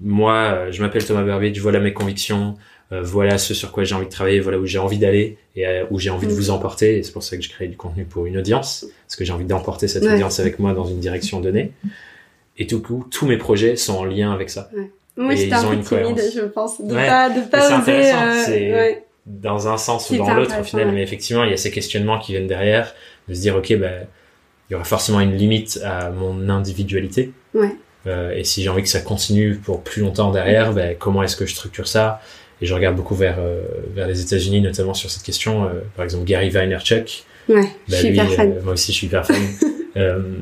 moi, 0.00 0.34
euh, 0.34 0.72
je 0.72 0.80
m'appelle 0.82 1.04
Thomas 1.04 1.22
Burbidge, 1.22 1.60
voilà 1.60 1.78
mes 1.78 1.92
convictions, 1.92 2.54
euh, 2.92 3.02
voilà 3.02 3.36
ce 3.38 3.52
sur 3.52 3.70
quoi 3.70 3.84
j'ai 3.84 3.94
envie 3.94 4.06
de 4.06 4.10
travailler, 4.10 4.40
voilà 4.40 4.58
où 4.58 4.64
j'ai 4.64 4.78
envie 4.78 4.98
d'aller 4.98 5.36
et 5.54 5.66
où 5.90 5.98
j'ai 5.98 6.10
envie 6.10 6.26
de 6.26 6.32
vous 6.32 6.50
emporter. 6.50 6.98
Et 6.98 7.02
c'est 7.02 7.12
pour 7.12 7.22
ça 7.22 7.36
que 7.36 7.42
je 7.42 7.50
crée 7.50 7.68
du 7.68 7.76
contenu 7.76 8.04
pour 8.04 8.26
une 8.26 8.38
audience, 8.38 8.86
parce 9.06 9.16
que 9.16 9.24
j'ai 9.24 9.32
envie 9.32 9.44
d'emporter 9.44 9.88
cette 9.88 10.04
audience 10.04 10.40
avec 10.40 10.58
moi 10.58 10.72
dans 10.72 10.86
une 10.86 11.00
direction 11.00 11.40
donnée. 11.40 11.72
Et 12.56 12.66
tout 12.66 12.80
coup, 12.80 13.06
tous 13.10 13.26
mes 13.26 13.36
projets 13.36 13.76
sont 13.76 13.94
en 13.94 14.04
lien 14.04 14.32
avec 14.32 14.50
ça. 14.50 14.70
Moi, 15.16 15.34
j'étais 15.34 15.54
un 15.54 15.76
peu 15.76 15.82
timide, 15.82 16.22
je 16.34 16.40
pense, 16.42 16.80
de 16.80 16.94
pas, 16.94 17.28
de 17.28 17.42
pas 17.42 17.80
oser. 17.80 19.02
Dans 19.26 19.68
un 19.68 19.76
sens 19.76 20.10
ou 20.10 20.16
dans 20.16 20.34
l'autre 20.34 20.58
au 20.60 20.64
final, 20.64 20.92
mais 20.92 21.02
effectivement, 21.02 21.44
il 21.44 21.50
y 21.50 21.54
a 21.54 21.56
ces 21.56 21.70
questionnements 21.70 22.18
qui 22.18 22.32
viennent 22.32 22.46
derrière 22.46 22.94
de 23.28 23.34
se 23.34 23.40
dire 23.40 23.56
ok 23.56 23.76
ben 23.78 24.06
il 24.68 24.72
y 24.72 24.76
aura 24.76 24.84
forcément 24.84 25.20
une 25.20 25.36
limite 25.36 25.80
à 25.84 26.10
mon 26.10 26.48
individualité. 26.48 27.32
Ouais. 27.54 27.74
euh, 28.06 28.32
et 28.34 28.44
si 28.44 28.62
j'ai 28.62 28.68
envie 28.68 28.82
que 28.82 28.88
ça 28.88 29.00
continue 29.00 29.56
pour 29.56 29.82
plus 29.82 30.02
longtemps 30.02 30.30
derrière 30.30 30.72
ben, 30.72 30.96
comment 30.98 31.22
est-ce 31.22 31.36
que 31.36 31.46
je 31.46 31.54
structure 31.54 31.86
ça? 31.88 32.20
Et 32.62 32.66
je 32.66 32.74
regarde 32.74 32.94
beaucoup 32.96 33.14
vers 33.14 33.36
euh, 33.38 33.62
vers 33.94 34.06
les 34.06 34.20
États-Unis 34.20 34.60
notamment 34.60 34.94
sur 34.94 35.10
cette 35.10 35.22
question 35.22 35.64
euh, 35.64 35.80
par 35.96 36.04
exemple 36.04 36.24
Gary 36.24 36.50
Vaynerchuk. 36.50 37.24
Ouais, 37.48 37.62
je 37.88 37.96
suis 37.96 38.10
lui, 38.10 38.18
fan. 38.18 38.60
moi 38.62 38.74
aussi 38.74 38.92
je 38.92 38.96
suis 38.98 39.06
hyper 39.06 39.26
fan. 39.26 39.42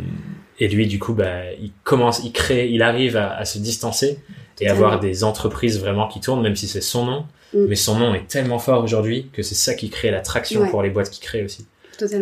Et 0.61 0.67
lui 0.69 0.87
du 0.89 0.99
coup 0.99 1.15
bah 1.15 1.53
il 1.61 1.71
commence 1.85 2.21
il 2.25 2.33
crée 2.33 2.69
il 2.69 2.83
arrive 2.83 3.17
à, 3.17 3.37
à 3.37 3.45
se 3.45 3.59
distancer 3.59 4.19
et 4.61 4.69
avoir 4.69 4.99
des 4.99 5.23
entreprises 5.23 5.79
vraiment 5.79 6.09
qui 6.09 6.21
tournent 6.21 6.43
même 6.43 6.57
si 6.57 6.67
c'est 6.67 6.81
son 6.81 7.05
nom 7.05 7.25
mm. 7.55 7.67
mais 7.69 7.77
son 7.77 7.99
nom 7.99 8.15
est 8.15 8.27
tellement 8.29 8.59
fort 8.59 8.83
aujourd'hui 8.83 9.29
que 9.33 9.43
c'est 9.43 9.55
ça 9.55 9.75
qui 9.75 9.91
crée 9.91 10.11
l'attraction 10.11 10.69
pour 10.69 10.83
les 10.83 10.91
boîtes 10.91 11.11
qui 11.11 11.21
créent 11.21 11.45
aussi 11.45 11.67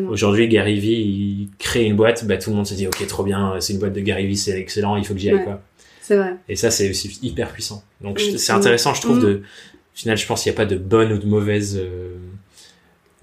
Aujourd'hui, 0.09 0.49
Gary 0.49 0.81
Vee, 0.81 0.89
il 0.89 1.49
crée 1.59 1.85
une 1.85 1.97
boîte, 1.97 2.27
bah, 2.27 2.39
tout 2.39 2.51
le 2.51 2.57
monde 2.57 2.67
se 2.67 2.75
dit, 2.75 2.87
ok, 2.87 3.07
trop 3.07 3.23
bien, 3.23 3.57
c'est 3.61 3.75
une 3.75 3.79
boîte 3.79 3.93
de 3.93 4.01
Gary 4.01 4.27
Vee, 4.27 4.37
c'est 4.37 4.59
excellent, 4.59 4.97
il 4.97 5.05
faut 5.05 5.15
que 5.15 5.21
j'y 5.21 5.31
aille, 5.31 5.45
quoi. 5.45 5.61
C'est 6.01 6.17
vrai. 6.17 6.37
Et 6.49 6.57
ça, 6.57 6.71
c'est 6.71 6.89
aussi 6.89 7.19
hyper 7.23 7.53
puissant. 7.53 7.83
Donc, 8.01 8.21
c'est 8.21 8.53
intéressant, 8.53 8.95
je 8.95 9.03
trouve, 9.03 9.21
de, 9.21 9.35
au 9.35 9.99
final, 9.99 10.17
je 10.17 10.27
pense 10.27 10.43
qu'il 10.43 10.51
n'y 10.51 10.57
a 10.57 10.59
pas 10.59 10.67
de 10.67 10.77
bonne 10.77 11.13
ou 11.13 11.19
de 11.19 11.27
mauvaise, 11.27 11.79
euh, 11.79 12.15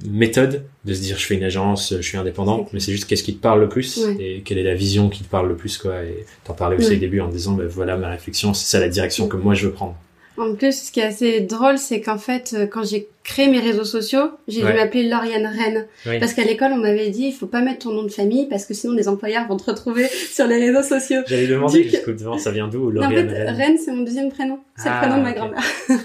méthode 0.06 0.66
de 0.86 0.94
se 0.94 1.02
dire 1.02 1.18
je 1.18 1.26
fais 1.26 1.36
une 1.36 1.44
agence, 1.44 1.94
je 1.96 2.02
suis 2.02 2.18
indépendant, 2.18 2.68
mais 2.74 2.80
c'est 2.80 2.92
juste 2.92 3.06
qu'est-ce 3.06 3.24
qui 3.24 3.36
te 3.36 3.42
parle 3.42 3.62
le 3.62 3.70
plus 3.70 4.06
et 4.20 4.42
quelle 4.44 4.58
est 4.58 4.64
la 4.64 4.74
vision 4.74 5.10
qui 5.10 5.24
te 5.24 5.30
parle 5.30 5.48
le 5.48 5.56
plus 5.56 5.78
quoi. 5.78 6.04
Et 6.04 6.26
t'en 6.44 6.54
parlais 6.54 6.76
aussi 6.76 6.96
au 6.96 7.00
début 7.00 7.22
en 7.22 7.30
disant 7.30 7.54
ben 7.54 7.68
voilà 7.68 7.96
ma 7.96 8.10
réflexion, 8.10 8.54
c'est 8.54 8.66
ça 8.66 8.80
la 8.80 8.90
direction 8.90 9.28
que 9.28 9.38
moi 9.38 9.54
je 9.54 9.68
veux 9.68 9.72
prendre. 9.72 9.96
En 10.38 10.56
plus, 10.56 10.86
ce 10.86 10.92
qui 10.92 11.00
est 11.00 11.04
assez 11.04 11.42
drôle, 11.42 11.78
c'est 11.78 12.02
qu'en 12.02 12.18
fait, 12.18 12.56
euh, 12.58 12.66
quand 12.66 12.84
j'ai 12.84 13.08
créé 13.24 13.48
mes 13.48 13.60
réseaux 13.60 13.84
sociaux, 13.84 14.32
j'ai 14.48 14.62
dû 14.62 14.74
m'appeler 14.74 15.08
Lauriane 15.08 15.46
Rennes. 15.46 15.86
Parce 16.20 16.34
qu'à 16.34 16.44
l'école, 16.44 16.72
on 16.74 16.78
m'avait 16.78 17.10
dit, 17.10 17.26
il 17.26 17.34
faut 17.34 17.46
pas 17.46 17.62
mettre 17.62 17.86
ton 17.86 17.92
nom 17.92 18.04
de 18.04 18.12
famille 18.12 18.48
parce 18.48 18.66
que 18.66 18.74
sinon 18.74 18.94
les 18.94 19.08
employeurs 19.08 19.48
vont 19.48 19.58
te 19.58 19.70
retrouver 19.70 20.08
sur 20.32 20.48
les 20.48 20.58
réseaux 20.58 20.84
sociaux. 20.84 21.22
J'allais 21.28 21.48
demander 21.48 21.84
jusqu'où 21.84 22.12
ça 22.38 22.52
vient 22.52 22.68
d'où, 22.68 22.90
Lauriane 22.90 23.28
en 23.28 23.30
fait, 23.30 23.50
Rennes, 23.52 23.78
c'est 23.84 23.92
mon 23.92 24.04
deuxième 24.04 24.32
prénom. 24.32 24.60
C'est 24.76 24.90
le 24.90 24.96
ah, 24.96 25.00
prénom 25.00 25.18
de 25.18 25.24
ma 25.24 25.34
grand-mère. 25.34 25.64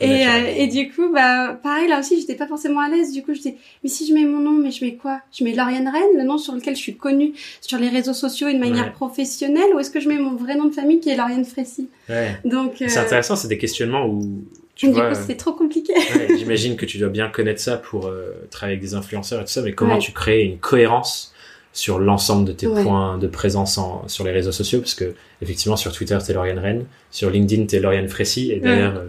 et, 0.00 0.26
euh, 0.26 0.52
et 0.56 0.66
du 0.66 0.90
coup, 0.90 1.12
bah, 1.12 1.58
pareil, 1.62 1.88
là 1.88 2.00
aussi, 2.00 2.20
j'étais 2.20 2.34
pas 2.34 2.46
forcément 2.46 2.80
à 2.80 2.88
l'aise. 2.88 3.12
Du 3.12 3.22
coup, 3.22 3.34
je 3.34 3.40
dis, 3.40 3.54
mais 3.82 3.88
si 3.88 4.06
je 4.06 4.14
mets 4.14 4.24
mon 4.24 4.40
nom, 4.40 4.52
mais 4.52 4.70
je 4.70 4.84
mets 4.84 4.94
quoi? 4.96 5.20
Je 5.32 5.44
mets 5.44 5.52
Lauriane 5.52 5.88
Rennes, 5.88 6.16
le 6.16 6.24
nom 6.24 6.38
sur 6.38 6.54
lequel 6.54 6.76
je 6.76 6.80
suis 6.80 6.96
connue 6.96 7.32
sur 7.60 7.78
les 7.78 7.88
réseaux 7.88 8.12
sociaux 8.12 8.48
et 8.48 8.54
de 8.54 8.58
manière 8.58 8.92
professionnelle, 8.92 9.70
ou 9.74 9.78
est-ce 9.78 9.90
que 9.90 10.00
je 10.00 10.08
mets 10.08 10.18
mon 10.18 10.34
vrai 10.36 10.56
nom 10.56 10.66
de 10.66 10.74
famille 10.74 11.00
qui 11.00 11.10
est 11.10 11.16
Lauriane 11.16 11.44
Frécy? 11.44 11.88
Ouais. 12.08 12.36
Donc, 12.44 12.74
c'est 12.78 12.98
euh, 12.98 13.02
intéressant, 13.02 13.36
c'est 13.36 13.48
des 13.48 13.58
questionnements 13.58 14.06
où 14.06 14.44
tu 14.74 14.86
du 14.86 14.92
vois, 14.92 15.10
coup, 15.12 15.18
c'est 15.26 15.36
trop 15.36 15.52
compliqué. 15.52 15.92
ouais, 15.92 16.36
J'imagine 16.38 16.76
que 16.76 16.86
tu 16.86 16.98
dois 16.98 17.08
bien 17.08 17.28
connaître 17.28 17.60
ça 17.60 17.76
pour 17.76 18.06
euh, 18.06 18.30
travailler 18.50 18.76
avec 18.76 18.88
des 18.88 18.94
influenceurs 18.94 19.40
et 19.40 19.44
tout 19.44 19.50
ça, 19.50 19.62
mais 19.62 19.72
comment 19.72 19.98
tu 19.98 20.12
crées 20.12 20.42
une 20.42 20.58
cohérence 20.58 21.34
sur 21.72 21.98
l'ensemble 21.98 22.44
de 22.44 22.52
tes 22.52 22.66
points 22.66 23.18
de 23.18 23.26
présence 23.26 23.76
en, 23.78 24.06
sur 24.08 24.24
les 24.24 24.30
réseaux 24.32 24.52
sociaux? 24.52 24.80
Parce 24.80 24.94
que 24.94 25.14
effectivement 25.42 25.76
sur 25.76 25.92
Twitter 25.92 26.16
t'es 26.24 26.32
Lauriane 26.32 26.58
Rennes 26.58 26.84
sur 27.10 27.30
LinkedIn 27.30 27.66
t'es 27.66 27.78
Lauriane 27.80 28.08
Frécy 28.08 28.52
et 28.52 28.60
d'ailleurs 28.60 29.02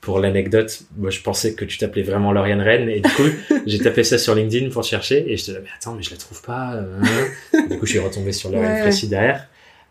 pour 0.00 0.20
l'anecdote, 0.20 0.82
moi 0.96 1.10
je 1.10 1.20
pensais 1.20 1.54
que 1.54 1.64
tu 1.64 1.78
t'appelais 1.78 2.02
vraiment 2.02 2.32
Lauriane 2.32 2.60
Rennes 2.60 2.88
et 2.88 3.00
du 3.00 3.10
coup 3.10 3.28
j'ai 3.66 3.78
tapé 3.78 4.04
ça 4.04 4.16
sur 4.18 4.34
LinkedIn 4.34 4.70
pour 4.70 4.84
chercher 4.84 5.30
et 5.30 5.36
je 5.36 5.44
te 5.44 5.50
disais 5.50 5.60
mais 5.62 5.70
attends 5.76 5.94
mais 5.94 6.02
je 6.02 6.10
la 6.10 6.16
trouve 6.16 6.40
pas. 6.42 6.74
Euh, 6.74 7.00
hein. 7.02 7.66
du 7.68 7.78
coup 7.78 7.86
je 7.86 7.90
suis 7.90 7.98
retombé 7.98 8.32
sur 8.32 8.50
Lauriane 8.50 8.88
ouais, 8.88 9.06
derrière. 9.08 9.46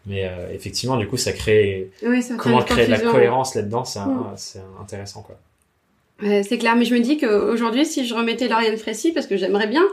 Mais 0.06 0.26
euh, 0.26 0.54
effectivement 0.54 0.96
du 0.98 1.08
coup 1.08 1.18
ça 1.18 1.34
crée 1.34 1.92
comment 2.38 2.62
créer 2.62 2.86
de 2.86 2.92
la 2.92 3.00
cohérence 3.00 3.56
là-dedans 3.56 3.84
c'est 3.84 4.00
mm. 4.00 4.82
intéressant 4.82 5.22
quoi. 5.22 5.38
c'est 6.22 6.58
clair 6.58 6.76
mais 6.78 6.86
je 6.86 6.96
me 6.96 7.00
dis 7.02 7.18
qu'aujourd'hui 7.18 7.86
si 7.86 8.08
je 8.08 8.14
remettais 8.14 8.48
Lauriane 8.48 8.78
Frécy 8.78 9.12
parce 9.12 9.28
que 9.28 9.36
j'aimerais 9.36 9.68
bien 9.68 9.84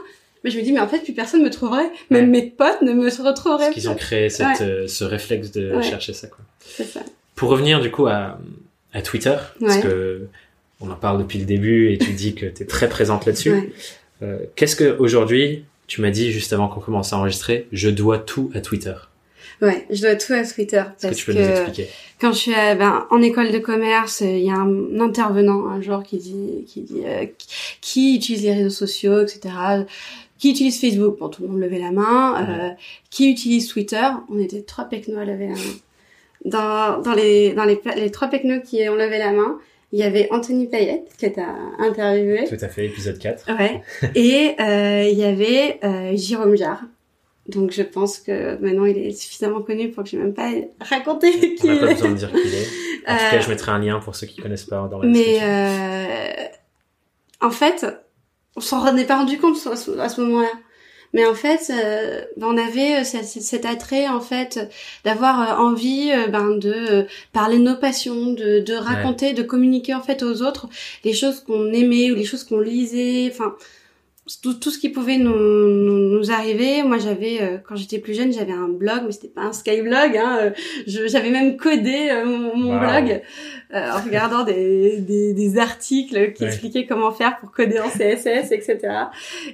mais 0.45 0.51
je 0.51 0.57
me 0.57 0.63
dis 0.63 0.71
mais 0.71 0.79
en 0.79 0.87
fait 0.87 0.99
plus 0.99 1.13
personne 1.13 1.43
me 1.43 1.49
trouverait 1.49 1.91
même 2.09 2.29
mes 2.29 2.43
potes 2.43 2.81
ne 2.83 2.93
me 2.93 3.09
retrouveraient. 3.09 3.65
Parce 3.65 3.73
qu'ils 3.73 3.89
ont 3.89 3.95
créé 3.95 4.29
cette, 4.29 4.61
euh, 4.61 4.87
ce 4.87 5.03
réflexe 5.03 5.51
de 5.51 5.81
chercher 5.81 6.13
ça 6.13 6.27
quoi. 6.27 6.45
C'est 6.59 6.85
ça. 6.85 7.01
Pour 7.35 7.49
revenir 7.49 7.81
du 7.81 7.91
coup 7.91 8.07
à 8.07 8.39
à 8.95 9.01
Twitter, 9.01 9.35
parce 9.59 9.77
que 9.77 10.27
on 10.81 10.89
en 10.89 10.95
parle 10.95 11.19
depuis 11.19 11.37
le 11.37 11.45
début 11.45 11.91
et 11.91 11.97
tu 11.97 12.11
dis 12.11 12.33
que 12.33 12.45
tu 12.45 12.63
es 12.63 12.65
très 12.65 12.89
présente 12.89 13.25
là-dessus. 13.25 13.73
Euh, 14.23 14.39
Qu'est-ce 14.55 14.75
que 14.75 14.97
aujourd'hui, 14.97 15.65
tu 15.87 16.01
m'as 16.01 16.11
dit 16.11 16.31
juste 16.31 16.53
avant 16.53 16.67
qu'on 16.67 16.79
commence 16.79 17.13
à 17.13 17.17
enregistrer, 17.17 17.67
je 17.71 17.89
dois 17.89 18.17
tout 18.19 18.51
à 18.55 18.61
Twitter? 18.61 18.95
Ouais, 19.61 19.85
je 19.89 20.01
dois 20.01 20.15
tout 20.15 20.33
à 20.33 20.43
Twitter 20.43 20.83
parce 21.01 21.13
que, 21.13 21.17
tu 21.17 21.25
peux 21.25 21.33
nous 21.33 21.47
expliquer? 21.47 21.87
quand 22.19 22.33
je 22.33 22.37
suis 22.37 22.51
ben, 22.51 23.05
en 23.09 23.21
école 23.21 23.51
de 23.51 23.59
commerce, 23.59 24.21
il 24.21 24.39
y 24.39 24.49
a 24.49 24.55
un 24.55 24.99
intervenant 24.99 25.67
un 25.67 25.81
jour 25.81 26.03
qui 26.03 26.17
dit 26.17 26.65
qui 26.67 26.81
dit 26.81 27.03
euh, 27.05 27.25
qui 27.81 28.15
utilise 28.15 28.43
les 28.43 28.53
réseaux 28.53 28.69
sociaux, 28.69 29.21
etc. 29.21 29.53
Qui 30.37 30.51
utilise 30.51 30.79
Facebook 30.79 31.19
Bon, 31.19 31.29
tout 31.29 31.43
le 31.43 31.47
monde 31.49 31.61
levait 31.61 31.79
la 31.79 31.91
main. 31.91 32.45
Euh, 32.49 32.69
qui 33.09 33.29
utilise 33.31 33.67
Twitter 33.67 34.07
On 34.29 34.39
était 34.39 34.61
trois 34.61 34.85
pecnos 34.85 35.19
à 35.19 35.25
lever 35.25 35.47
la 35.47 35.53
main 35.53 35.75
dans, 36.45 37.01
dans, 37.01 37.13
les, 37.13 37.53
dans 37.53 37.65
les, 37.65 37.81
les 37.95 38.11
trois 38.11 38.29
pecnos 38.29 38.61
qui 38.63 38.87
ont 38.87 38.95
levé 38.95 39.17
la 39.17 39.31
main, 39.31 39.57
il 39.91 39.99
y 39.99 40.03
avait 40.03 40.27
Anthony 40.31 40.67
Payette 40.67 41.15
que 41.19 41.27
tu 41.27 41.39
as 41.39 41.55
interviewé. 41.79 42.45
Tout 42.47 42.57
à 42.59 42.69
fait, 42.69 42.85
épisode 42.85 43.17
4. 43.17 43.57
Ouais. 43.57 43.81
Et 44.15 44.55
euh, 44.59 45.09
il 45.09 45.17
y 45.17 45.23
avait 45.23 45.79
euh, 45.83 46.15
Jérôme 46.15 46.55
Jarre. 46.55 46.83
Donc 47.47 47.71
je 47.71 47.83
pense 47.83 48.17
que 48.17 48.57
maintenant 48.59 48.85
il 48.85 48.97
est 48.97 49.11
suffisamment 49.11 49.61
connu 49.61 49.91
pour 49.91 50.03
que 50.03 50.09
je 50.09 50.17
même 50.17 50.33
pas 50.33 50.49
raconté 50.81 51.55
qui 51.55 51.67
il 51.67 51.73
est. 51.73 51.77
On 51.77 51.81
n'a 51.81 51.87
pas 51.87 51.93
besoin 51.93 52.09
de 52.09 52.15
dire 52.15 52.31
qui 52.31 52.39
il 52.39 52.55
est. 52.55 52.67
En 53.07 53.13
tout 53.13 53.23
cas, 53.31 53.39
je 53.39 53.45
euh, 53.45 53.49
mettrai 53.49 53.71
un 53.71 53.79
lien 53.79 53.99
pour 53.99 54.15
ceux 54.15 54.25
qui 54.25 54.41
connaissent 54.41 54.65
pas 54.65 54.87
dans 54.87 54.99
la 54.99 55.07
Mais 55.07 55.39
euh, 55.43 56.47
en 57.39 57.51
fait, 57.51 57.85
on 58.55 58.61
s'en 58.61 58.81
rendait 58.81 59.05
pas 59.05 59.17
rendu 59.17 59.37
compte 59.37 59.57
à 59.67 60.09
ce 60.09 60.21
moment-là. 60.21 60.49
Mais 61.15 61.25
en 61.25 61.33
fait, 61.33 61.71
euh, 61.71 62.25
on 62.41 62.57
avait 62.57 62.99
euh, 62.99 63.03
cet 63.05 63.65
attrait 63.65 64.09
en 64.09 64.19
fait 64.19 64.59
d'avoir 65.05 65.41
euh, 65.41 65.63
envie 65.63 66.11
ben, 66.29 66.57
de 66.57 67.07
parler 67.31 67.57
de 67.57 67.63
nos 67.63 67.77
passions, 67.77 68.33
de, 68.33 68.59
de 68.59 68.73
raconter, 68.73 69.31
de 69.31 69.41
communiquer 69.41 69.93
en 69.93 70.01
fait 70.01 70.23
aux 70.23 70.41
autres 70.41 70.67
les 71.05 71.13
choses 71.13 71.39
qu'on 71.39 71.71
aimait 71.71 72.11
ou 72.11 72.15
les 72.15 72.25
choses 72.25 72.43
qu'on 72.43 72.59
lisait. 72.59 73.31
Enfin, 73.31 73.55
tout, 74.41 74.55
tout, 74.55 74.71
ce 74.71 74.79
qui 74.79 74.89
pouvait 74.89 75.17
nous, 75.17 75.37
nous, 75.37 76.31
arriver. 76.31 76.81
Moi, 76.81 76.97
j'avais, 76.97 77.41
euh, 77.41 77.57
quand 77.57 77.75
j'étais 77.75 77.99
plus 77.99 78.15
jeune, 78.15 78.33
j'avais 78.33 78.53
un 78.53 78.67
blog, 78.67 79.03
mais 79.05 79.11
c'était 79.11 79.27
pas 79.27 79.41
un 79.41 79.53
skyblog. 79.53 80.17
Hein, 80.17 80.37
euh, 80.41 80.51
j'avais 80.87 81.29
même 81.29 81.57
codé 81.57 82.09
euh, 82.09 82.25
mon, 82.25 82.79
blog 82.79 83.21
en 83.71 84.01
regardant 84.03 84.43
des, 84.43 84.99
des, 84.99 85.33
des 85.33 85.57
articles 85.59 86.33
qui 86.33 86.45
expliquaient 86.45 86.85
comment 86.85 87.11
faire 87.11 87.37
pour 87.37 87.51
coder 87.51 87.79
en 87.79 87.89
CSS, 87.89 88.51
etc. 88.51 88.79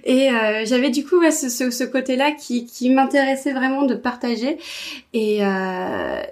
Et 0.05 0.29
j'avais 0.65 0.89
du 0.89 1.03
coup 1.03 1.19
ce, 1.31 1.49
ce, 1.49 1.71
ce 1.71 1.83
côté-là 1.83 2.31
qui, 2.31 2.65
qui 2.65 2.91
m'intéressait 2.91 3.53
vraiment 3.53 3.83
de 3.83 3.95
partager. 3.95 4.57
Et, 5.13 5.39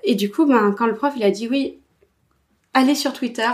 et 0.04 0.16
du 0.16 0.30
coup, 0.30 0.46
ben, 0.46 0.76
quand 0.78 0.86
le 0.86 0.94
prof 0.94 1.14
il 1.18 1.24
a 1.24 1.32
dit 1.32 1.48
oui, 1.48 1.80
allez 2.74 2.96
sur 2.96 3.14
Twitter, 3.14 3.50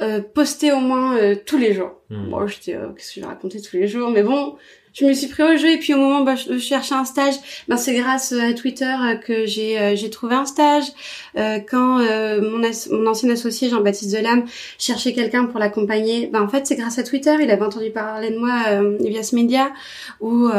euh, 0.00 0.20
poster 0.20 0.72
au 0.72 0.80
moins 0.80 1.16
euh, 1.16 1.36
tous 1.46 1.58
les 1.58 1.74
jours. 1.74 1.92
Hmm. 2.10 2.30
Bon, 2.30 2.46
je 2.46 2.58
dis, 2.60 2.74
oh, 2.74 2.92
qu'est-ce 2.94 3.14
que 3.14 3.14
je 3.16 3.20
vais 3.20 3.26
raconter 3.26 3.60
tous 3.60 3.76
les 3.76 3.86
jours 3.86 4.10
Mais 4.10 4.22
bon, 4.22 4.56
je 4.92 5.04
me 5.04 5.12
suis 5.12 5.28
pris 5.28 5.42
au 5.42 5.56
jeu 5.56 5.70
et 5.70 5.78
puis 5.78 5.94
au 5.94 5.98
moment 5.98 6.20
où 6.20 6.24
bah, 6.24 6.34
je 6.34 6.58
cherchais 6.58 6.94
un 6.94 7.04
stage, 7.04 7.34
ben 7.68 7.76
c'est 7.76 7.94
grâce 7.94 8.32
à 8.32 8.52
Twitter 8.52 8.94
que 9.24 9.46
j'ai 9.46 9.96
j'ai 9.96 10.10
trouvé 10.10 10.34
un 10.34 10.44
stage. 10.44 10.84
quand 11.34 11.98
mon, 12.42 12.70
mon 12.90 13.06
ancien 13.06 13.30
associé 13.30 13.70
Jean-Baptiste 13.70 14.14
Delam 14.14 14.44
cherchait 14.78 15.14
quelqu'un 15.14 15.46
pour 15.46 15.58
l'accompagner, 15.60 16.26
ben 16.26 16.42
en 16.42 16.48
fait 16.48 16.66
c'est 16.66 16.76
grâce 16.76 16.98
à 16.98 17.04
Twitter. 17.04 17.34
Il 17.40 17.50
avait 17.50 17.64
entendu 17.64 17.90
parler 17.90 18.30
de 18.32 18.38
moi 18.38 18.82
via 19.00 19.22
ce 19.22 19.34
média 19.34 19.72
où 20.20 20.50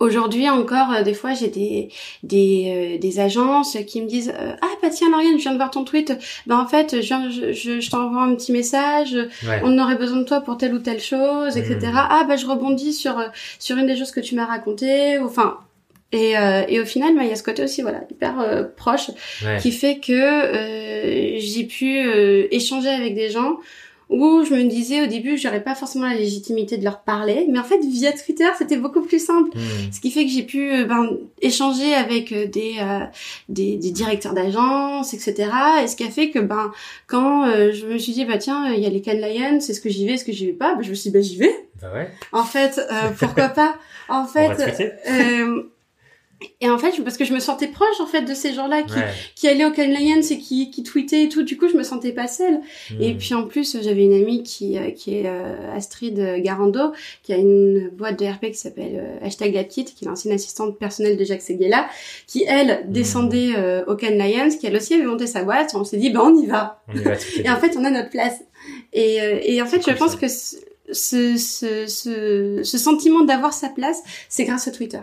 Aujourd'hui 0.00 0.48
encore, 0.50 0.92
euh, 0.92 1.02
des 1.02 1.14
fois, 1.14 1.34
j'ai 1.34 1.48
des 1.48 1.88
des, 2.22 2.96
euh, 2.96 2.98
des 2.98 3.20
agences 3.20 3.76
qui 3.86 4.02
me 4.02 4.06
disent 4.06 4.32
euh, 4.38 4.54
ah 4.60 4.68
bah 4.82 4.88
tiens 4.90 5.10
Lauriane, 5.10 5.38
je 5.38 5.42
viens 5.42 5.52
de 5.52 5.56
voir 5.56 5.70
ton 5.70 5.84
tweet. 5.84 6.12
Ben 6.46 6.58
en 6.58 6.66
fait, 6.66 7.00
je 7.00 7.52
je, 7.52 7.80
je, 7.80 7.90
t'envoie 7.90 8.22
un 8.22 8.34
petit 8.34 8.52
message. 8.52 9.16
On 9.62 9.78
aurait 9.78 9.96
besoin 9.96 10.18
de 10.18 10.24
toi 10.24 10.40
pour 10.40 10.56
telle 10.56 10.74
ou 10.74 10.80
telle 10.80 11.00
chose, 11.00 11.56
etc. 11.56 11.78
Mmh. 11.80 11.96
Ah 11.96 12.24
bah 12.26 12.36
je 12.36 12.46
rebondis 12.46 12.92
sur 12.92 13.16
sur 13.58 13.76
une 13.76 13.86
des 13.86 13.96
choses 13.96 14.10
que 14.10 14.20
tu 14.20 14.34
m'as 14.34 14.46
racontées. 14.46 15.18
Enfin, 15.18 15.58
et, 16.12 16.34
et, 16.68 16.80
au 16.80 16.84
final, 16.84 17.16
bah, 17.16 17.22
il 17.24 17.28
y 17.28 17.32
a 17.32 17.34
ce 17.34 17.42
côté 17.42 17.64
aussi, 17.64 17.82
voilà, 17.82 18.02
hyper 18.08 18.68
proche, 18.76 19.10
qui 19.60 19.72
fait 19.72 19.98
que 19.98 21.38
j'ai 21.38 21.64
pu 21.64 21.98
échanger 22.52 22.88
avec 22.88 23.14
des 23.16 23.30
gens 23.30 23.58
où 24.10 24.44
je 24.44 24.54
me 24.54 24.64
disais 24.64 25.02
au 25.02 25.06
début 25.06 25.34
que 25.34 25.40
j'aurais 25.40 25.62
pas 25.62 25.74
forcément 25.74 26.06
la 26.06 26.14
légitimité 26.14 26.76
de 26.76 26.84
leur 26.84 27.00
parler, 27.00 27.46
mais 27.50 27.58
en 27.58 27.64
fait 27.64 27.78
via 27.80 28.12
Twitter 28.12 28.48
c'était 28.58 28.76
beaucoup 28.76 29.02
plus 29.02 29.24
simple, 29.24 29.56
hmm. 29.56 29.92
ce 29.92 30.00
qui 30.00 30.10
fait 30.10 30.24
que 30.24 30.30
j'ai 30.30 30.42
pu 30.42 30.72
euh, 30.72 30.84
ben, 30.84 31.10
échanger 31.40 31.94
avec 31.94 32.32
euh, 32.32 32.46
des, 32.46 32.74
euh, 32.80 33.04
des, 33.48 33.76
des 33.76 33.90
directeurs 33.90 34.34
d'agence, 34.34 35.14
etc. 35.14 35.50
Et 35.82 35.86
ce 35.86 35.96
qui 35.96 36.04
a 36.04 36.10
fait 36.10 36.30
que 36.30 36.38
ben 36.38 36.72
quand 37.06 37.46
je 37.72 37.86
me 37.86 37.98
suis 37.98 38.12
dit 38.12 38.24
bah 38.24 38.38
tiens 38.38 38.72
il 38.72 38.80
y 38.80 38.86
a 38.86 38.90
les 38.90 39.02
Can 39.02 39.14
Lions, 39.14 39.60
c'est 39.60 39.74
ce 39.74 39.80
que 39.80 39.88
j'y 39.88 40.06
vais, 40.06 40.14
est-ce 40.14 40.24
que 40.24 40.32
j'y 40.32 40.46
vais 40.46 40.52
pas, 40.52 40.74
ben, 40.74 40.82
je 40.82 40.90
me 40.90 40.94
suis 40.94 41.10
dit 41.10 41.16
bah 41.16 41.22
j'y 41.22 41.36
vais. 41.36 41.66
Bah 41.80 41.88
ouais. 41.94 42.10
En 42.32 42.44
fait 42.44 42.80
pourquoi 43.18 43.48
pas 43.48 43.76
En 44.08 44.26
fait 44.26 44.52
et 46.60 46.68
en 46.68 46.78
fait, 46.78 47.02
parce 47.02 47.16
que 47.16 47.24
je 47.24 47.32
me 47.32 47.40
sentais 47.40 47.68
proche 47.68 48.00
en 48.00 48.06
fait 48.06 48.22
de 48.22 48.34
ces 48.34 48.52
gens-là 48.52 48.82
qui, 48.82 48.94
qui 49.34 49.48
allaient 49.48 49.64
au 49.64 49.72
Can 49.72 49.88
Lions 49.88 50.22
et 50.22 50.38
qui, 50.38 50.70
qui 50.70 50.82
tweetaient 50.82 51.24
et 51.24 51.28
tout, 51.28 51.42
du 51.42 51.56
coup 51.56 51.68
je 51.68 51.76
me 51.76 51.82
sentais 51.82 52.12
pas 52.12 52.26
seule. 52.26 52.60
Hmm. 52.90 53.02
Et 53.02 53.14
puis 53.14 53.34
en 53.34 53.44
plus, 53.44 53.76
j'avais 53.82 54.04
une 54.04 54.14
amie 54.14 54.42
qui, 54.42 54.78
euh, 54.78 54.90
qui 54.90 55.16
est 55.16 55.26
euh, 55.26 55.74
Astrid 55.74 56.18
Garando, 56.38 56.92
qui 57.22 57.32
a 57.32 57.36
une 57.36 57.88
boîte 57.90 58.18
de 58.18 58.26
RP 58.26 58.46
qui 58.46 58.54
s'appelle 58.54 58.94
euh, 58.94 59.26
Hashtag 59.26 59.54
la 59.54 59.64
Petite, 59.64 59.94
qui 59.94 60.04
est 60.04 60.08
l'ancienne 60.08 60.34
assistante 60.34 60.78
personnelle 60.78 61.16
de 61.16 61.24
Jacques 61.24 61.42
Seguela, 61.42 61.88
qui 62.26 62.44
elle 62.46 62.84
hmm. 62.86 62.92
descendait 62.92 63.84
au 63.86 63.96
Can 63.96 64.10
Lions, 64.10 64.50
qui 64.58 64.66
elle 64.66 64.76
aussi 64.76 64.94
avait 64.94 65.04
monté 65.04 65.26
sa 65.26 65.42
boîte. 65.42 65.74
On 65.74 65.84
s'est 65.84 65.98
dit, 65.98 66.10
ben 66.10 66.20
on 66.20 66.40
y 66.40 66.46
va. 66.46 66.82
On 66.88 66.98
y 66.98 67.02
va 67.02 67.12
et 67.44 67.50
en 67.50 67.56
fait, 67.56 67.76
on 67.76 67.84
a 67.84 67.90
notre 67.90 68.10
place. 68.10 68.40
Et, 68.92 69.18
et 69.42 69.60
en 69.60 69.66
fait, 69.66 69.82
je 69.86 69.94
pense 69.94 70.16
que 70.16 70.26
ce, 70.92 71.36
ce, 71.36 71.86
ce, 71.86 72.60
ce 72.62 72.78
sentiment 72.78 73.24
d'avoir 73.24 73.52
sa 73.52 73.68
place, 73.68 74.02
c'est 74.28 74.44
grâce 74.44 74.68
à 74.68 74.70
Twitter. 74.70 75.00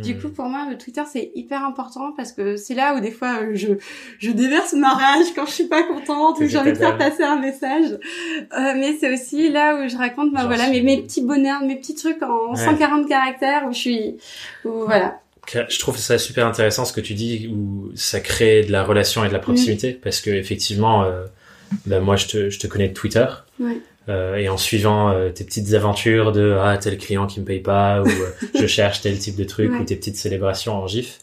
Du 0.00 0.14
hmm. 0.14 0.20
coup, 0.20 0.28
pour 0.30 0.46
moi, 0.46 0.66
le 0.70 0.78
Twitter, 0.78 1.02
c'est 1.10 1.32
hyper 1.34 1.64
important 1.64 2.12
parce 2.16 2.32
que 2.32 2.56
c'est 2.56 2.74
là 2.74 2.94
où 2.94 3.00
des 3.00 3.10
fois, 3.10 3.54
je, 3.54 3.74
je 4.18 4.30
déverse 4.30 4.72
ma 4.72 4.94
rage 4.94 5.26
quand 5.34 5.46
je 5.46 5.52
suis 5.52 5.68
pas 5.68 5.82
contente 5.82 6.40
ou 6.40 6.46
j'ai 6.46 6.58
envie 6.58 6.72
de 6.72 6.78
faire 6.78 6.96
passer 6.96 7.22
un 7.22 7.38
message. 7.38 7.92
Euh, 7.92 8.74
mais 8.76 8.96
c'est 8.98 9.12
aussi 9.12 9.50
là 9.50 9.76
où 9.76 9.88
je 9.88 9.96
raconte, 9.96 10.32
bah, 10.32 10.44
voilà, 10.46 10.68
mes, 10.70 10.82
mes 10.82 11.02
petits 11.02 11.22
bonheurs, 11.22 11.62
mes 11.62 11.76
petits 11.76 11.94
trucs 11.94 12.22
en 12.22 12.54
140 12.54 13.08
caractères 13.08 13.64
où 13.68 13.72
je 13.72 13.78
suis, 13.78 14.16
où, 14.64 14.84
voilà. 14.84 15.18
Je 15.68 15.78
trouve 15.78 15.98
ça 15.98 16.18
super 16.18 16.46
intéressant 16.46 16.84
ce 16.84 16.92
que 16.92 17.00
tu 17.00 17.14
dis 17.14 17.48
où 17.52 17.90
ça 17.94 18.20
crée 18.20 18.62
de 18.62 18.72
la 18.72 18.84
relation 18.84 19.24
et 19.24 19.28
de 19.28 19.32
la 19.32 19.40
proximité 19.40 19.92
parce 19.92 20.20
que 20.20 20.30
effectivement, 20.30 21.02
euh, 21.02 21.24
bah, 21.86 22.00
moi 22.00 22.16
je 22.16 22.26
te, 22.26 22.50
je 22.50 22.58
te 22.58 22.66
connais 22.66 22.88
de 22.88 22.94
Twitter. 22.94 23.26
Ouais. 23.58 23.78
Euh, 24.08 24.36
et 24.36 24.48
en 24.48 24.56
suivant 24.56 25.10
euh, 25.10 25.30
tes 25.30 25.44
petites 25.44 25.74
aventures 25.74 26.32
de 26.32 26.56
ah 26.60 26.76
tel 26.76 26.98
client 26.98 27.28
qui 27.28 27.38
me 27.38 27.44
paye 27.44 27.60
pas 27.60 28.02
ou 28.02 28.08
euh, 28.08 28.30
je 28.58 28.66
cherche 28.66 29.00
tel 29.00 29.16
type 29.16 29.36
de 29.36 29.44
truc 29.44 29.70
ou 29.78 29.84
tes 29.84 29.94
petites 29.94 30.16
célébrations 30.16 30.74
en 30.74 30.88
gif 30.88 31.20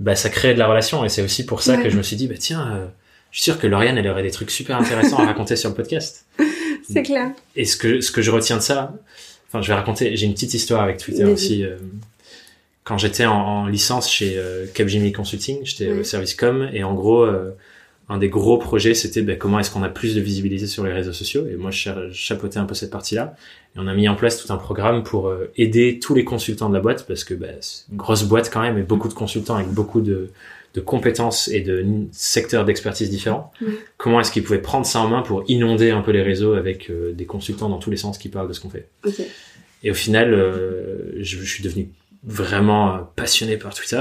bah 0.00 0.14
ça 0.14 0.28
crée 0.28 0.52
de 0.52 0.58
la 0.58 0.66
relation. 0.66 1.04
Et 1.04 1.08
c'est 1.08 1.22
aussi 1.22 1.46
pour 1.46 1.62
ça 1.62 1.78
que 1.78 1.88
je 1.88 1.96
me 1.96 2.02
suis 2.02 2.16
dit 2.16 2.28
bah 2.28 2.34
tiens 2.38 2.90
je 3.30 3.40
suis 3.40 3.44
sûr 3.50 3.58
que 3.58 3.66
Lauriane 3.66 3.96
elle 3.96 4.08
aurait 4.08 4.22
des 4.22 4.30
trucs 4.30 4.50
super 4.50 4.76
intéressants 4.76 5.16
à 5.16 5.24
raconter 5.24 5.56
sur 5.56 5.70
le 5.70 5.74
podcast 5.74 6.26
c'est 6.92 7.02
clair. 7.02 7.30
Et 7.56 7.64
ce 7.64 7.78
que 7.78 8.02
ce 8.02 8.12
que 8.12 8.20
je 8.20 8.30
retiens 8.30 8.58
de 8.58 8.62
ça 8.62 8.92
enfin 9.48 9.62
je 9.62 9.68
vais 9.68 9.74
raconter 9.74 10.14
j'ai 10.14 10.26
une 10.26 10.34
petite 10.34 10.52
histoire 10.52 10.82
avec 10.82 10.98
Twitter 10.98 11.24
aussi 11.24 11.64
quand 12.82 12.98
j'étais 12.98 13.24
en, 13.24 13.66
licence 13.66 14.12
chez 14.12 14.38
Capgemini 14.74 15.12
Consulting 15.12 15.60
j'étais 15.64 15.90
au 15.90 16.04
service 16.04 16.34
com 16.34 16.68
et 16.70 16.84
en 16.84 16.92
gros 16.92 17.26
un 18.08 18.18
des 18.18 18.28
gros 18.28 18.58
projets, 18.58 18.94
c'était 18.94 19.22
ben, 19.22 19.38
comment 19.38 19.58
est-ce 19.58 19.70
qu'on 19.70 19.82
a 19.82 19.88
plus 19.88 20.14
de 20.14 20.20
visibilité 20.20 20.66
sur 20.66 20.84
les 20.84 20.92
réseaux 20.92 21.12
sociaux? 21.12 21.46
Et 21.50 21.56
moi, 21.56 21.70
je 21.70 21.90
chapeautais 22.12 22.58
un 22.58 22.66
peu 22.66 22.74
cette 22.74 22.90
partie-là. 22.90 23.34
Et 23.74 23.78
on 23.78 23.86
a 23.86 23.94
mis 23.94 24.08
en 24.08 24.14
place 24.14 24.42
tout 24.44 24.52
un 24.52 24.58
programme 24.58 25.02
pour 25.02 25.28
euh, 25.28 25.50
aider 25.56 25.98
tous 26.00 26.14
les 26.14 26.24
consultants 26.24 26.68
de 26.68 26.74
la 26.74 26.80
boîte, 26.80 27.06
parce 27.06 27.24
que 27.24 27.32
ben, 27.34 27.56
c'est 27.60 27.90
une 27.90 27.96
grosse 27.96 28.24
boîte 28.24 28.50
quand 28.52 28.60
même, 28.60 28.76
et 28.76 28.82
beaucoup 28.82 29.08
de 29.08 29.14
consultants 29.14 29.56
avec 29.56 29.68
beaucoup 29.68 30.02
de, 30.02 30.30
de 30.74 30.80
compétences 30.80 31.48
et 31.48 31.60
de 31.60 31.86
secteurs 32.12 32.66
d'expertise 32.66 33.08
différents. 33.08 33.52
Comment 33.96 34.20
est-ce 34.20 34.32
qu'ils 34.32 34.42
pouvaient 34.42 34.60
prendre 34.60 34.84
ça 34.84 35.00
en 35.00 35.08
main 35.08 35.22
pour 35.22 35.44
inonder 35.48 35.90
un 35.90 36.02
peu 36.02 36.10
les 36.10 36.22
réseaux 36.22 36.54
avec 36.54 36.90
euh, 36.90 37.12
des 37.12 37.26
consultants 37.26 37.70
dans 37.70 37.78
tous 37.78 37.90
les 37.90 37.96
sens 37.96 38.18
qui 38.18 38.28
parlent 38.28 38.48
de 38.48 38.52
ce 38.52 38.60
qu'on 38.60 38.70
fait? 38.70 38.88
Et 39.82 39.90
au 39.90 39.94
final, 39.94 40.34
euh, 40.34 41.12
je, 41.20 41.38
je, 41.38 41.44
suis 41.44 41.62
devenu 41.62 41.90
vraiment 42.22 43.10
passionné 43.16 43.56
par 43.56 43.74
Twitter 43.74 44.00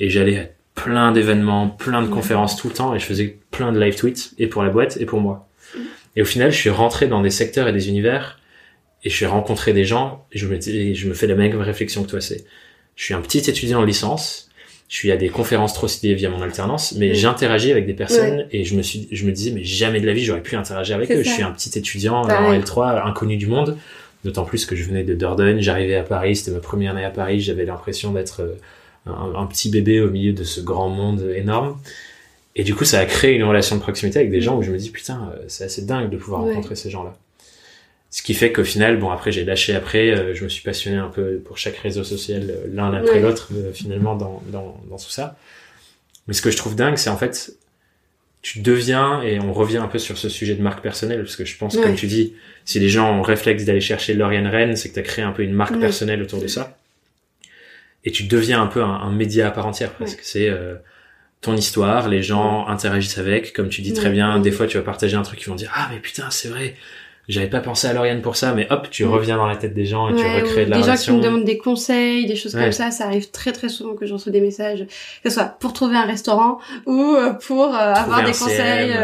et 0.00 0.10
j'allais 0.10 0.54
plein 0.84 1.12
d'événements, 1.12 1.68
plein 1.68 2.02
de 2.02 2.08
conférences 2.08 2.56
tout 2.56 2.68
le 2.68 2.74
temps 2.74 2.94
et 2.94 2.98
je 2.98 3.04
faisais 3.04 3.38
plein 3.50 3.72
de 3.72 3.80
live 3.80 3.96
tweets 3.96 4.34
et 4.38 4.46
pour 4.46 4.62
la 4.62 4.70
boîte 4.70 4.96
et 5.00 5.06
pour 5.06 5.20
moi. 5.20 5.48
Et 6.16 6.22
au 6.22 6.24
final, 6.24 6.50
je 6.50 6.56
suis 6.56 6.70
rentré 6.70 7.06
dans 7.06 7.20
des 7.20 7.30
secteurs 7.30 7.68
et 7.68 7.72
des 7.72 7.88
univers 7.88 8.38
et 9.04 9.10
je 9.10 9.14
suis 9.14 9.26
rencontré 9.26 9.72
des 9.72 9.84
gens 9.84 10.26
et 10.32 10.38
je 10.38 10.46
me, 10.46 10.60
je 10.60 11.08
me 11.08 11.14
fais 11.14 11.26
la 11.26 11.34
même 11.34 11.56
réflexion 11.60 12.04
que 12.04 12.10
toi, 12.10 12.20
c'est 12.20 12.44
je 12.94 13.04
suis 13.04 13.14
un 13.14 13.20
petit 13.20 13.38
étudiant 13.38 13.80
en 13.80 13.84
licence, 13.84 14.50
je 14.88 14.96
suis 14.96 15.12
à 15.12 15.16
des 15.16 15.28
conférences 15.28 15.74
trop 15.74 15.86
citées 15.86 16.14
via 16.14 16.30
mon 16.30 16.42
alternance, 16.42 16.94
mais 16.96 17.14
j'interagis 17.14 17.70
avec 17.70 17.86
des 17.86 17.94
personnes 17.94 18.46
et 18.50 18.64
je 18.64 18.74
me 18.74 18.82
suis, 18.82 19.08
je 19.12 19.24
me 19.26 19.32
disais, 19.32 19.52
mais 19.52 19.62
jamais 19.62 20.00
de 20.00 20.06
la 20.06 20.12
vie 20.12 20.24
j'aurais 20.24 20.42
pu 20.42 20.56
interagir 20.56 20.96
avec 20.96 21.10
eux. 21.10 21.22
Je 21.22 21.28
suis 21.28 21.42
un 21.42 21.52
petit 21.52 21.78
étudiant 21.78 22.22
en 22.22 22.52
L3, 22.52 23.06
inconnu 23.06 23.36
du 23.36 23.46
monde. 23.46 23.76
D'autant 24.24 24.44
plus 24.44 24.66
que 24.66 24.74
je 24.74 24.82
venais 24.82 25.04
de 25.04 25.14
Dordogne, 25.14 25.60
j'arrivais 25.60 25.94
à 25.94 26.02
Paris, 26.02 26.34
c'était 26.34 26.50
ma 26.50 26.58
première 26.58 26.92
année 26.92 27.04
à 27.04 27.10
Paris, 27.10 27.40
j'avais 27.40 27.64
l'impression 27.64 28.10
d'être 28.10 28.56
un, 29.08 29.46
petit 29.46 29.70
bébé 29.70 30.00
au 30.00 30.10
milieu 30.10 30.32
de 30.32 30.44
ce 30.44 30.60
grand 30.60 30.88
monde 30.88 31.32
énorme. 31.34 31.78
Et 32.56 32.64
du 32.64 32.74
coup, 32.74 32.84
ça 32.84 32.98
a 32.98 33.06
créé 33.06 33.34
une 33.34 33.44
relation 33.44 33.76
de 33.76 33.80
proximité 33.80 34.18
avec 34.18 34.30
des 34.30 34.40
gens 34.40 34.56
où 34.58 34.62
je 34.62 34.70
me 34.70 34.78
dis, 34.78 34.90
putain, 34.90 35.32
euh, 35.32 35.44
c'est 35.46 35.64
assez 35.64 35.82
dingue 35.82 36.10
de 36.10 36.16
pouvoir 36.16 36.42
rencontrer 36.42 36.74
ces 36.74 36.90
gens-là. 36.90 37.16
Ce 38.10 38.22
qui 38.22 38.34
fait 38.34 38.52
qu'au 38.52 38.64
final, 38.64 38.98
bon, 38.98 39.10
après, 39.10 39.30
j'ai 39.30 39.44
lâché 39.44 39.74
après, 39.74 40.10
euh, 40.10 40.34
je 40.34 40.42
me 40.42 40.48
suis 40.48 40.62
passionné 40.62 40.96
un 40.96 41.08
peu 41.08 41.40
pour 41.44 41.56
chaque 41.56 41.76
réseau 41.76 42.04
social, 42.04 42.50
euh, 42.50 42.66
l'un 42.72 42.92
après 42.92 43.20
l'autre, 43.20 43.50
finalement, 43.74 44.16
dans, 44.16 44.42
dans, 44.50 44.80
dans 44.90 44.96
tout 44.96 45.10
ça. 45.10 45.36
Mais 46.26 46.34
ce 46.34 46.42
que 46.42 46.50
je 46.50 46.56
trouve 46.56 46.74
dingue, 46.74 46.96
c'est 46.96 47.10
en 47.10 47.16
fait, 47.16 47.52
tu 48.42 48.60
deviens, 48.60 49.22
et 49.22 49.38
on 49.38 49.52
revient 49.52 49.78
un 49.78 49.88
peu 49.88 49.98
sur 49.98 50.18
ce 50.18 50.28
sujet 50.28 50.54
de 50.54 50.62
marque 50.62 50.82
personnelle, 50.82 51.22
parce 51.22 51.36
que 51.36 51.44
je 51.44 51.56
pense, 51.56 51.76
comme 51.76 51.94
tu 51.94 52.06
dis, 52.06 52.34
si 52.64 52.80
les 52.80 52.88
gens 52.88 53.16
ont 53.16 53.22
réflexe 53.22 53.64
d'aller 53.64 53.80
chercher 53.80 54.14
Lauriane 54.14 54.46
Rennes, 54.46 54.74
c'est 54.74 54.88
que 54.88 54.94
tu 54.94 55.00
as 55.00 55.04
créé 55.04 55.24
un 55.24 55.32
peu 55.32 55.42
une 55.42 55.52
marque 55.52 55.78
personnelle 55.78 56.22
autour 56.22 56.40
de 56.40 56.48
ça 56.48 56.76
et 58.04 58.10
tu 58.10 58.24
deviens 58.24 58.62
un 58.62 58.66
peu 58.66 58.82
un, 58.82 59.10
média 59.10 59.48
à 59.48 59.50
part 59.50 59.66
entière 59.66 59.92
presque. 59.92 60.20
C'est 60.22 60.48
euh, 60.48 60.76
ton 61.40 61.54
histoire, 61.54 62.08
les 62.08 62.22
gens 62.22 62.66
interagissent 62.66 63.18
avec, 63.18 63.52
comme 63.52 63.68
tu 63.68 63.82
dis 63.82 63.92
très 63.92 64.10
bien. 64.10 64.38
Des 64.38 64.50
fois, 64.50 64.66
tu 64.66 64.76
vas 64.76 64.82
partager 64.82 65.16
un 65.16 65.22
truc, 65.22 65.42
ils 65.42 65.48
vont 65.48 65.54
dire 65.54 65.72
ah 65.74 65.88
mais 65.92 65.98
putain 65.98 66.30
c'est 66.30 66.48
vrai. 66.48 66.74
J'avais 67.28 67.48
pas 67.48 67.60
pensé 67.60 67.86
à 67.86 67.92
Lauriane 67.92 68.22
pour 68.22 68.36
ça, 68.36 68.54
mais 68.54 68.66
hop, 68.70 68.88
tu 68.90 69.04
reviens 69.04 69.36
dans 69.36 69.46
la 69.46 69.56
tête 69.56 69.74
des 69.74 69.84
gens 69.84 70.08
et 70.08 70.14
tu 70.14 70.24
recrées 70.24 70.64
de 70.64 70.70
la 70.70 70.78
des 70.78 70.82
relation. 70.82 70.86
Des 70.86 70.96
gens 70.96 71.02
qui 71.04 71.10
me 71.12 71.22
demandent 71.22 71.44
des 71.44 71.58
conseils, 71.58 72.24
des 72.24 72.36
choses 72.36 72.54
comme 72.54 72.72
ça, 72.72 72.90
ça 72.90 73.04
arrive 73.04 73.30
très 73.30 73.52
très 73.52 73.68
souvent 73.68 73.94
que 73.94 74.06
j'en 74.06 74.14
reçois 74.14 74.32
des 74.32 74.40
messages, 74.40 74.86
que 75.22 75.28
ce 75.28 75.34
soit 75.34 75.44
pour 75.44 75.74
trouver 75.74 75.96
un 75.96 76.06
restaurant 76.06 76.58
ou 76.86 77.14
euh, 77.14 77.34
pour 77.34 77.74
euh, 77.74 77.92
avoir 77.92 78.24
des 78.24 78.32
conseils 78.32 78.94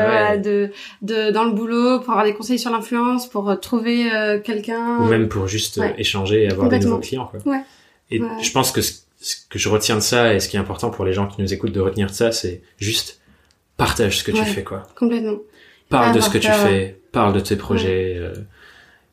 de, 0.42 0.70
de 1.02 1.32
dans 1.32 1.44
le 1.44 1.52
boulot, 1.52 2.00
pour 2.00 2.12
avoir 2.12 2.24
des 2.24 2.32
conseils 2.32 2.58
sur 2.58 2.70
l'influence, 2.70 3.28
pour 3.28 3.60
trouver 3.60 4.08
quelqu'un. 4.42 5.00
Ou 5.00 5.04
même 5.04 5.28
pour 5.28 5.46
juste 5.46 5.78
échanger 5.98 6.44
et 6.44 6.50
avoir 6.50 6.70
des 6.70 6.78
nouveaux 6.78 7.00
clients. 7.00 7.26
Quoi. 7.30 7.40
Ouais. 7.44 7.60
Et 8.10 8.20
je 8.42 8.52
pense 8.52 8.70
que 8.70 8.80
ce, 8.80 9.00
que 9.48 9.58
je 9.58 9.68
retiens 9.68 9.96
de 9.96 10.00
ça 10.00 10.34
et 10.34 10.40
ce 10.40 10.48
qui 10.48 10.56
est 10.56 10.60
important 10.60 10.90
pour 10.90 11.04
les 11.04 11.12
gens 11.12 11.26
qui 11.26 11.40
nous 11.40 11.52
écoutent 11.52 11.72
de 11.72 11.80
retenir 11.80 12.08
de 12.08 12.12
ça, 12.12 12.32
c'est 12.32 12.62
juste 12.78 13.20
partage 13.76 14.18
ce 14.18 14.24
que 14.24 14.32
tu 14.32 14.44
fais, 14.44 14.62
quoi. 14.62 14.84
Complètement. 14.96 15.38
Parle 15.88 16.14
de 16.14 16.20
ce 16.20 16.30
que 16.30 16.38
tu 16.38 16.50
fais, 16.50 17.00
parle 17.12 17.32
de 17.32 17.40
tes 17.40 17.56
projets. 17.56 18.16
Euh, 18.18 18.34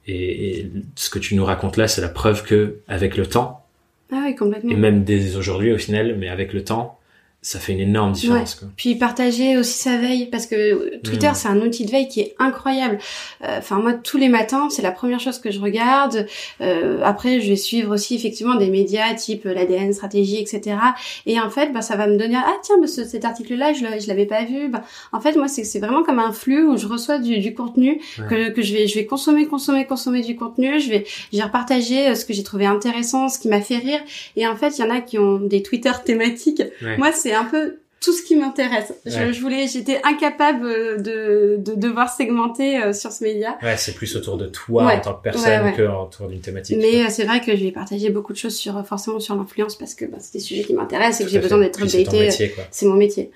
et, 0.08 0.60
et, 0.60 0.72
ce 0.96 1.10
que 1.10 1.20
tu 1.20 1.36
nous 1.36 1.46
racontes 1.46 1.78
là, 1.78 1.88
c'est 1.88 2.02
la 2.02 2.10
preuve 2.10 2.44
que 2.44 2.80
avec 2.88 3.18
le 3.18 3.28
temps, 3.28 3.66
ah 4.12 4.24
oui, 4.26 4.36
complètement. 4.36 4.72
et 4.72 4.76
même 4.76 5.04
dès 5.04 5.36
aujourd'hui 5.36 5.72
au 5.72 5.78
final, 5.78 6.18
mais 6.18 6.28
avec 6.28 6.54
le 6.54 6.64
temps, 6.64 7.00
ça 7.44 7.58
fait 7.58 7.74
une 7.74 7.80
énorme 7.80 8.12
différence. 8.12 8.54
Quoi. 8.54 8.68
Puis 8.78 8.94
partager 8.94 9.58
aussi 9.58 9.80
sa 9.80 9.98
veille 9.98 10.28
parce 10.28 10.46
que 10.46 11.00
Twitter 11.00 11.32
mm. 11.32 11.34
c'est 11.34 11.48
un 11.48 11.60
outil 11.60 11.86
de 11.86 11.92
veille 11.92 12.08
qui 12.08 12.20
est 12.20 12.36
incroyable. 12.38 13.00
Euh, 13.44 13.58
enfin 13.58 13.80
moi 13.80 13.94
tous 13.94 14.18
les 14.18 14.30
matins 14.30 14.70
c'est 14.70 14.84
la 14.84 14.92
première 14.92 15.20
chose 15.20 15.40
que 15.40 15.50
je 15.50 15.60
regarde. 15.60 16.28
Euh, 16.62 17.00
après 17.04 17.42
je 17.42 17.50
vais 17.50 17.56
suivre 17.56 17.96
aussi 17.96 18.14
effectivement 18.16 18.54
des 18.56 18.70
médias 18.70 19.16
type 19.16 19.46
l'ADN 19.46 19.92
stratégie 19.92 20.38
etc. 20.38 20.78
Et 21.26 21.40
en 21.40 21.50
fait 21.50 21.74
bah 21.74 21.82
ça 21.82 21.96
va 21.96 22.06
me 22.06 22.16
donner 22.16 22.36
ah 22.38 22.54
tiens 22.62 22.76
bah, 22.80 22.86
cet 22.86 23.26
article 23.26 23.56
là 23.56 23.74
je, 23.74 23.80
je 23.80 24.08
l'avais 24.08 24.28
pas 24.28 24.46
vu. 24.46 24.70
Bah, 24.70 24.84
en 25.12 25.20
fait 25.20 25.36
moi 25.36 25.48
c'est 25.48 25.64
c'est 25.64 25.80
vraiment 25.80 26.04
comme 26.04 26.20
un 26.20 26.34
flux 26.34 26.68
où 26.68 26.78
je 26.78 26.86
reçois 26.86 27.18
du, 27.18 27.40
du 27.40 27.56
contenu 27.56 28.00
que, 28.30 28.50
que 28.52 28.62
je 28.62 28.72
vais 28.76 28.86
je 28.86 28.94
vais 28.94 29.08
consommer 29.08 29.48
consommer 29.48 29.88
consommer 29.88 30.22
du 30.22 30.36
contenu. 30.36 30.80
Je 30.80 30.92
vais 30.92 31.06
je 31.34 31.38
vais 31.38 31.44
repartager 31.44 32.10
euh, 32.10 32.14
ce 32.14 32.24
que 32.24 32.34
j'ai 32.34 32.44
trouvé 32.44 32.68
intéressant, 32.68 33.30
ce 33.30 33.40
qui 33.40 33.48
m'a 33.48 33.62
fait 33.62 33.78
rire. 33.78 34.00
Et 34.36 34.46
en 34.46 34.56
fait 34.56 34.78
il 34.78 34.82
y 34.82 34.84
en 34.84 34.92
a 34.92 35.02
qui 35.02 35.18
ont 35.18 35.40
des 35.40 35.64
Twitter 35.64 35.92
thématiques. 36.06 36.62
Moi 37.00 37.12
c'est 37.12 37.31
un 37.34 37.46
peu 37.46 37.78
tout 38.02 38.14
ce 38.14 38.24
qui 38.24 38.36
m'intéresse. 38.36 38.94
Je, 39.06 39.40
voulais, 39.40 39.68
j'étais 39.68 40.02
incapable 40.04 41.04
de, 41.04 41.58
de 41.58 41.76
devoir 41.76 42.12
segmenter 42.12 42.82
euh, 42.82 42.94
sur 42.94 43.12
ce 43.12 43.24
média. 43.24 43.58
Ouais, 43.62 43.78
c'est 43.78 43.94
plus 43.94 44.16
autour 44.16 44.38
de 44.38 44.48
toi 44.48 44.92
en 44.92 45.00
tant 45.00 45.14
que 45.14 45.22
personne 45.22 45.74
que 45.76 45.84
autour 45.84 46.28
d'une 46.28 46.42
thématique. 46.42 46.78
Mais 46.82 47.04
euh, 47.04 47.10
c'est 47.10 47.26
vrai 47.26 47.42
que 47.42 47.56
je 47.56 47.64
vais 47.64 47.72
partager 47.72 48.10
beaucoup 48.10 48.34
de 48.34 48.40
choses 48.40 48.56
sur 48.56 48.76
euh, 48.76 48.84
forcément 48.84 49.20
sur 49.20 49.36
l'influence 49.36 49.76
parce 49.76 49.94
que 49.94 50.06
bah, 50.06 50.18
c'est 50.20 50.34
des 50.34 50.40
sujets 50.40 50.64
qui 50.64 50.74
m'intéressent 50.74 51.22
et 51.22 51.26
que 51.26 51.30
j'ai 51.30 51.40
besoin 51.40 51.60
d'être 51.60 51.80
updaté. 51.80 52.32
C'est 52.72 52.86
mon 52.88 52.96
métier. 52.96 53.30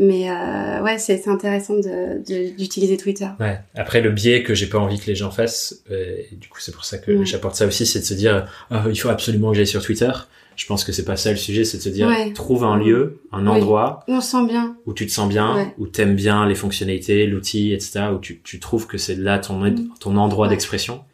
Mais 0.00 0.30
euh, 0.30 0.82
ouais, 0.82 0.98
c'est 0.98 1.26
intéressant 1.28 1.74
d'utiliser 1.76 2.96
de, 2.96 3.00
Twitter. 3.00 3.26
Ouais. 3.38 3.58
Après, 3.74 4.00
le 4.00 4.10
biais 4.10 4.42
que 4.42 4.54
j'ai 4.54 4.68
pas 4.68 4.78
envie 4.78 4.98
que 4.98 5.06
les 5.06 5.16
gens 5.16 5.32
fassent, 5.32 5.82
et 5.90 6.36
du 6.36 6.48
coup, 6.48 6.60
c'est 6.60 6.72
pour 6.72 6.84
ça 6.84 6.98
que 6.98 7.24
j'apporte 7.24 7.56
ça 7.56 7.66
aussi, 7.66 7.84
c'est 7.84 7.98
de 7.98 8.04
se 8.04 8.14
dire, 8.14 8.48
oh, 8.70 8.76
il 8.88 8.96
faut 8.96 9.08
absolument 9.08 9.50
que 9.50 9.56
j'aille 9.56 9.66
sur 9.66 9.82
Twitter 9.82 10.12
je 10.58 10.66
pense 10.66 10.82
que 10.82 10.90
c'est 10.90 11.04
pas 11.04 11.16
ça 11.16 11.30
le 11.30 11.36
sujet, 11.36 11.64
c'est 11.64 11.78
de 11.78 11.82
se 11.82 11.88
dire 11.88 12.10
trouve 12.34 12.64
un 12.64 12.76
lieu, 12.76 13.22
un 13.30 13.46
endroit 13.46 14.00
où 14.08 14.14
on 14.14 14.20
se 14.20 14.32
sent 14.32 14.46
bien, 14.48 14.76
où 14.86 14.92
tu 14.92 15.06
te 15.06 15.12
sens 15.12 15.28
bien, 15.28 15.72
où 15.78 15.86
t'aimes 15.86 16.16
bien 16.16 16.48
les 16.48 16.56
fonctionnalités, 16.56 17.26
l'outil, 17.26 17.72
etc. 17.72 18.06
Où 18.12 18.18
tu, 18.18 18.40
tu 18.42 18.58
trouves 18.58 18.88
que 18.88 18.98
c'est 18.98 19.14
là 19.14 19.38
ton 19.38 19.60
mm. 19.60 19.88
ton 20.00 20.16
endroit 20.16 20.48
d'expression. 20.48 21.04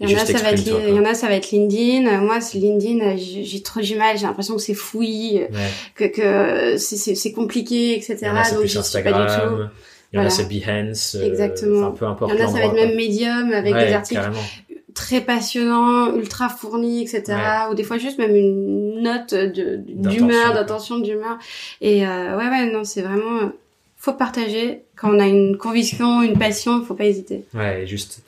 Il 0.00 0.10
y, 0.10 0.14
en 0.14 0.18
a, 0.18 0.26
ça 0.26 0.38
va 0.38 0.52
être, 0.52 0.64
il 0.64 0.94
y 0.94 0.98
en 0.98 1.04
a, 1.04 1.14
ça 1.14 1.26
va 1.26 1.34
être 1.34 1.50
LinkedIn. 1.50 2.20
Moi, 2.20 2.40
c'est 2.40 2.58
LinkedIn, 2.58 3.16
j'ai 3.16 3.62
trop 3.62 3.80
du 3.80 3.96
mal. 3.96 4.16
J'ai 4.16 4.26
l'impression 4.26 4.54
que 4.54 4.62
c'est 4.62 4.74
fouillis, 4.74 5.42
que, 5.94 6.04
que 6.04 6.76
c'est 6.76 7.32
compliqué, 7.32 7.96
etc. 7.96 8.16
Il 8.20 8.26
y 8.26 8.30
en 8.30 8.36
a, 8.36 8.50
Donc. 8.50 9.02
Pas 9.04 9.12
du 9.12 9.26
tout. 9.26 9.64
Il 10.12 10.18
y 10.18 10.22
en 10.22 10.24
a, 10.24 10.30
c'est 10.30 10.48
Behance. 10.48 11.16
Euh, 11.16 11.26
Exactement. 11.26 11.90
peu 11.90 12.06
importe. 12.06 12.32
Il 12.32 12.38
y 12.38 12.42
en 12.42 12.46
a, 12.46 12.48
ça 12.48 12.58
va 12.58 12.64
être 12.64 12.74
même 12.74 12.96
Medium 12.96 13.52
avec 13.52 13.74
des 13.74 13.92
articles. 13.92 14.20
Carrément 14.20 14.40
très 14.98 15.20
passionnant, 15.20 16.12
ultra 16.16 16.48
fourni, 16.48 17.02
etc. 17.02 17.38
Ou 17.70 17.74
des 17.74 17.84
fois 17.84 17.98
juste 17.98 18.18
même 18.18 18.34
une 18.34 19.00
note 19.00 19.32
d'humeur, 19.32 20.54
d'attention, 20.54 20.98
d'humeur. 20.98 21.38
Et 21.80 22.04
euh, 22.04 22.36
ouais, 22.36 22.48
ouais, 22.48 22.68
non, 22.72 22.82
c'est 22.82 23.02
vraiment 23.02 23.44
euh, 23.44 23.48
faut 23.96 24.14
partager. 24.14 24.82
Quand 24.96 25.14
on 25.14 25.20
a 25.20 25.26
une 25.28 25.56
conviction, 25.56 26.20
une 26.22 26.36
passion, 26.36 26.84
faut 26.84 26.96
pas 26.96 27.04
hésiter. 27.04 27.44
Ouais, 27.54 27.86
juste 27.86 28.22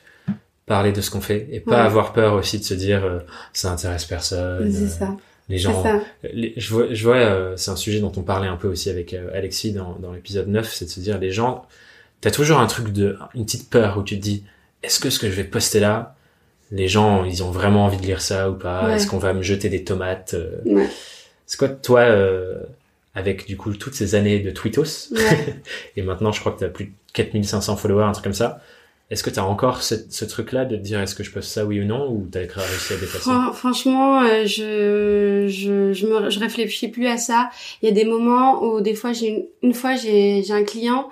parler 0.65 0.93
de 0.93 1.01
ce 1.01 1.11
qu'on 1.11 1.19
fait 1.19 1.49
et 1.51 1.59
pas 1.59 1.83
avoir 1.83 2.13
peur 2.13 2.35
aussi 2.35 2.57
de 2.57 2.63
se 2.63 2.73
dire 2.73 3.03
euh, 3.03 3.19
ça 3.51 3.69
intéresse 3.73 4.05
personne. 4.05 4.71
C'est 4.71 4.87
ça. 4.87 5.17
Les 5.49 5.57
gens, 5.57 5.83
je 6.23 6.73
vois, 6.73 6.93
je 6.93 7.03
vois 7.03 7.57
c'est 7.57 7.71
un 7.71 7.75
sujet 7.75 7.99
dont 7.99 8.13
on 8.15 8.21
parlait 8.21 8.47
un 8.47 8.55
peu 8.55 8.69
aussi 8.69 8.89
avec 8.89 9.13
Alexis 9.33 9.73
dans, 9.73 9.97
dans 9.99 10.13
l'épisode 10.13 10.47
9, 10.47 10.73
c'est 10.73 10.85
de 10.85 10.89
se 10.89 11.01
dire 11.01 11.19
les 11.19 11.31
gens, 11.31 11.65
t'as 12.21 12.31
toujours 12.31 12.59
un 12.59 12.67
truc 12.67 12.93
de, 12.93 13.17
une 13.35 13.43
petite 13.43 13.69
peur 13.69 13.97
où 13.97 14.03
tu 14.03 14.15
te 14.15 14.23
dis, 14.23 14.45
est-ce 14.83 15.01
que 15.01 15.09
ce 15.09 15.19
que 15.19 15.29
je 15.29 15.33
vais 15.33 15.43
poster 15.43 15.81
là, 15.81 16.15
les 16.71 16.87
gens, 16.87 17.25
ils 17.25 17.43
ont 17.43 17.51
vraiment 17.51 17.85
envie 17.85 17.97
de 17.97 18.03
lire 18.03 18.21
ça 18.21 18.49
ou 18.49 18.55
pas? 18.55 18.95
Est-ce 18.95 19.07
qu'on 19.07 19.17
va 19.17 19.33
me 19.33 19.41
jeter 19.41 19.69
des 19.69 19.83
tomates 19.83 20.33
euh? 20.33 20.85
C'est 21.45 21.57
quoi, 21.57 21.67
toi, 21.67 21.99
euh, 21.99 22.55
avec 23.13 23.45
du 23.45 23.57
coup 23.57 23.73
toutes 23.73 23.93
ces 23.93 24.15
années 24.15 24.39
de 24.39 24.51
tweetos, 24.51 25.13
et 25.97 26.01
maintenant 26.01 26.31
je 26.31 26.39
crois 26.39 26.53
que 26.53 26.59
tu 26.59 26.63
as 26.63 26.69
plus 26.69 26.85
de 26.85 26.91
4500 27.13 27.75
followers, 27.75 28.05
un 28.05 28.11
truc 28.13 28.23
comme 28.23 28.33
ça, 28.33 28.61
est-ce 29.09 29.21
que 29.21 29.29
tu 29.29 29.39
as 29.39 29.45
encore 29.45 29.83
ce, 29.83 30.23
truc-là 30.23 30.63
de 30.63 30.77
te 30.77 30.81
dire 30.81 31.01
est-ce 31.01 31.13
que 31.13 31.23
je 31.23 31.31
poste 31.31 31.49
ça 31.49 31.65
oui 31.65 31.81
ou 31.81 31.83
non, 31.83 32.09
ou 32.09 32.29
tu 32.31 32.37
as 32.37 32.41
réussi 32.41 32.93
à 32.93 32.95
dépasser? 32.95 33.29
Franchement, 33.53 34.21
euh, 34.21 34.45
je, 34.45 35.47
je, 35.49 35.91
je, 35.91 36.07
me, 36.07 36.29
je 36.29 36.39
réfléchis 36.39 36.87
plus 36.87 37.07
à 37.07 37.17
ça. 37.17 37.49
Il 37.81 37.89
y 37.89 37.91
a 37.91 37.93
des 37.93 38.05
moments 38.05 38.63
où 38.63 38.79
des 38.79 38.95
fois, 38.95 39.11
j'ai 39.11 39.27
une, 39.27 39.45
une 39.63 39.73
fois, 39.73 39.95
j'ai 39.95 40.49
un 40.49 40.63
client 40.63 41.09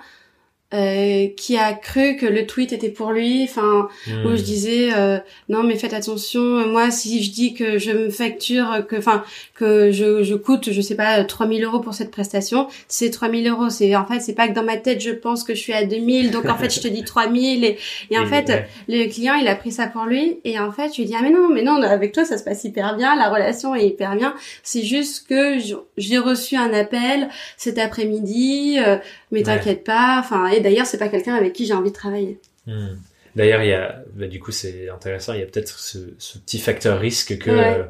euh, 0.72 1.26
qui 1.36 1.56
a 1.56 1.72
cru 1.72 2.16
que 2.16 2.26
le 2.26 2.46
tweet 2.46 2.72
était 2.72 2.90
pour 2.90 3.10
lui, 3.10 3.42
enfin 3.44 3.88
où 4.24 4.28
je 4.30 4.34
Hmm. 4.34 4.36
disais 4.36 4.88
euh, 4.94 5.18
non 5.48 5.62
mais 5.64 5.76
faites 5.76 5.94
attention, 5.94 6.40
moi 6.68 6.90
si 6.92 7.22
je 7.24 7.32
dis 7.32 7.54
que 7.54 7.78
je 7.78 7.90
me 7.90 8.10
facture, 8.10 8.86
que 8.88 8.96
enfin 8.96 9.24
que 9.54 9.90
je, 9.90 10.22
je 10.22 10.34
coûte 10.36 10.70
je 10.70 10.80
sais 10.80 10.94
pas 10.94 11.24
3000 11.24 11.64
euros 11.64 11.80
pour 11.80 11.94
cette 11.94 12.10
prestation, 12.12 12.68
c'est 12.88 13.10
3000 13.10 13.48
euros, 13.48 13.68
c'est 13.68 13.96
en 13.96 14.06
fait 14.06 14.20
c'est 14.20 14.34
pas 14.34 14.46
que 14.48 14.54
dans 14.54 14.62
ma 14.62 14.76
tête 14.76 15.00
je 15.00 15.10
pense 15.10 15.42
que 15.42 15.54
je 15.54 15.60
suis 15.60 15.72
à 15.72 15.84
2000, 15.84 16.30
donc 16.30 16.48
en 16.48 16.56
fait 16.56 16.72
je 16.72 16.80
te 16.80 16.88
dis 16.88 17.02
3000 17.04 17.64
et, 17.64 17.76
et 18.10 18.18
en 18.18 18.26
fait 18.32 18.48
ouais. 18.48 18.68
le 18.88 19.08
client 19.08 19.34
il 19.34 19.48
a 19.48 19.56
pris 19.56 19.72
ça 19.72 19.86
pour 19.88 20.04
lui 20.04 20.38
et 20.44 20.58
en 20.60 20.70
fait 20.70 20.92
je 20.94 20.98
lui 21.00 21.04
dit 21.06 21.14
ah 21.18 21.22
mais 21.22 21.30
non 21.30 21.48
mais 21.48 21.62
non 21.62 21.82
avec 21.82 22.12
toi 22.12 22.24
ça 22.24 22.38
se 22.38 22.44
passe 22.44 22.62
hyper 22.64 22.96
bien, 22.96 23.16
la 23.16 23.28
relation 23.28 23.74
est 23.74 23.86
hyper 23.86 24.14
bien, 24.14 24.34
c'est 24.62 24.82
juste 24.82 25.26
que 25.28 25.58
j'ai 25.96 26.18
reçu 26.18 26.54
un 26.56 26.72
appel 26.72 27.28
cet 27.56 27.78
après-midi, 27.78 28.78
euh, 28.78 28.96
mais 29.32 29.40
Ouais. 29.40 29.44
t'inquiète 29.44 29.84
pas, 29.84 30.16
enfin 30.18 30.48
et 30.60 30.62
d'ailleurs 30.62 30.86
c'est 30.86 30.98
pas 30.98 31.08
quelqu'un 31.08 31.34
avec 31.34 31.52
qui 31.52 31.66
j'ai 31.66 31.74
envie 31.74 31.90
de 31.90 31.96
travailler. 31.96 32.38
Hmm. 32.66 32.96
D'ailleurs, 33.36 33.62
il 33.62 33.68
y 33.68 33.72
a, 33.72 34.02
bah, 34.14 34.26
du 34.26 34.40
coup, 34.40 34.50
c'est 34.50 34.88
intéressant. 34.88 35.34
Il 35.34 35.40
y 35.40 35.42
a 35.42 35.46
peut-être 35.46 35.78
ce, 35.78 35.98
ce 36.18 36.36
petit 36.38 36.58
facteur 36.58 36.98
risque 36.98 37.38
que 37.38 37.50
Ouais. 37.50 37.74
euh, 37.78 37.84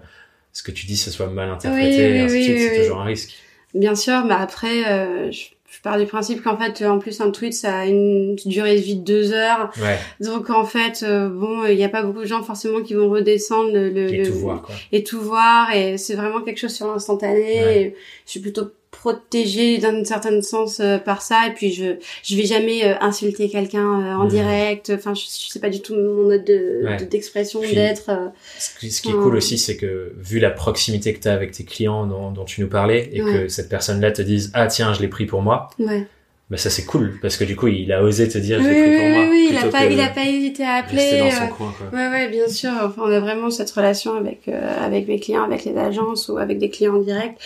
ce 0.53 0.63
que 0.63 0.71
tu 0.71 0.85
dis, 0.87 0.97
ce 0.99 1.11
soit 1.11 1.29
mal 1.29 1.49
interprété, 1.49 1.97
Oui, 1.97 2.11
oui, 2.13 2.17
et 2.17 2.21
ainsi 2.21 2.35
de 2.35 2.39
oui, 2.39 2.45
suite. 2.45 2.57
oui, 2.59 2.69
c'est 2.77 2.83
toujours 2.83 3.01
un 3.01 3.05
risque. 3.05 3.33
Bien 3.75 3.95
sûr, 3.95 4.25
mais 4.27 4.35
après, 4.35 4.85
euh, 4.93 5.31
je, 5.31 5.45
je 5.71 5.81
pars 5.83 5.99
du 5.99 6.05
principe 6.05 6.43
qu'en 6.43 6.59
fait, 6.59 6.85
en 6.85 6.99
plus, 6.99 7.23
un 7.23 7.31
tweet, 7.31 7.55
ça 7.55 7.79
a 7.79 7.87
une 7.87 8.37
durée 8.45 8.77
de 8.77 8.81
vie 8.83 8.97
de 8.97 9.03
deux 9.05 9.33
heures. 9.33 9.71
Ouais. 9.81 9.99
Donc, 10.21 10.51
en 10.51 10.65
fait, 10.67 11.03
euh, 11.05 11.31
bon, 11.31 11.65
il 11.65 11.77
n'y 11.77 11.85
a 11.85 11.89
pas 11.89 12.03
beaucoup 12.03 12.21
de 12.21 12.27
gens 12.27 12.43
forcément 12.43 12.83
qui 12.83 12.93
vont 12.93 13.09
redescendre 13.09 13.73
le, 13.73 13.89
le- 13.89 14.13
Et 14.13 14.19
le- 14.19 14.27
tout 14.27 14.39
voir, 14.41 14.61
quoi. 14.61 14.75
et 14.93 15.05
tout 15.05 15.21
voir. 15.23 15.75
Et 15.75 15.97
c'est 15.97 16.17
vraiment 16.17 16.43
quelque 16.43 16.59
chose 16.59 16.75
sur 16.75 16.87
l'instantané. 16.89 17.65
Ouais. 17.65 17.95
Je 18.27 18.31
suis 18.31 18.41
plutôt 18.41 18.71
protégée 18.91 19.79
d'un 19.79 20.05
certain 20.05 20.41
sens 20.43 20.81
euh, 20.81 20.99
par 20.99 21.23
ça. 21.23 21.47
Et 21.49 21.55
puis, 21.55 21.73
je 21.73 21.95
je 22.23 22.37
vais 22.37 22.45
jamais 22.45 22.85
euh, 22.85 22.95
insulter 23.01 23.49
quelqu'un 23.49 24.01
euh, 24.01 24.15
en 24.15 24.25
direct. 24.27 24.91
Enfin, 24.95 25.15
je, 25.15 25.23
je 25.23 25.51
sais 25.51 25.61
pas 25.61 25.71
du 25.71 25.81
tout 25.81 25.95
mon 25.95 26.25
mode 26.29 26.45
de 26.45 26.81
Ouais. 26.85 26.97
d'expression, 27.05 27.61
d'être. 27.61 28.11
Ce 28.59 28.79
qui, 28.79 28.91
ce 28.91 29.01
qui 29.03 29.11
est 29.11 29.13
cool 29.15 29.37
aussi, 29.37 29.59
c'est 29.59 29.77
que 29.77 30.13
vu 30.19 30.39
la 30.39 30.51
proximité 30.51 31.13
que 31.15 31.21
tu 31.21 31.29
as 31.29 31.33
avec 31.35 31.53
tes 31.53 31.65
clients 31.65 32.07
dont, 32.07 32.31
dont 32.31 32.45
tu 32.45 32.61
nous 32.61 32.69
parlais, 32.69 33.09
et 33.13 33.23
Ouais. 33.23 33.33
que 33.33 33.49
cette 33.49 33.69
personne-là 33.69 34.13
te 34.13 34.23
dise 34.23 34.51
Ah, 34.55 34.67
tiens, 34.67 34.93
je 34.95 35.01
l'ai 35.01 35.09
pris 35.09 35.27
pour 35.27 35.43
moi, 35.43 35.69
ouais. 35.79 36.07
bah 36.51 36.57
ça 36.57 36.69
c'est 36.71 36.85
cool, 36.85 37.19
parce 37.23 37.37
que 37.37 37.45
du 37.45 37.55
coup, 37.57 37.69
il 37.69 37.93
a 37.93 38.03
osé 38.03 38.29
te 38.29 38.39
dire 38.39 38.59
Oui, 38.59 38.65
Je 38.65 38.69
oui, 38.71 38.75
l'ai 38.75 38.83
pris 38.83 38.97
pour 38.97 39.05
oui, 39.07 39.13
moi. 39.13 39.27
oui, 39.31 39.49
il 39.51 39.57
a 39.57 39.71
pas, 39.71 39.85
il 39.87 40.01
a 40.01 40.09
pas 40.09 40.25
hésité 40.25 40.65
à 40.65 40.75
appeler. 40.77 41.19
dans 41.19 41.31
son 41.31 41.49
coin, 41.49 41.75
quoi. 41.79 41.99
Ouais, 41.99 42.09
ouais, 42.09 42.29
bien 42.29 42.49
sûr. 42.49 42.71
Enfin, 42.83 43.03
on 43.05 43.13
a 43.13 43.21
vraiment 43.21 43.51
cette 43.51 43.71
relation 43.71 44.15
avec 44.17 44.49
avec 44.49 45.07
mes 45.07 45.21
clients, 45.21 45.45
avec 45.45 45.65
les 45.65 45.77
agences 45.77 46.29
ou 46.29 46.39
avec 46.39 46.59
des 46.59 46.71
clients 46.71 46.97
en 46.97 47.01
direct. 47.03 47.39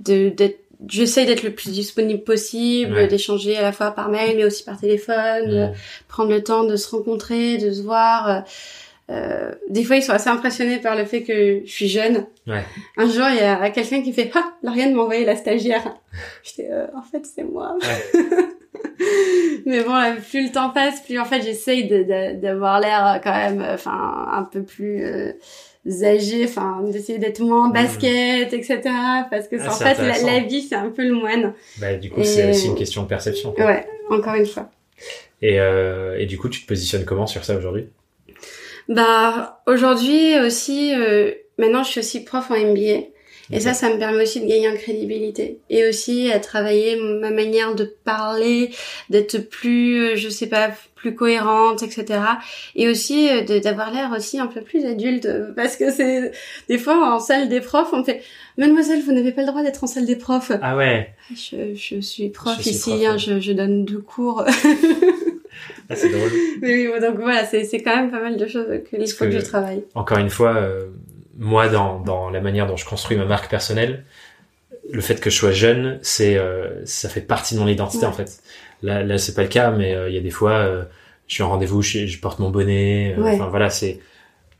De 0.00 0.28
d'être, 0.28 0.58
j'essaye 0.88 1.26
d'être 1.26 1.42
le 1.42 1.52
plus 1.54 1.70
disponible 1.72 2.22
possible, 2.24 2.94
Ouais. 2.94 3.06
d'échanger 3.08 3.56
à 3.56 3.62
la 3.62 3.72
fois 3.72 3.90
par 3.92 4.08
mail, 4.08 4.36
mais 4.36 4.44
aussi 4.44 4.64
par 4.64 4.78
téléphone, 4.80 5.70
Hmm. 5.70 5.72
prendre 6.08 6.30
le 6.30 6.42
temps 6.42 6.64
de 6.64 6.76
se 6.76 6.88
rencontrer, 6.90 7.58
de 7.58 7.70
se 7.72 7.82
voir. 7.82 8.28
euh, 8.28 8.40
euh, 9.10 9.52
des 9.68 9.84
fois, 9.84 9.96
ils 9.96 10.02
sont 10.02 10.12
assez 10.12 10.30
impressionnés 10.30 10.78
par 10.78 10.96
le 10.96 11.04
fait 11.04 11.22
que 11.22 11.62
je 11.66 11.70
suis 11.70 11.88
jeune. 11.88 12.24
Ouais. 12.46 12.64
Un 12.96 13.06
jour, 13.10 13.26
il 13.30 13.36
y 13.36 13.40
a 13.40 13.68
quelqu'un 13.70 14.00
qui 14.02 14.12
fait 14.12 14.30
Ah, 14.34 14.52
Lauriane 14.62 14.94
m'a 14.94 15.02
envoyé 15.02 15.24
la 15.24 15.36
stagiaire. 15.36 15.82
J'étais 16.44 16.70
euh, 16.70 16.86
En 16.96 17.02
fait, 17.02 17.26
c'est 17.26 17.42
moi. 17.44 17.76
Mais 19.66 19.82
bon, 19.82 19.92
là, 19.94 20.12
plus 20.16 20.44
le 20.46 20.52
temps 20.52 20.70
passe, 20.70 21.00
plus 21.02 21.18
en 21.18 21.24
fait, 21.24 21.42
j'essaye 21.42 21.88
de- 21.88 22.02
de- 22.04 22.40
d'avoir 22.40 22.80
l'air 22.80 23.06
euh, 23.06 23.18
quand 23.22 23.32
même, 23.34 23.60
euh, 23.60 23.74
enfin, 23.74 24.28
un 24.32 24.42
peu 24.44 24.62
plus 24.62 25.04
enfin, 25.86 26.80
d'essayer 26.84 27.18
d'être 27.18 27.40
moins 27.40 27.68
Mhm. 27.68 27.72
basket, 27.74 28.52
etc. 28.52 28.80
Parce 29.30 29.48
que 29.48 29.56
Ah, 29.60 29.68
en 29.68 29.72
fait, 29.72 29.98
la, 30.24 30.38
vie, 30.40 30.62
c'est 30.62 30.74
un 30.76 30.90
peu 30.90 31.02
le 31.04 31.14
moine. 31.14 31.54
Bah, 31.78 31.94
du 31.94 32.10
coup, 32.10 32.20
Et- 32.20 32.24
c'est 32.24 32.50
aussi 32.50 32.66
une 32.68 32.74
question 32.76 33.02
de 33.02 33.08
perception. 33.08 33.52
quoi. 33.52 33.64
Ouais, 33.66 33.86
encore 34.10 34.34
une 34.34 34.46
fois. 34.46 34.70
Et, 35.40 35.58
euh, 35.58 36.16
et 36.18 36.26
du 36.26 36.38
coup, 36.38 36.48
tu 36.48 36.62
te 36.62 36.66
positionnes 36.68 37.04
comment 37.04 37.26
sur 37.26 37.44
ça 37.44 37.56
aujourd'hui? 37.56 37.86
Bah, 38.88 39.62
aujourd'hui 39.66 40.38
aussi, 40.40 40.92
euh, 40.94 41.32
maintenant, 41.58 41.82
je 41.82 41.90
suis 41.90 42.00
aussi 42.00 42.24
prof 42.24 42.50
en 42.50 42.54
MBA. 42.56 43.08
Et 43.52 43.60
ça, 43.60 43.74
ça 43.74 43.92
me 43.92 43.98
permet 43.98 44.22
aussi 44.22 44.40
de 44.40 44.46
gagner 44.46 44.68
en 44.68 44.74
crédibilité. 44.74 45.58
Et 45.70 45.86
aussi 45.88 46.32
à 46.32 46.40
travailler 46.40 46.96
ma 46.96 47.30
manière 47.30 47.74
de 47.74 47.84
parler, 48.04 48.70
d'être 49.10 49.38
plus, 49.38 50.00
euh, 50.00 50.16
je 50.16 50.28
sais 50.28 50.46
pas, 50.46 50.70
plus 50.94 51.14
cohérente, 51.14 51.82
etc. 51.82 52.20
Et 52.76 52.88
aussi 52.88 53.28
euh, 53.28 53.60
d'avoir 53.60 53.92
l'air 53.92 54.10
aussi 54.16 54.38
un 54.38 54.46
peu 54.46 54.60
plus 54.62 54.84
adulte. 54.86 55.28
Parce 55.54 55.76
que 55.76 55.90
c'est, 55.90 56.32
des 56.68 56.78
fois, 56.78 57.14
en 57.14 57.18
salle 57.20 57.48
des 57.48 57.60
profs, 57.60 57.90
on 57.92 57.98
me 57.98 58.04
fait, 58.04 58.22
Mademoiselle, 58.56 59.02
vous 59.02 59.12
n'avez 59.12 59.32
pas 59.32 59.42
le 59.42 59.48
droit 59.48 59.62
d'être 59.62 59.84
en 59.84 59.86
salle 59.86 60.06
des 60.06 60.16
profs. 60.16 60.52
Ah 60.62 60.76
ouais, 60.76 61.10
Je, 61.34 61.74
je 61.74 62.00
suis 62.00 62.28
prof 62.30 62.54
Je 62.58 62.62
suis 62.62 62.70
ici, 62.72 62.90
prof, 62.90 63.02
hein, 63.04 63.12
ouais. 63.12 63.18
je, 63.18 63.40
je 63.40 63.52
donne 63.52 63.84
deux 63.84 63.98
cours. 64.00 64.44
ah, 65.88 65.94
c'est 65.96 66.08
drôle. 66.10 66.30
Mais 66.60 66.86
oui, 66.88 67.00
donc 67.00 67.16
voilà, 67.18 67.44
c'est 67.44 67.66
quand 67.82 67.96
même 67.96 68.10
pas 68.10 68.20
mal 68.20 68.36
de 68.36 68.46
choses 68.46 68.66
qu'il 68.88 69.06
faut 69.08 69.24
que... 69.24 69.30
que- 69.30 69.38
je 69.38 69.44
travaille. 69.44 69.84
Encore 69.94 70.18
une 70.18 70.30
fois, 70.30 70.54
euh, 70.56 70.86
moi, 71.42 71.68
dans, 71.68 71.98
dans 72.00 72.30
la 72.30 72.40
manière 72.40 72.66
dont 72.66 72.76
je 72.76 72.84
construis 72.86 73.16
ma 73.16 73.24
marque 73.24 73.50
personnelle, 73.50 74.04
le 74.90 75.00
fait 75.00 75.20
que 75.20 75.28
je 75.30 75.36
sois 75.36 75.52
jeune, 75.52 75.98
c'est 76.02 76.36
euh, 76.36 76.84
ça 76.86 77.08
fait 77.08 77.20
partie 77.20 77.54
de 77.54 77.60
mon 77.60 77.68
identité 77.68 78.04
Ouais. 78.06 78.10
en 78.10 78.12
fait. 78.12 78.40
Là, 78.82 79.02
là, 79.02 79.18
c'est 79.18 79.34
pas 79.34 79.42
le 79.42 79.48
cas, 79.48 79.70
mais 79.70 79.94
euh, 79.94 80.08
il 80.08 80.14
y 80.14 80.18
a 80.18 80.20
des 80.20 80.30
fois, 80.30 80.52
euh, 80.52 80.84
je 81.28 81.34
suis 81.34 81.42
en 81.42 81.48
rendez-vous, 81.50 81.82
je, 81.82 82.06
je 82.06 82.18
porte 82.20 82.38
mon 82.38 82.50
bonnet. 82.50 83.14
euh, 83.16 83.22
Ouais. 83.22 83.34
Enfin 83.34 83.48
voilà, 83.48 83.70
c'est 83.70 84.00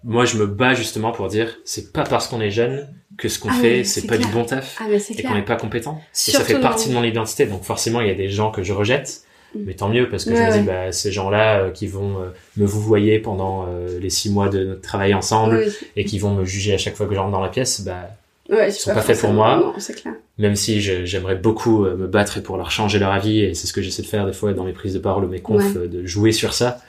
moi, 0.05 0.25
je 0.25 0.37
me 0.37 0.47
bats 0.47 0.75
justement 0.75 1.13
pour 1.13 1.29
dire, 1.29 1.59
c'est 1.65 1.93
pas 1.93 2.03
parce 2.05 2.27
qu'on 2.29 2.41
est 2.41 2.51
jeune 2.51 2.89
que 3.19 3.29
ce 3.29 3.39
qu'on 3.39 3.51
Ah 3.51 3.55
fait, 3.61 3.85
c'est 3.85 4.07
pas 4.09 4.17
clair. 4.17 4.27
du 4.29 4.33
bon 4.35 4.45
taf 4.45 4.79
Ah, 4.81 4.87
et 4.91 5.23
qu'on 5.23 5.35
n'est 5.35 5.43
pas 5.45 5.57
compétent. 5.57 6.01
Et 6.13 6.31
ça 6.33 6.43
fait 6.45 6.59
partie 6.61 6.89
de 6.89 6.95
mon 6.95 7.05
identité. 7.05 7.47
Donc 7.47 7.63
forcément, 7.63 8.01
il 8.01 8.09
y 8.09 8.11
a 8.11 8.15
des 8.15 8.29
gens 8.29 8.51
que 8.51 8.63
je 8.65 8.73
rejette. 8.73 9.23
Mm. 9.55 9.59
Mais 9.67 9.75
tant 9.75 9.89
mieux 9.89 10.09
parce 10.09 10.25
que 10.25 10.31
Ouais, 10.31 10.37
je 10.37 10.43
me 10.43 10.51
dis 10.53 10.59
ouais. 10.59 10.65
bah 10.87 10.93
ces 10.93 11.13
gens-là 11.13 11.61
euh, 11.61 11.71
qui 11.71 11.87
vont 11.87 12.21
euh, 12.21 12.27
me 12.57 12.65
vous 12.67 12.81
voyez 12.81 13.19
pendant 13.19 13.67
euh, 13.69 13.99
les 13.99 14.11
six 14.11 14.31
mois 14.31 14.49
de 14.49 14.65
notre 14.65 14.81
travail 14.81 15.13
ensemble 15.15 15.57
Oui. 15.67 15.73
et 15.97 16.05
qui 16.05 16.19
vont 16.19 16.35
me 16.35 16.45
juger 16.45 16.73
à 16.75 16.79
chaque 16.79 16.95
fois 16.97 17.07
que 17.07 17.15
je 17.15 17.19
rentre 17.19 17.33
dans 17.33 17.41
la 17.43 17.49
pièce, 17.51 17.83
bah 17.83 18.09
Ouais, 18.49 18.69
Ils 18.71 18.73
sont 18.73 18.93
pas 18.93 19.03
faits 19.03 19.21
pour 19.21 19.33
moi. 19.33 19.57
Non, 19.57 19.75
c'est 19.79 19.95
clair. 19.95 20.15
même 20.37 20.57
si 20.57 20.81
j'aimerais 20.81 21.37
beaucoup 21.37 21.85
me 21.85 22.07
battre 22.07 22.41
pour 22.41 22.57
leur 22.57 22.71
changer 22.71 22.99
leur 22.99 23.13
avis 23.13 23.41
et 23.41 23.55
c'est 23.55 23.67
ce 23.67 23.73
que 23.73 23.81
j'essaie 23.81 24.03
de 24.03 24.07
faire 24.09 24.27
des 24.27 24.33
fois 24.33 24.53
dans 24.53 24.65
mes 24.65 24.73
prises 24.73 24.93
de 24.95 24.99
parole 24.99 25.25
ou 25.25 25.29
mes 25.29 25.41
confs 25.41 25.75
de 25.75 26.05
jouer 26.07 26.33
sur 26.33 26.53
ça, 26.53 26.81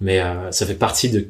mais 0.00 0.20
ça 0.50 0.66
fait 0.66 0.74
partie 0.74 1.08
de 1.08 1.26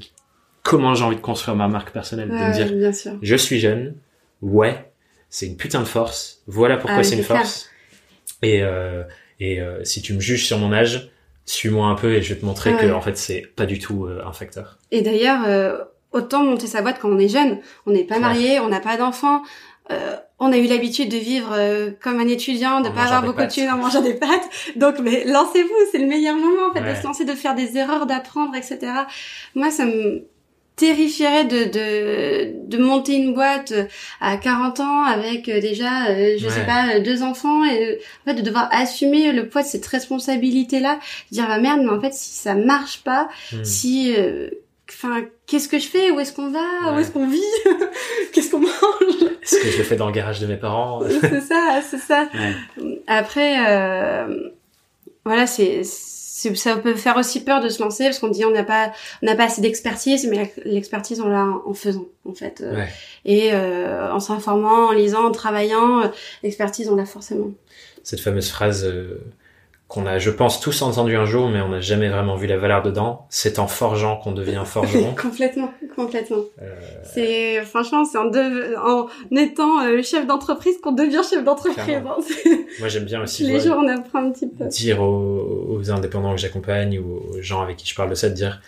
comment 0.62 0.94
j'ai 0.94 1.04
envie 1.04 1.16
de 1.16 1.20
construire 1.20 1.56
ma 1.56 1.68
marque 1.68 1.90
personnelle, 1.92 2.28
de 2.28 2.34
me 2.34 2.52
dire 2.54 2.72
bien 2.72 2.92
sûr. 2.92 3.12
je 3.20 3.36
suis 3.36 3.60
jeune, 3.60 3.94
ouais, 4.40 4.90
c'est 5.28 5.46
une 5.46 5.56
putain 5.56 5.80
de 5.80 5.84
force, 5.86 6.40
voilà 6.46 6.78
pourquoi 6.78 7.00
Ah, 7.00 7.04
c'est 7.04 7.16
une 7.16 7.24
clair. 7.24 7.38
force. 7.42 7.68
Et, 8.42 8.62
et 9.40 9.60
euh, 9.60 9.84
si 9.84 10.02
tu 10.02 10.12
me 10.14 10.20
juges 10.20 10.46
sur 10.46 10.58
mon 10.58 10.72
âge, 10.72 11.10
suis-moi 11.44 11.86
un 11.88 11.94
peu 11.94 12.14
et 12.14 12.22
je 12.22 12.34
vais 12.34 12.40
te 12.40 12.44
montrer 12.44 12.72
que 12.76 12.86
Ouais. 12.86 12.90
en 12.90 13.00
fait 13.00 13.16
c'est 13.16 13.42
pas 13.56 13.66
du 13.66 13.78
tout 13.78 14.06
euh, 14.06 14.22
un 14.26 14.32
facteur. 14.32 14.78
Et 14.90 15.02
d'ailleurs, 15.02 15.42
euh, 15.46 15.78
autant 16.12 16.42
monter 16.44 16.66
sa 16.66 16.82
boîte 16.82 16.98
quand 17.00 17.10
on 17.10 17.18
est 17.18 17.28
jeune. 17.28 17.58
On 17.86 17.92
n'est 17.92 18.04
pas 18.04 18.14
Ouais. 18.16 18.20
marié, 18.20 18.60
on 18.60 18.68
n'a 18.68 18.80
pas 18.80 18.96
d'enfants. 18.96 19.42
Euh, 19.92 20.16
on 20.40 20.50
a 20.52 20.56
eu 20.58 20.66
l'habitude 20.66 21.08
de 21.10 21.16
vivre 21.16 21.50
euh, 21.52 21.90
comme 22.02 22.18
un 22.18 22.26
étudiant, 22.26 22.80
de 22.80 22.88
En 22.88 22.92
pas 22.92 23.02
avoir 23.04 23.22
beaucoup 23.22 23.42
de 23.42 23.46
thunes 23.46 23.70
en 23.70 23.76
mangeant 23.76 24.02
des 24.02 24.14
pâtes. 24.14 24.48
Donc, 24.74 24.98
mais 24.98 25.24
lancez-vous, 25.24 25.68
c'est 25.92 25.98
le 25.98 26.06
meilleur 26.06 26.34
moment 26.34 26.70
en 26.70 26.72
fait 26.74 26.80
Ouais. 26.80 26.94
de 26.94 26.98
se 27.00 27.04
lancer, 27.04 27.24
de 27.24 27.32
faire 27.34 27.54
des 27.54 27.76
erreurs, 27.76 28.06
d'apprendre, 28.06 28.54
etc. 28.56 28.78
Moi, 29.54 29.70
ça 29.70 29.84
me 29.86 30.24
terrifierait 30.76 31.44
de, 31.46 31.64
de, 31.64 32.52
de 32.68 32.78
monter 32.82 33.14
une 33.14 33.32
boîte 33.32 33.72
euh, 33.72 33.84
à 34.20 34.36
40 34.36 34.80
ans 34.80 35.02
avec 35.04 35.48
euh, 35.48 35.58
déjà, 35.60 36.08
euh, 36.10 36.36
je 36.38 36.48
sais 36.48 36.60
Ouais. 36.60 36.66
pas, 36.66 36.94
euh, 36.96 37.00
deux 37.00 37.22
enfants 37.22 37.64
et 37.64 37.98
en 38.26 38.30
fait 38.30 38.34
de 38.34 38.42
devoir 38.42 38.68
assumer 38.72 39.32
le 39.32 39.48
poids 39.48 39.62
de 39.62 39.66
cette 39.68 39.86
responsabilité-là? 39.86 40.98
Dire, 41.30 41.46
bah 41.48 41.58
merde, 41.58 41.80
mais 41.82 41.90
en 41.90 42.00
fait, 42.00 42.12
si 42.12 42.30
ça 42.34 42.54
marche 42.54 43.02
pas, 43.04 43.28
Hmm. 43.52 43.64
si 43.64 44.14
euh, 44.18 44.50
enfin 44.90 45.22
qu'est-ce 45.46 45.68
que 45.68 45.78
je 45.78 45.86
fais? 45.88 46.10
Où 46.10 46.20
est-ce 46.20 46.32
qu'on 46.32 46.50
va? 46.50 46.92
Où 46.94 46.98
est-ce 46.98 47.10
qu'on 47.10 47.26
vit? 47.26 47.40
Qu'est-ce 48.32 48.50
qu'on 48.50 48.60
mange? 48.60 48.70
Est-ce 49.42 49.58
que 49.62 49.70
je 49.70 49.78
le 49.78 49.84
fais 49.84 49.96
dans 49.96 50.06
le 50.06 50.12
garage 50.12 50.40
de 50.40 50.46
mes 50.46 50.56
parents 50.56 51.00
c'est 51.22 51.40
ça 51.40 51.80
c'est 51.88 51.98
ça 51.98 52.28
Ouais. 52.34 53.02
après 53.06 53.54
euh, 53.66 54.50
voilà 55.24 55.46
c'est- 55.46 55.82
ça 56.54 56.76
peut 56.76 56.94
faire 56.94 57.16
aussi 57.16 57.42
peur 57.44 57.60
de 57.60 57.68
se 57.68 57.82
lancer 57.82 58.04
parce 58.04 58.18
qu'on 58.18 58.28
dit 58.28 58.44
on 58.44 58.50
n'a 58.50 58.62
pas 58.64 58.92
on 59.22 59.26
n'a 59.26 59.34
pas 59.34 59.44
assez 59.44 59.60
d'expertise 59.62 60.26
mais 60.30 60.52
l'expertise 60.64 61.20
on 61.20 61.28
l'a 61.28 61.46
en 61.66 61.72
faisant 61.74 62.06
en 62.28 62.34
fait 62.34 62.60
Euh, 62.62 62.74
Ouais. 62.76 62.88
et 63.24 63.54
euh, 63.54 64.12
en 64.12 64.20
s'informant 64.20 64.88
en 64.88 64.92
lisant 64.92 65.24
en 65.24 65.30
travaillant 65.32 66.02
euh, 66.02 66.08
l'expertise 66.42 66.88
on 66.90 66.96
l'a 66.96 67.06
forcément 67.06 67.50
Cette 68.02 68.20
fameuse 68.20 68.50
phrase 68.50 68.84
euh, 68.84 69.18
qu'on 69.88 70.04
a, 70.04 70.18
je 70.18 70.30
pense, 70.30 70.58
tous 70.60 70.82
entendu 70.82 71.14
un 71.16 71.26
jour, 71.26 71.48
mais 71.48 71.60
on 71.60 71.68
n'a 71.68 71.80
jamais 71.80 72.08
vraiment 72.08 72.34
vu 72.34 72.48
la 72.48 72.56
valeur 72.56 72.82
dedans. 72.82 73.26
C'est 73.30 73.60
en 73.60 73.68
forgeant 73.68 74.16
qu'on 74.16 74.32
devient 74.32 74.62
forgeron. 74.66 75.14
complètement 75.14 75.70
complètement 75.94 76.42
Euh, 76.60 76.74
C'est 77.04 77.62
franchement, 77.64 78.04
c'est 78.04 78.18
en, 78.18 78.26
de- 78.26 78.76
en 78.76 79.06
étant 79.36 79.80
euh, 79.86 80.02
chef 80.02 80.26
d'entreprise 80.26 80.76
qu'on 80.82 80.92
devient 80.92 81.22
chef 81.28 81.42
d'entreprise. 81.44 81.88
Hein. 81.88 82.16
Moi, 82.80 82.88
j'aime 82.88 83.04
bien 83.04 83.22
aussi 83.22 83.44
les 83.44 83.60
jours, 83.60 83.76
on 83.78 83.88
apprend 83.88 84.18
un 84.26 84.30
petit 84.32 84.48
peu. 84.48 84.66
dire 84.66 85.00
aux, 85.00 85.66
aux 85.70 85.90
indépendants 85.90 86.32
que 86.34 86.40
j'accompagne 86.40 86.98
ou 86.98 87.20
aux 87.36 87.40
gens 87.40 87.62
avec 87.62 87.76
qui 87.76 87.86
je 87.88 87.94
parle 87.94 88.10
de 88.10 88.14
ça, 88.14 88.28
de 88.28 88.34
dire 88.34 88.60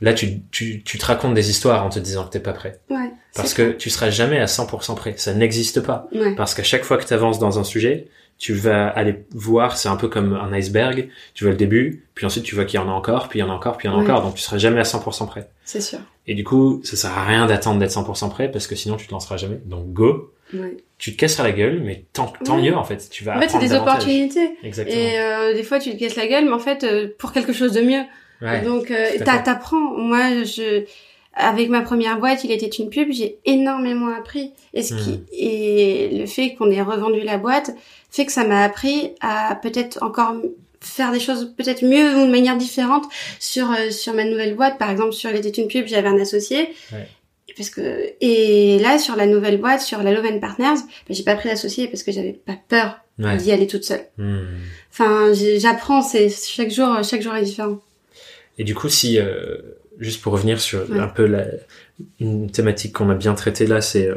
là 0.00 0.12
tu, 0.14 0.40
tu, 0.50 0.82
tu 0.82 0.98
te 0.98 1.04
racontes 1.06 1.34
des 1.34 1.50
histoires 1.50 1.84
en 1.84 1.88
te 1.90 1.98
disant 1.98 2.24
que 2.24 2.30
t'es 2.30 2.40
pas 2.40 2.52
prêt. 2.54 2.80
Ouais. 2.90 3.10
Parce 3.34 3.54
que 3.54 3.70
tu 3.72 3.88
seras 3.90 4.10
jamais 4.10 4.40
à 4.40 4.46
100% 4.46 4.94
prêt. 4.96 5.14
Ça 5.18 5.34
n'existe 5.34 5.80
pas. 5.82 6.08
Ouais. 6.14 6.34
Parce 6.34 6.54
qu'à 6.54 6.62
chaque 6.64 6.82
fois 6.84 6.96
que 6.96 7.04
tu 7.04 7.12
avances 7.14 7.38
dans 7.38 7.58
un 7.60 7.64
sujet, 7.64 8.08
tu 8.38 8.52
vas 8.52 8.88
aller 8.88 9.24
voir, 9.32 9.76
c'est 9.76 9.88
un 9.88 9.96
peu 9.96 10.08
comme 10.08 10.34
un 10.34 10.52
iceberg, 10.52 11.08
tu 11.34 11.44
vois 11.44 11.52
le 11.52 11.56
début, 11.56 12.04
puis 12.14 12.26
ensuite 12.26 12.44
tu 12.44 12.54
vois 12.54 12.64
qu'il 12.66 12.78
y 12.78 12.82
en 12.82 12.88
a 12.88 12.92
encore, 12.92 13.28
puis 13.28 13.38
il 13.38 13.42
y 13.42 13.44
en 13.44 13.50
a 13.50 13.54
encore, 13.54 13.76
puis 13.78 13.88
il 13.88 13.90
y 13.90 13.94
en 13.94 13.98
a 13.98 14.02
encore, 14.02 14.22
donc 14.22 14.34
tu 14.34 14.42
seras 14.42 14.58
jamais 14.58 14.80
à 14.80 14.84
100% 14.84 15.26
prêt. 15.26 15.48
C'est 15.64 15.80
sûr. 15.80 15.98
Et 16.26 16.34
du 16.34 16.44
coup, 16.44 16.80
ça 16.84 16.96
sert 16.96 17.16
à 17.16 17.24
rien 17.24 17.46
d'attendre 17.46 17.78
d'être 17.80 17.92
100% 17.92 18.28
prêt 18.30 18.50
parce 18.50 18.66
que 18.66 18.74
sinon 18.74 18.96
tu 18.96 19.06
te 19.06 19.12
lanceras 19.12 19.36
jamais. 19.36 19.58
Donc 19.64 19.92
go. 19.92 20.32
Ouais. 20.54 20.76
Tu 20.98 21.12
te 21.12 21.16
casseras 21.18 21.44
la 21.44 21.52
gueule, 21.52 21.80
mais 21.82 22.04
tant, 22.12 22.32
tant 22.44 22.56
Ouais. 22.56 22.62
mieux 22.62 22.76
en 22.76 22.84
fait. 22.84 23.08
Tu 23.10 23.24
vas 23.24 23.36
En 23.36 23.40
fait, 23.40 23.48
c'est 23.48 23.58
des 23.58 23.68
davantage. 23.68 23.94
opportunités. 23.94 24.50
Exactement. 24.62 24.96
Et 24.98 25.18
euh, 25.18 25.54
des 25.54 25.62
fois, 25.62 25.78
tu 25.78 25.90
te 25.92 25.98
casses 25.98 26.16
la 26.16 26.26
gueule, 26.26 26.44
mais 26.44 26.52
en 26.52 26.58
fait, 26.60 26.84
euh, 26.84 27.08
pour 27.18 27.32
quelque 27.32 27.52
chose 27.52 27.72
de 27.72 27.80
mieux. 27.80 28.02
Ouais. 28.42 28.60
Donc, 28.62 28.90
euh, 28.90 29.10
t'apprends. 29.24 29.96
Moi, 29.98 30.44
je, 30.44 30.84
avec 31.36 31.68
ma 31.68 31.82
première 31.82 32.18
boîte, 32.18 32.42
il 32.44 32.50
était 32.50 32.66
une 32.66 32.88
pub, 32.90 33.12
j'ai 33.12 33.38
énormément 33.44 34.08
appris. 34.08 34.52
Et 34.74 34.82
ce 34.82 34.94
qui, 34.94 35.10
Hmm. 35.10 35.24
et 35.32 36.08
le 36.18 36.26
fait 36.26 36.54
qu'on 36.54 36.70
ait 36.70 36.82
revendu 36.82 37.20
la 37.20 37.36
boîte 37.38 37.70
fait 38.10 38.24
que 38.26 38.32
ça 38.32 38.44
m'a 38.46 38.62
appris 38.64 39.12
à 39.20 39.54
peut-être 39.62 40.02
encore 40.02 40.34
faire 40.80 41.12
des 41.12 41.20
choses 41.20 41.52
peut-être 41.56 41.82
mieux 41.84 42.16
ou 42.16 42.26
de 42.26 42.30
manière 42.30 42.56
différente 42.56 43.04
sur 43.38 43.70
euh, 43.70 43.90
sur 43.90 44.14
ma 44.14 44.24
nouvelle 44.24 44.54
boîte. 44.54 44.78
Par 44.78 44.90
exemple, 44.90 45.12
sur 45.12 45.30
il 45.30 45.36
était 45.36 45.60
une 45.60 45.68
pub, 45.68 45.86
j'avais 45.86 46.08
un 46.08 46.18
associé. 46.18 46.68
Ouais. 46.92 47.08
Parce 47.56 47.70
que 47.70 48.12
et 48.20 48.78
là 48.80 48.98
sur 48.98 49.16
la 49.16 49.26
nouvelle 49.26 49.58
boîte, 49.58 49.80
sur 49.80 50.02
la 50.02 50.12
Love 50.12 50.26
and 50.26 50.40
Partners, 50.40 50.80
ben, 51.08 51.14
j'ai 51.14 51.22
pas 51.22 51.34
pris 51.36 51.48
d'associé 51.48 51.88
parce 51.88 52.02
que 52.02 52.12
j'avais 52.12 52.32
pas 52.32 52.56
peur 52.68 52.98
Ouais. 53.18 53.38
d'y 53.38 53.50
aller 53.50 53.66
toute 53.66 53.84
seule. 53.84 54.04
Hmm. 54.18 54.40
Enfin, 54.92 55.32
j'apprends, 55.58 56.02
c'est 56.02 56.28
chaque 56.28 56.70
jour, 56.70 57.02
chaque 57.02 57.22
jour 57.22 57.34
est 57.34 57.42
différent. 57.44 57.78
Et 58.58 58.64
du 58.64 58.74
coup, 58.74 58.90
si 58.90 59.18
euh, 59.18 59.56
juste 59.98 60.20
pour 60.22 60.32
revenir 60.32 60.60
sur 60.60 60.88
Ouais. 60.90 60.98
un 60.98 61.08
peu 61.08 61.26
la, 61.26 61.44
une 62.20 62.50
thématique 62.50 62.92
qu'on 62.94 63.08
a 63.10 63.14
bien 63.14 63.34
traitée 63.34 63.66
là, 63.66 63.80
c'est 63.80 64.08
euh, 64.08 64.16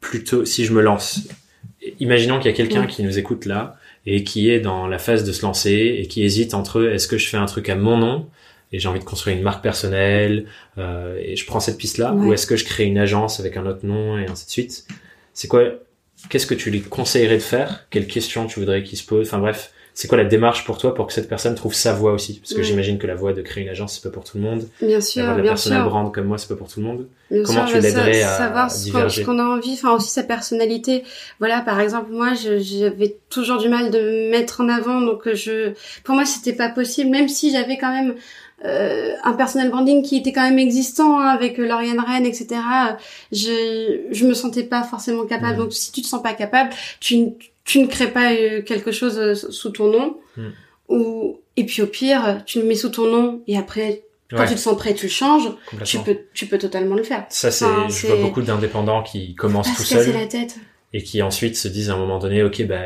plutôt 0.00 0.44
si 0.44 0.64
je 0.64 0.72
me 0.72 0.80
lance. 0.80 1.22
Imaginons 2.00 2.38
qu'il 2.38 2.50
y 2.50 2.54
a 2.54 2.56
quelqu'un 2.56 2.82
Ouais. 2.82 2.86
qui 2.86 3.02
nous 3.02 3.18
écoute 3.18 3.46
là 3.46 3.76
et 4.06 4.24
qui 4.24 4.50
est 4.50 4.60
dans 4.60 4.86
la 4.86 4.98
phase 4.98 5.24
de 5.24 5.32
se 5.32 5.42
lancer 5.42 5.96
et 6.00 6.06
qui 6.06 6.22
hésite 6.24 6.54
entre 6.54 6.86
est-ce 6.88 7.08
que 7.08 7.18
je 7.18 7.28
fais 7.28 7.36
un 7.36 7.46
truc 7.46 7.68
à 7.68 7.74
mon 7.74 7.96
nom 7.96 8.28
et 8.72 8.78
j'ai 8.78 8.88
envie 8.88 9.00
de 9.00 9.04
construire 9.04 9.36
une 9.36 9.42
marque 9.42 9.62
personnelle 9.62 10.44
euh, 10.76 11.18
et 11.22 11.36
je 11.36 11.46
prends 11.46 11.60
cette 11.60 11.78
piste 11.78 11.98
là 11.98 12.12
Ouais. 12.14 12.26
ou 12.26 12.32
est-ce 12.32 12.46
que 12.46 12.56
je 12.56 12.64
crée 12.64 12.84
une 12.84 12.98
agence 12.98 13.40
avec 13.40 13.56
un 13.56 13.66
autre 13.66 13.84
nom 13.86 14.18
et 14.18 14.26
ainsi 14.26 14.46
de 14.46 14.50
suite? 14.50 14.86
C'est 15.34 15.48
quoi 15.48 15.62
Qu'est-ce 16.30 16.46
que 16.46 16.54
tu 16.54 16.70
lui 16.70 16.80
conseillerais 16.82 17.36
de 17.36 17.42
faire? 17.42 17.86
Quelles 17.90 18.08
questions 18.08 18.46
tu 18.46 18.58
voudrais 18.60 18.82
qu'il 18.82 18.98
se 18.98 19.04
pose? 19.04 19.28
Enfin 19.28 19.38
bref, 19.38 19.72
c'est 19.98 20.06
quoi 20.06 20.16
la 20.16 20.26
démarche 20.26 20.64
pour 20.64 20.78
toi 20.78 20.94
pour 20.94 21.08
que 21.08 21.12
cette 21.12 21.28
personne 21.28 21.56
trouve 21.56 21.74
sa 21.74 21.92
voie 21.92 22.12
aussi? 22.12 22.38
Parce 22.38 22.52
que 22.52 22.58
Ouais. 22.58 22.62
j'imagine 22.62 22.98
que 22.98 23.08
la 23.08 23.16
voie 23.16 23.32
de 23.32 23.42
créer 23.42 23.64
une 23.64 23.68
agence, 23.68 23.94
c'est 23.94 24.02
pas 24.08 24.14
pour 24.14 24.22
tout 24.22 24.38
le 24.38 24.44
monde. 24.44 24.62
Bien 24.80 25.00
sûr, 25.00 25.24
de 25.24 25.28
la 25.28 25.34
bien 25.34 25.50
personal 25.50 25.80
sûr. 25.80 25.90
brand 25.90 26.14
comme 26.14 26.26
moi, 26.26 26.38
c'est 26.38 26.46
pas 26.46 26.54
pour 26.54 26.68
tout 26.68 26.78
le 26.78 26.86
monde. 26.86 27.08
Bien 27.32 27.42
Comment 27.42 27.66
sûr, 27.66 27.78
tu 27.78 27.82
l'aiderais 27.82 28.22
à 28.22 28.28
savoir 28.28 28.70
ce 28.70 29.22
qu'on, 29.22 29.40
a 29.40 29.42
envie, 29.42 29.72
enfin 29.72 29.90
aussi 29.90 30.10
sa 30.10 30.22
personnalité. 30.22 31.02
Voilà, 31.40 31.62
par 31.62 31.80
exemple, 31.80 32.12
moi, 32.12 32.34
j'avais 32.34 33.16
toujours 33.28 33.58
du 33.58 33.68
mal 33.68 33.90
de 33.90 33.98
me 33.98 34.30
mettre 34.30 34.60
en 34.60 34.68
avant, 34.68 35.00
donc 35.00 35.26
euh, 35.26 35.34
je, 35.34 35.72
pour 36.04 36.14
moi, 36.14 36.24
c'était 36.24 36.52
pas 36.52 36.68
possible, 36.68 37.10
même 37.10 37.26
si 37.26 37.50
j'avais 37.50 37.76
quand 37.76 37.90
même 37.90 38.14
euh, 38.64 39.14
un 39.24 39.32
personal 39.32 39.68
branding 39.68 40.04
qui 40.04 40.18
était 40.18 40.32
quand 40.32 40.42
même 40.48 40.60
existant 40.60 41.18
hein, 41.18 41.26
avec 41.26 41.58
euh, 41.58 41.66
Lauriane 41.66 41.98
Rennes, 41.98 42.24
etc. 42.26 42.60
Je, 43.32 44.02
je 44.12 44.26
me 44.28 44.34
sentais 44.34 44.62
pas 44.62 44.84
forcément 44.84 45.26
capable. 45.26 45.54
Mhm. 45.54 45.64
Donc, 45.64 45.72
si 45.72 45.90
tu 45.90 46.02
te 46.02 46.06
sens 46.06 46.22
pas 46.22 46.34
capable, 46.34 46.70
tu, 47.00 47.32
tu 47.68 47.78
ne 47.80 47.86
crées 47.86 48.10
pas 48.10 48.32
euh, 48.32 48.62
quelque 48.62 48.90
chose 48.90 49.18
euh, 49.18 49.34
sous 49.34 49.70
ton 49.70 49.90
nom. 49.92 50.16
Mhm. 50.36 50.52
Ou 50.88 51.40
et 51.56 51.64
puis 51.66 51.82
au 51.82 51.86
pire, 51.86 52.42
tu 52.46 52.60
le 52.60 52.66
mets 52.66 52.74
sous 52.74 52.88
ton 52.88 53.06
nom 53.06 53.42
et 53.46 53.56
après, 53.58 54.02
quand 54.30 54.38
Ouais, 54.38 54.46
tu 54.48 54.54
te 54.54 54.60
sens 54.60 54.76
prêt, 54.76 54.94
tu 54.94 55.06
le 55.06 55.10
changes. 55.12 55.50
Tu 55.84 55.98
peux, 55.98 56.18
tu 56.34 56.46
peux 56.46 56.58
totalement 56.58 56.94
le 56.94 57.02
faire. 57.02 57.26
Ça, 57.30 57.50
c'est, 57.50 57.64
Enfin, 57.64 57.88
je 57.88 58.06
vois 58.06 58.16
beaucoup 58.16 58.42
d'indépendants 58.42 59.02
qui 59.02 59.34
commencent 59.34 59.74
tout 59.76 59.82
seuls 59.82 60.12
la 60.12 60.26
tête. 60.26 60.56
et 60.92 61.02
qui 61.02 61.20
ensuite 61.22 61.56
se 61.56 61.68
disent 61.68 61.90
à 61.90 61.94
un 61.94 61.98
moment 61.98 62.18
donné, 62.18 62.42
ok, 62.42 62.64
bah, 62.66 62.80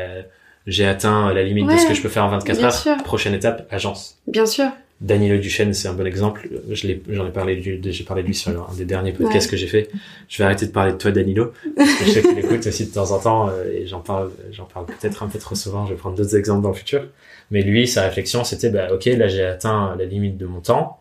j'ai 0.67 0.85
atteint 0.85 1.33
la 1.33 1.43
limite 1.43 1.67
de 1.69 1.77
ce 1.77 1.85
que 1.87 1.93
je 1.93 2.01
peux 2.01 2.09
faire 2.09 2.25
en 2.25 2.29
24 2.29 2.57
bien 2.57 2.65
heures. 2.67 2.73
sûr. 2.73 2.97
Prochaine 3.03 3.33
étape, 3.33 3.67
agence. 3.71 4.17
Bien 4.27 4.45
sûr. 4.45 4.69
Danilo 5.03 5.37
Duchesne, 5.37 5.73
c'est 5.73 5.87
un 5.89 5.93
bon 5.93 6.07
exemple. 6.07 6.47
Je 6.71 6.87
l'ai, 6.87 7.03
j'en 7.09 7.27
ai 7.27 7.31
parlé, 7.31 7.61
j'ai 7.61 8.03
parlé 8.05 8.23
de 8.23 8.27
lui 8.27 8.33
sur 8.33 8.49
un 8.51 8.73
des 8.73 8.85
derniers 8.85 9.11
podcasts 9.11 9.45
Ouais. 9.47 9.51
que 9.51 9.57
j'ai 9.57 9.67
fait. 9.67 9.89
Je 10.29 10.37
vais 10.37 10.45
arrêter 10.45 10.65
de 10.65 10.71
parler 10.71 10.93
de 10.93 10.97
toi, 10.97 11.11
Danilo, 11.11 11.51
parce 11.75 11.93
que 11.95 12.05
je 12.05 12.09
sais 12.11 12.21
qu'il 12.21 12.39
écoute 12.39 12.65
aussi 12.65 12.85
de 12.87 12.93
temps 12.93 13.11
en 13.11 13.19
temps, 13.19 13.49
euh, 13.49 13.65
et 13.69 13.85
j'en 13.85 13.99
parle, 13.99 14.31
j'en 14.51 14.63
parle 14.63 14.85
peut-être 14.85 15.21
un 15.21 15.27
peu 15.27 15.37
trop 15.39 15.55
souvent. 15.55 15.85
Je 15.85 15.91
vais 15.93 15.97
prendre 15.99 16.15
d'autres 16.15 16.35
exemples 16.37 16.63
dans 16.63 16.69
le 16.69 16.75
futur. 16.75 17.05
Mais 17.51 17.61
lui, 17.63 17.87
sa 17.87 18.03
réflexion, 18.03 18.43
c'était, 18.45 18.69
bah, 18.69 18.87
ok, 18.93 19.05
là, 19.05 19.27
j'ai 19.27 19.43
atteint 19.43 19.95
la 19.99 20.05
limite 20.05 20.37
de 20.37 20.45
mon 20.45 20.61
temps. 20.61 20.99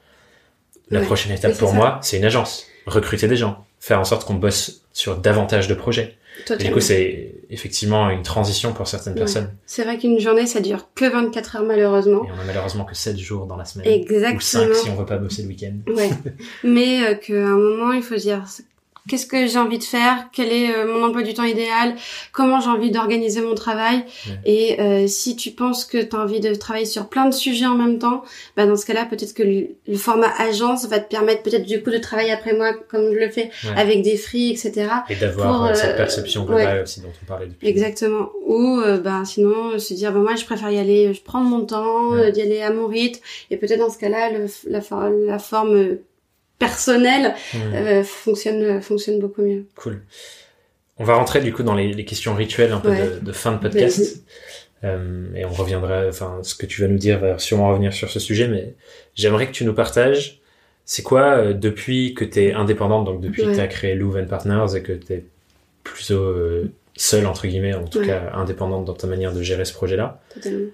La 0.90 0.98
Ouais. 1.00 1.06
prochaine 1.06 1.32
étape 1.32 1.52
Oui, 1.52 1.58
pour 1.58 1.70
ça. 1.70 1.74
moi, 1.76 1.98
c'est 2.02 2.18
une 2.18 2.24
agence. 2.24 2.66
Recruter 2.86 3.28
des 3.28 3.36
gens. 3.36 3.64
Faire 3.78 4.00
en 4.00 4.04
sorte 4.04 4.26
qu'on 4.26 4.34
bosse 4.34 4.82
sur 4.92 5.16
davantage 5.16 5.68
de 5.68 5.74
projets. 5.74 6.16
Et 6.50 6.64
du 6.64 6.70
coup, 6.72 6.80
c'est 6.80 7.34
effectivement 7.50 8.08
une 8.10 8.22
transition 8.22 8.72
pour 8.72 8.88
certaines 8.88 9.12
Ouais. 9.12 9.18
personnes. 9.20 9.50
C'est 9.66 9.84
vrai 9.84 9.98
qu'une 9.98 10.18
journée, 10.18 10.46
ça 10.46 10.60
dure 10.60 10.88
que 10.94 11.04
24 11.04 11.56
heures 11.56 11.62
malheureusement. 11.64 12.24
Et 12.24 12.30
on 12.36 12.40
a 12.40 12.44
malheureusement 12.44 12.84
que 12.84 12.94
7 12.94 13.18
jours 13.18 13.46
dans 13.46 13.56
la 13.56 13.64
semaine. 13.64 13.86
Ou 13.86 13.90
5 14.08 14.12
Exactement. 14.14 14.74
si 14.74 14.90
on 14.90 14.96
veut 14.96 15.06
pas 15.06 15.18
bosser 15.18 15.42
le 15.42 15.48
week-end. 15.48 15.74
Ouais. 15.92 16.10
Mais 16.64 17.04
euh, 17.06 17.14
qu'à 17.14 17.34
un 17.34 17.56
moment, 17.58 17.92
il 17.92 18.02
faut 18.02 18.16
se 18.16 18.22
dire 18.22 18.42
qu'est-ce 19.08 19.26
que 19.26 19.46
j'ai 19.46 19.58
envie 19.58 19.78
de 19.78 19.84
faire, 19.84 20.26
quel 20.32 20.52
est 20.52 20.74
euh, 20.74 20.86
mon 20.86 21.04
emploi 21.06 21.22
du 21.22 21.34
temps 21.34 21.42
idéal, 21.44 21.94
comment 22.32 22.60
j'ai 22.60 22.68
envie 22.70 22.90
d'organiser 22.90 23.40
mon 23.40 23.54
travail? 23.54 24.04
Ouais. 24.26 24.32
Et 24.44 24.80
euh, 24.80 25.06
si 25.06 25.36
tu 25.36 25.50
penses 25.50 25.84
que 25.84 25.98
tu 26.02 26.14
as 26.16 26.20
envie 26.20 26.40
de 26.40 26.54
travailler 26.54 26.86
sur 26.86 27.08
plein 27.08 27.26
de 27.26 27.34
sujets 27.34 27.66
en 27.66 27.74
même 27.76 27.98
temps, 27.98 28.22
bah 28.56 28.66
dans 28.66 28.76
ce 28.76 28.86
cas-là, 28.86 29.04
peut-être 29.04 29.34
que 29.34 29.42
le, 29.42 29.68
le 29.88 29.96
format 29.96 30.32
agence 30.38 30.86
va 30.86 30.98
te 31.00 31.08
permettre 31.08 31.42
peut-être 31.42 31.66
du 31.66 31.82
coup 31.82 31.90
de 31.90 31.98
travailler 31.98 32.30
après 32.32 32.54
moi 32.54 32.72
comme 32.90 33.12
je 33.12 33.18
le 33.18 33.28
fais 33.28 33.50
Ouais. 33.64 33.70
avec 33.80 34.02
des 34.02 34.16
free, 34.16 34.50
etc. 34.50 34.88
Et 35.10 35.16
d'avoir 35.16 35.64
euh, 35.66 35.74
cette 35.74 35.90
euh, 35.94 35.96
perception 35.96 36.44
globale 36.44 36.82
aussi 36.82 37.00
dont 37.00 37.12
on 37.22 37.26
parlait 37.26 37.46
depuis. 37.46 37.66
Exactement. 37.68 38.30
Ou 38.46 38.80
euh, 38.80 38.98
ben 38.98 39.24
sinon 39.24 39.78
se 39.78 39.94
dire 39.94 40.12
ben 40.12 40.20
moi 40.20 40.34
je 40.36 40.44
préfère 40.44 40.70
y 40.70 40.78
aller, 40.78 41.12
je 41.12 41.22
prends 41.22 41.40
mon 41.40 41.64
temps, 41.64 42.10
Ouais. 42.10 42.32
d'y 42.32 42.42
aller 42.42 42.60
à 42.60 42.72
mon 42.72 42.86
rythme 42.86 43.20
et 43.50 43.56
peut-être 43.56 43.80
dans 43.80 43.90
ce 43.90 43.98
cas-là 43.98 44.30
la, 44.66 44.80
for- 44.80 45.08
la 45.10 45.38
forme 45.38 45.96
personnelle 46.66 47.34
Hmm. 47.54 47.74
euh, 47.74 48.02
fonctionne 48.04 48.80
fonctionne 48.82 49.18
beaucoup 49.20 49.42
mieux. 49.42 49.64
Cool. 49.76 50.00
On 50.98 51.04
va 51.04 51.14
rentrer 51.14 51.40
du 51.40 51.52
coup 51.52 51.62
dans 51.62 51.74
les, 51.74 51.92
les 51.92 52.04
questions 52.04 52.34
rituelles 52.34 52.72
un 52.72 52.80
peu 52.80 52.90
Ouais. 52.90 53.08
de, 53.20 53.26
de 53.28 53.32
fin 53.32 53.52
de 53.52 53.58
podcast. 53.58 54.22
Euh, 54.84 55.26
et 55.36 55.44
on 55.44 55.52
reviendra, 55.52 56.06
enfin, 56.08 56.40
ce 56.42 56.54
que 56.54 56.66
tu 56.66 56.80
vas 56.82 56.88
nous 56.88 56.98
dire 56.98 57.18
va 57.20 57.38
sûrement 57.38 57.68
revenir 57.70 57.92
sur 57.92 58.10
ce 58.10 58.18
sujet, 58.20 58.48
mais 58.48 58.74
j'aimerais 59.14 59.46
que 59.46 59.52
tu 59.52 59.64
nous 59.64 59.74
partages, 59.74 60.40
c'est 60.84 61.02
quoi, 61.02 61.36
euh, 61.36 61.52
depuis 61.52 62.14
que 62.14 62.24
tu 62.24 62.42
es 62.42 62.52
indépendante, 62.52 63.04
donc 63.04 63.20
depuis 63.20 63.42
que 63.44 63.54
tu 63.54 63.60
as 63.60 63.68
créé 63.68 63.94
and 64.02 64.26
Partners 64.28 64.76
et 64.76 64.82
que 64.82 64.92
tu 64.92 65.12
es 65.12 65.24
plutôt 65.84 66.14
euh, 66.22 66.72
seule, 66.96 67.26
entre 67.26 67.46
guillemets, 67.46 67.74
en 67.74 67.84
tout 67.86 68.00
Ouais. 68.00 68.06
cas 68.08 68.32
indépendante 68.34 68.84
dans 68.84 68.94
ta 68.94 69.06
manière 69.06 69.32
de 69.32 69.40
gérer 69.42 69.64
ce 69.64 69.72
projet-là, 69.72 70.20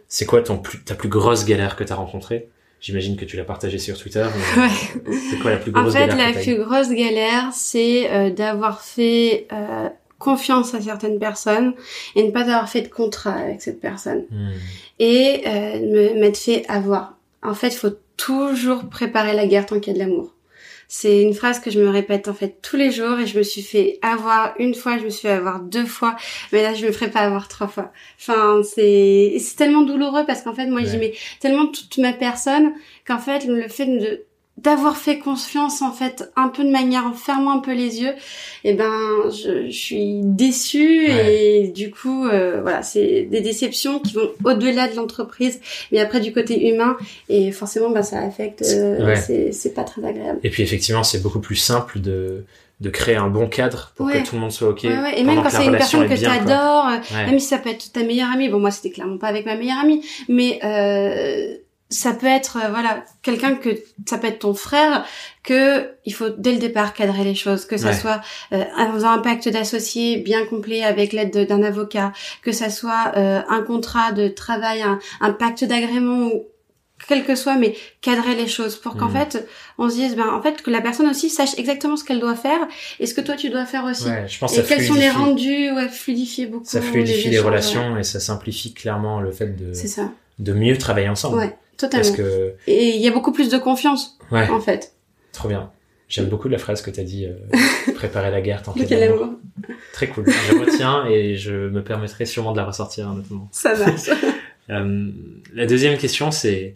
c'est 0.08 0.24
quoi 0.26 0.40
ton 0.42 0.56
plus, 0.58 0.82
ta 0.84 0.94
plus 0.94 1.08
grosse 1.10 1.44
galère 1.44 1.76
que 1.76 1.84
tu 1.84 1.92
as 1.92 1.96
rencontrée? 1.96 2.48
J'imagine 2.80 3.16
que 3.16 3.24
tu 3.24 3.36
l'as 3.36 3.44
partagée 3.44 3.78
sur 3.78 3.98
Twitter. 3.98 4.26
Ouais. 4.56 5.12
C'est 5.30 5.38
quoi 5.38 5.50
la 5.50 5.56
plus 5.56 5.72
En 5.74 5.82
grosse 5.82 5.94
fait, 5.94 6.06
galère 6.06 6.16
la 6.16 6.32
que 6.32 6.34
t'as 6.34 6.40
eue 6.42 6.54
plus 6.54 6.64
grosse 6.64 6.90
galère, 6.90 7.50
c'est 7.52 8.10
euh, 8.10 8.30
d'avoir 8.30 8.82
fait 8.82 9.46
euh, 9.52 9.88
confiance 10.18 10.74
à 10.74 10.80
certaines 10.80 11.18
personnes 11.18 11.74
et 12.14 12.24
ne 12.24 12.30
pas 12.30 12.42
avoir 12.42 12.68
fait 12.68 12.82
de 12.82 12.88
contrat 12.88 13.34
avec 13.34 13.62
cette 13.62 13.80
personne. 13.80 14.24
Hmm. 14.30 14.50
et 14.98 15.42
euh, 15.46 15.80
me 15.80 16.20
m'être 16.20 16.38
fait 16.38 16.64
avoir. 16.68 17.14
En 17.42 17.54
fait, 17.54 17.68
il 17.68 17.76
faut 17.76 17.96
toujours 18.16 18.88
préparer 18.88 19.34
la 19.34 19.46
guerre 19.46 19.66
tant 19.66 19.78
qu'il 19.80 19.96
y 19.96 20.00
a 20.00 20.04
de 20.04 20.10
l'amour. 20.10 20.34
C'est 20.90 21.20
une 21.20 21.34
phrase 21.34 21.60
que 21.60 21.70
je 21.70 21.78
me 21.80 21.90
répète 21.90 22.28
en 22.28 22.34
fait 22.34 22.62
tous 22.62 22.76
les 22.76 22.90
jours 22.90 23.18
et 23.18 23.26
je 23.26 23.36
me 23.36 23.42
suis 23.42 23.60
fait 23.60 23.98
avoir 24.00 24.54
une 24.58 24.74
fois, 24.74 24.96
je 24.96 25.04
me 25.04 25.10
suis 25.10 25.28
fait 25.28 25.34
avoir 25.34 25.60
deux 25.60 25.84
fois, 25.84 26.16
mais 26.50 26.62
là 26.62 26.72
je 26.72 26.86
me 26.86 26.92
ferai 26.92 27.10
pas 27.10 27.20
avoir 27.20 27.46
trois 27.46 27.68
fois. 27.68 27.92
Enfin, 28.18 28.62
c'est 28.62 29.36
c'est 29.38 29.56
tellement 29.56 29.82
douloureux 29.82 30.24
parce 30.26 30.40
qu'en 30.42 30.54
fait 30.54 30.66
moi 30.66 30.80
Ouais. 30.80 30.86
j'y 30.86 30.96
mets 30.96 31.12
tellement 31.40 31.66
toute 31.66 31.98
ma 31.98 32.14
personne 32.14 32.72
qu'en 33.06 33.18
fait 33.18 33.44
le 33.44 33.68
fait 33.68 33.84
de 33.86 34.24
d'avoir 34.62 34.96
fait 34.96 35.18
confiance 35.18 35.82
en 35.82 35.92
fait 35.92 36.30
un 36.36 36.48
peu 36.48 36.64
de 36.64 36.70
manière 36.70 37.04
en 37.06 37.12
fermant 37.12 37.52
un 37.52 37.58
peu 37.60 37.72
les 37.74 38.00
yeux 38.00 38.12
et 38.64 38.74
ben 38.74 38.90
je, 39.30 39.66
je 39.70 39.78
suis 39.78 40.20
déçue 40.22 41.06
et 41.10 41.68
du 41.68 41.90
coup 41.90 42.26
euh, 42.26 42.60
voilà 42.62 42.82
c'est 42.82 43.22
des 43.30 43.40
déceptions 43.40 44.00
qui 44.00 44.14
vont 44.14 44.30
au-delà 44.44 44.88
de 44.88 44.96
l'entreprise 44.96 45.60
mais 45.92 46.00
après 46.00 46.20
du 46.20 46.32
côté 46.32 46.68
humain 46.70 46.96
et 47.28 47.52
forcément 47.52 47.90
ben 47.90 48.02
ça 48.02 48.18
affecte 48.20 48.62
euh, 48.62 49.06
Ouais. 49.06 49.52
c'est 49.52 49.74
pas 49.74 49.84
très 49.84 50.04
agréable 50.04 50.40
Et 50.42 50.50
puis 50.50 50.62
effectivement, 50.62 51.04
c'est 51.04 51.22
beaucoup 51.22 51.40
plus 51.40 51.56
simple 51.56 52.00
de, 52.00 52.44
de 52.80 52.90
créer 52.90 53.16
un 53.16 53.28
bon 53.28 53.48
cadre 53.48 53.92
pour 53.96 54.06
Ouais. 54.06 54.22
que 54.22 54.28
tout 54.28 54.34
le 54.34 54.40
monde 54.40 54.52
soit 54.52 54.68
OK. 54.70 54.82
Ouais, 54.84 54.90
ouais. 54.90 55.20
et 55.20 55.24
même 55.24 55.42
quand 55.42 55.50
c'est 55.50 55.66
une 55.66 55.72
personne 55.76 56.08
que 56.08 56.14
euh, 56.14 56.98
Ouais. 57.14 57.26
même 57.26 57.38
si 57.38 57.46
ça 57.46 57.58
peut 57.58 57.70
être 57.70 57.92
ta 57.92 58.02
meilleure 58.02 58.30
amie 58.32 58.48
bon 58.48 58.58
moi 58.58 58.70
c'était 58.70 58.90
clairement 58.90 59.18
pas 59.18 59.28
avec 59.28 59.46
ma 59.46 59.56
meilleure 59.56 59.78
amie 59.78 60.04
mais 60.28 60.58
euh, 60.64 61.54
ça 61.90 62.12
peut 62.12 62.26
être 62.26 62.58
euh, 62.58 62.68
voilà 62.68 63.02
quelqu'un 63.22 63.54
que 63.54 63.70
ça 64.06 64.18
peut 64.18 64.26
être 64.26 64.40
ton 64.40 64.52
frère 64.54 65.04
que 65.42 65.88
il 66.04 66.12
faut 66.12 66.28
dès 66.28 66.52
le 66.52 66.58
départ 66.58 66.92
cadrer 66.92 67.24
les 67.24 67.34
choses 67.34 67.64
que 67.64 67.76
ça 67.78 67.88
Ouais. 67.88 67.94
soit 67.94 68.20
euh, 68.52 68.62
un, 68.76 69.02
un 69.04 69.18
pacte 69.18 69.48
d'associé 69.48 70.18
bien 70.18 70.44
complet 70.46 70.82
avec 70.84 71.12
l'aide 71.12 71.32
de- 71.32 71.44
d'un 71.44 71.62
avocat 71.62 72.12
que 72.42 72.52
ça 72.52 72.68
soit 72.68 73.12
euh, 73.16 73.40
un 73.48 73.62
contrat 73.62 74.12
de 74.12 74.28
travail 74.28 74.82
un, 74.82 74.98
un 75.20 75.32
pacte 75.32 75.64
d'agrément 75.64 76.26
où 76.26 76.44
quel 77.06 77.24
que 77.24 77.36
soit, 77.36 77.54
mais 77.54 77.76
cadrer 78.00 78.34
les 78.34 78.48
choses 78.48 78.74
pour 78.74 78.96
qu'en 78.96 79.08
Mm. 79.08 79.12
fait, 79.12 79.48
on 79.78 79.88
se 79.88 79.94
dise, 79.94 80.16
ben, 80.16 80.26
en 80.30 80.42
fait, 80.42 80.60
que 80.62 80.70
la 80.70 80.80
personne 80.80 81.06
aussi 81.08 81.30
sache 81.30 81.56
exactement 81.56 81.96
ce 81.96 82.02
qu'elle 82.02 82.18
doit 82.18 82.34
faire 82.34 82.58
et 82.98 83.06
ce 83.06 83.14
que 83.14 83.20
toi 83.20 83.36
tu 83.36 83.50
dois 83.50 83.66
faire 83.66 83.84
aussi. 83.84 84.06
Ouais, 84.06 84.26
je 84.26 84.36
pense 84.36 84.58
Et 84.58 84.64
quels 84.64 84.82
sont 84.84 84.94
les 84.94 85.08
rendus, 85.08 85.70
ouais, 85.70 85.88
fluidifier 85.88 86.46
beaucoup. 86.46 86.64
ça 86.66 86.82
fluidifie 86.82 87.28
les, 87.28 87.34
échanges, 87.36 87.46
relations 87.46 87.96
et 87.98 88.02
ça 88.02 88.18
simplifie 88.18 88.74
clairement 88.74 89.20
le 89.20 89.30
fait 89.30 89.54
de, 89.56 89.72
ça. 89.74 90.10
de 90.40 90.52
mieux 90.52 90.76
travailler 90.76 91.08
ensemble. 91.08 91.36
Ouais, 91.36 91.56
totalement. 91.78 92.04
Parce 92.04 92.16
que, 92.16 92.54
Et 92.66 92.96
il 92.96 93.00
y 93.00 93.08
a 93.08 93.10
beaucoup 93.10 93.32
plus 93.32 93.48
de 93.48 93.56
confiance, 93.56 94.18
ouais, 94.30 94.48
en 94.50 94.60
fait. 94.60 94.92
trop 95.32 95.48
bien. 95.48 95.70
J'aime 96.08 96.26
beaucoup 96.26 96.48
la 96.48 96.58
phrase 96.58 96.80
que 96.80 96.90
t'as 96.90 97.02
dit, 97.02 97.26
euh, 97.26 97.34
préparer 97.94 98.30
la 98.30 98.40
guerre 98.40 98.62
de 98.62 98.94
l'amour. 98.94 99.22
amour. 99.22 99.38
Très 99.92 100.08
cool. 100.08 100.24
Je 100.26 100.58
retiens 100.58 101.06
et 101.06 101.36
je 101.36 101.68
me 101.68 101.82
permettrai 101.82 102.24
sûrement 102.24 102.52
de 102.52 102.56
la 102.56 102.64
ressortir 102.64 103.08
à 103.08 103.10
un 103.12 103.18
autre 103.18 103.30
moment. 103.30 103.48
Ça 103.52 103.74
marche. 103.76 104.10
Euh, 104.70 105.10
la 105.54 105.64
deuxième 105.64 105.96
question, 105.96 106.30
c'est 106.30 106.74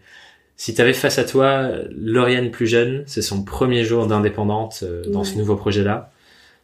si 0.57 0.75
tu 0.75 0.81
avais 0.81 0.93
face 0.93 1.19
à 1.19 1.25
toi 1.25 1.71
Lauriane 1.91 2.51
plus 2.51 2.67
jeune, 2.67 3.03
c'est 3.07 3.21
son 3.21 3.43
premier 3.43 3.85
jour 3.85 4.07
d'indépendante 4.07 4.81
euh, 4.83 5.03
dans 5.09 5.25
ce 5.25 5.37
nouveau 5.37 5.57
projet-là. 5.57 6.11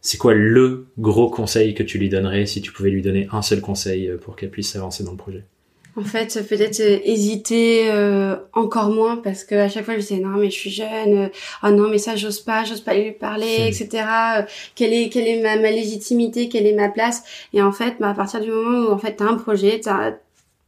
C'est 0.01 0.17
quoi 0.17 0.33
le 0.33 0.87
gros 0.97 1.29
conseil 1.29 1.73
que 1.73 1.83
tu 1.83 1.97
lui 1.97 2.09
donnerais 2.09 2.45
si 2.45 2.61
tu 2.61 2.71
pouvais 2.71 2.89
lui 2.89 3.01
donner 3.01 3.27
un 3.31 3.41
seul 3.41 3.61
conseil 3.61 4.07
euh, 4.07 4.17
pour 4.17 4.35
qu'elle 4.35 4.49
puisse 4.49 4.75
avancer 4.75 5.03
dans 5.03 5.11
le 5.11 5.17
projet? 5.17 5.43
En 5.95 6.03
fait, 6.03 6.47
peut-être 6.47 6.79
euh, 6.79 6.99
hésiter 7.03 7.89
euh, 7.91 8.35
encore 8.53 8.89
moins 8.89 9.17
parce 9.17 9.43
que 9.43 9.55
à 9.55 9.69
chaque 9.69 9.85
fois 9.85 9.95
je 9.95 9.99
disais 9.99 10.17
non 10.17 10.37
mais 10.37 10.49
je 10.49 10.55
suis 10.55 10.69
jeune, 10.69 11.17
euh, 11.17 11.27
oh 11.63 11.69
non 11.69 11.89
mais 11.89 11.97
ça 11.97 12.15
j'ose 12.15 12.39
pas, 12.39 12.63
j'ose 12.63 12.81
pas 12.81 12.93
lui 12.93 13.11
parler, 13.11 13.67
etc. 13.67 13.89
Euh, 14.37 14.41
quelle 14.75 14.93
est 14.93 15.09
quelle 15.09 15.27
est 15.27 15.41
ma, 15.41 15.57
ma 15.57 15.71
légitimité, 15.71 16.47
quelle 16.47 16.67
est 16.67 16.73
ma 16.73 16.89
place? 16.89 17.23
Et 17.53 17.61
en 17.61 17.71
fait, 17.71 17.95
bah, 17.99 18.09
à 18.09 18.13
partir 18.13 18.39
du 18.39 18.51
moment 18.51 18.87
où 18.87 18.91
en 18.93 18.97
fait 18.97 19.15
t'as 19.15 19.25
un 19.25 19.35
projet, 19.35 19.79
t'as 19.83 20.13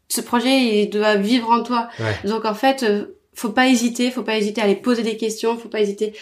ce 0.08 0.22
projet 0.22 0.84
il 0.84 0.90
doit 0.90 1.16
vivre 1.16 1.50
en 1.50 1.64
toi. 1.64 1.88
Ouais. 2.00 2.30
Donc 2.30 2.46
en 2.46 2.56
fait, 2.56 2.86
faut 3.34 3.50
pas 3.50 3.68
hésiter, 3.68 4.12
faut 4.12 4.24
pas 4.24 4.38
hésiter 4.38 4.62
à 4.62 4.66
aller 4.66 4.76
poser 4.76 5.04
des 5.04 5.18
questions, 5.18 5.58
faut 5.58 5.70
pas 5.70 5.82
hésiter 5.82 6.14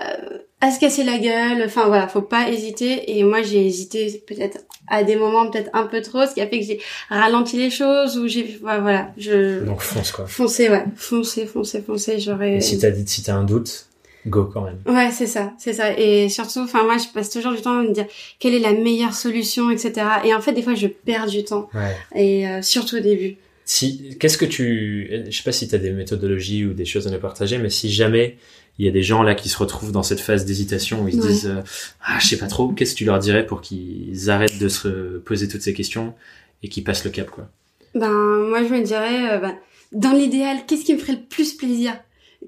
euh, 0.00 0.38
à 0.60 0.70
se 0.70 0.80
casser 0.80 1.04
la 1.04 1.18
gueule. 1.18 1.62
Enfin 1.66 1.86
voilà, 1.86 2.08
faut 2.08 2.22
pas 2.22 2.48
hésiter. 2.50 3.16
Et 3.16 3.24
moi 3.24 3.42
j'ai 3.42 3.66
hésité 3.66 4.22
peut-être 4.26 4.58
à 4.88 5.02
des 5.02 5.16
moments 5.16 5.50
peut-être 5.50 5.70
un 5.72 5.86
peu 5.86 6.02
trop, 6.02 6.26
ce 6.26 6.34
qui 6.34 6.40
a 6.40 6.46
fait 6.46 6.60
que 6.60 6.66
j'ai 6.66 6.80
ralenti 7.08 7.56
les 7.56 7.70
choses 7.70 8.18
ou 8.18 8.28
j'ai 8.28 8.58
ouais, 8.62 8.80
voilà, 8.80 9.12
je 9.16 9.64
Donc 9.64 9.80
fonce 9.80 10.12
quoi. 10.12 10.26
foncé 10.26 10.68
ouais, 10.68 10.84
foncé, 10.96 11.46
foncé, 11.46 11.80
foncé. 11.80 12.20
J'aurais 12.20 12.56
Et 12.56 12.60
si 12.60 12.78
t'as 12.78 12.90
dit 12.90 13.04
si 13.06 13.22
t'as 13.22 13.34
un 13.34 13.44
doute, 13.44 13.86
go 14.26 14.44
quand 14.44 14.62
même. 14.62 14.78
Ouais, 14.86 15.10
c'est 15.10 15.26
ça, 15.26 15.52
c'est 15.58 15.72
ça. 15.72 15.98
Et 15.98 16.28
surtout, 16.28 16.60
enfin 16.60 16.84
moi, 16.84 16.96
je 16.98 17.06
passe 17.12 17.30
toujours 17.30 17.52
du 17.52 17.60
temps 17.60 17.78
à 17.78 17.82
me 17.82 17.92
dire 17.92 18.06
quelle 18.38 18.54
est 18.54 18.60
la 18.60 18.72
meilleure 18.72 19.14
solution, 19.14 19.70
etc. 19.70 19.92
Et 20.24 20.34
en 20.34 20.40
fait, 20.40 20.52
des 20.52 20.62
fois, 20.62 20.74
je 20.74 20.86
perds 20.86 21.26
du 21.26 21.44
temps. 21.44 21.68
Ouais. 21.74 22.20
Et 22.20 22.48
euh, 22.48 22.62
surtout 22.62 22.96
au 22.96 23.00
début. 23.00 23.36
Si, 23.66 24.16
qu'est-ce 24.20 24.36
que 24.36 24.44
tu, 24.44 25.10
je 25.26 25.34
sais 25.34 25.42
pas 25.42 25.52
si 25.52 25.66
tu 25.68 25.74
as 25.74 25.78
des 25.78 25.90
méthodologies 25.90 26.66
ou 26.66 26.74
des 26.74 26.84
choses 26.84 27.06
à 27.06 27.10
nous 27.10 27.18
partager, 27.18 27.56
mais 27.56 27.70
si 27.70 27.90
jamais 27.90 28.36
il 28.78 28.84
y 28.86 28.88
a 28.88 28.92
des 28.92 29.02
gens 29.02 29.22
là 29.22 29.34
qui 29.34 29.48
se 29.48 29.56
retrouvent 29.58 29.92
dans 29.92 30.02
cette 30.02 30.20
phase 30.20 30.44
d'hésitation 30.44 31.02
où 31.02 31.08
ils 31.08 31.14
se 31.14 31.26
disent, 31.28 31.46
euh, 31.46 31.62
ah, 32.04 32.18
je 32.20 32.26
sais 32.26 32.38
pas 32.38 32.46
trop, 32.48 32.68
qu'est-ce 32.68 32.92
que 32.94 32.98
tu 32.98 33.04
leur 33.04 33.18
dirais 33.18 33.46
pour 33.46 33.60
qu'ils 33.60 34.30
arrêtent 34.30 34.58
de 34.58 34.68
se 34.68 35.18
poser 35.18 35.46
toutes 35.48 35.62
ces 35.62 35.74
questions 35.74 36.14
et 36.62 36.68
qu'ils 36.68 36.82
passent 36.84 37.04
le 37.04 37.10
cap, 37.10 37.30
quoi? 37.30 37.48
Ben 37.94 38.10
moi, 38.48 38.64
je 38.64 38.68
me 38.74 38.82
dirais, 38.82 39.32
euh, 39.34 39.38
ben, 39.38 39.54
dans 39.92 40.12
l'idéal, 40.12 40.58
qu'est-ce 40.66 40.84
qui 40.84 40.94
me 40.94 40.98
ferait 40.98 41.12
le 41.12 41.22
plus 41.28 41.54
plaisir? 41.54 41.94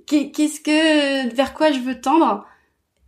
Qu'est- 0.07 0.31
Qu'est-ce 0.33 0.61
que 0.61 1.35
vers 1.35 1.55
quoi 1.55 1.71
je 1.71 1.79
veux 1.79 2.01
tendre? 2.01 2.45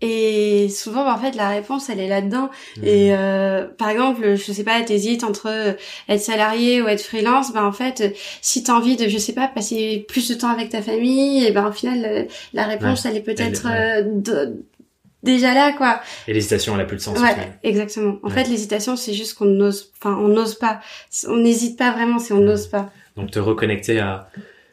Et 0.01 0.69
souvent, 0.69 1.05
ben, 1.05 1.13
en 1.13 1.19
fait, 1.19 1.35
la 1.35 1.49
réponse, 1.49 1.89
elle 1.91 1.99
est 1.99 2.09
là-dedans. 2.09 2.51
Et 2.85 3.09
euh, 3.13 3.67
par 3.67 3.89
exemple, 3.91 4.37
je 4.37 4.53
sais 4.53 4.63
pas, 4.63 4.81
t'hésites 4.83 5.25
entre 5.25 5.77
être 6.09 6.21
salarié 6.21 6.81
ou 6.81 6.87
être 6.87 7.03
freelance, 7.03 7.53
ben 7.53 7.65
en 7.65 7.73
fait, 7.73 8.17
si 8.41 8.63
t'as 8.63 8.75
envie 8.75 8.97
de, 8.97 9.09
je 9.09 9.19
sais 9.19 9.33
pas, 9.33 9.49
passer 9.49 10.07
plus 10.09 10.29
de 10.29 10.35
temps 10.35 10.51
avec 10.51 10.69
ta 10.69 10.83
famille, 10.83 11.45
et 11.45 11.51
ben 11.51 11.67
au 11.67 11.73
final, 11.73 12.05
euh, 12.05 12.25
la 12.53 12.65
réponse, 12.67 13.07
elle 13.07 13.17
est 13.17 13.23
peut-être 13.23 13.67
euh, 13.69 14.53
déjà 15.25 15.53
là, 15.53 15.73
quoi. 15.73 16.01
Et 16.29 16.33
l'hésitation, 16.33 16.75
elle 16.77 16.83
a 16.83 16.85
plus 16.85 16.97
de 16.99 17.03
sens. 17.03 17.19
Ouais, 17.19 17.35
exactement. 17.65 18.19
En 18.23 18.29
Ouais. 18.29 18.35
fait, 18.35 18.45
l'hésitation, 18.45 18.95
c'est 18.95 19.15
juste 19.15 19.35
qu'on 19.35 19.47
n'ose, 19.47 19.93
enfin, 20.01 20.17
on 20.21 20.29
n'ose 20.29 20.55
pas. 20.55 20.81
On 21.27 21.37
n'hésite 21.39 21.77
pas 21.77 21.91
vraiment, 21.91 22.19
c'est 22.21 22.35
on 22.35 22.41
n'ose 22.41 22.69
pas. 22.69 22.91
Donc 23.17 23.33
te 23.33 23.41
reconnecter 23.41 23.99
à, 23.99 24.31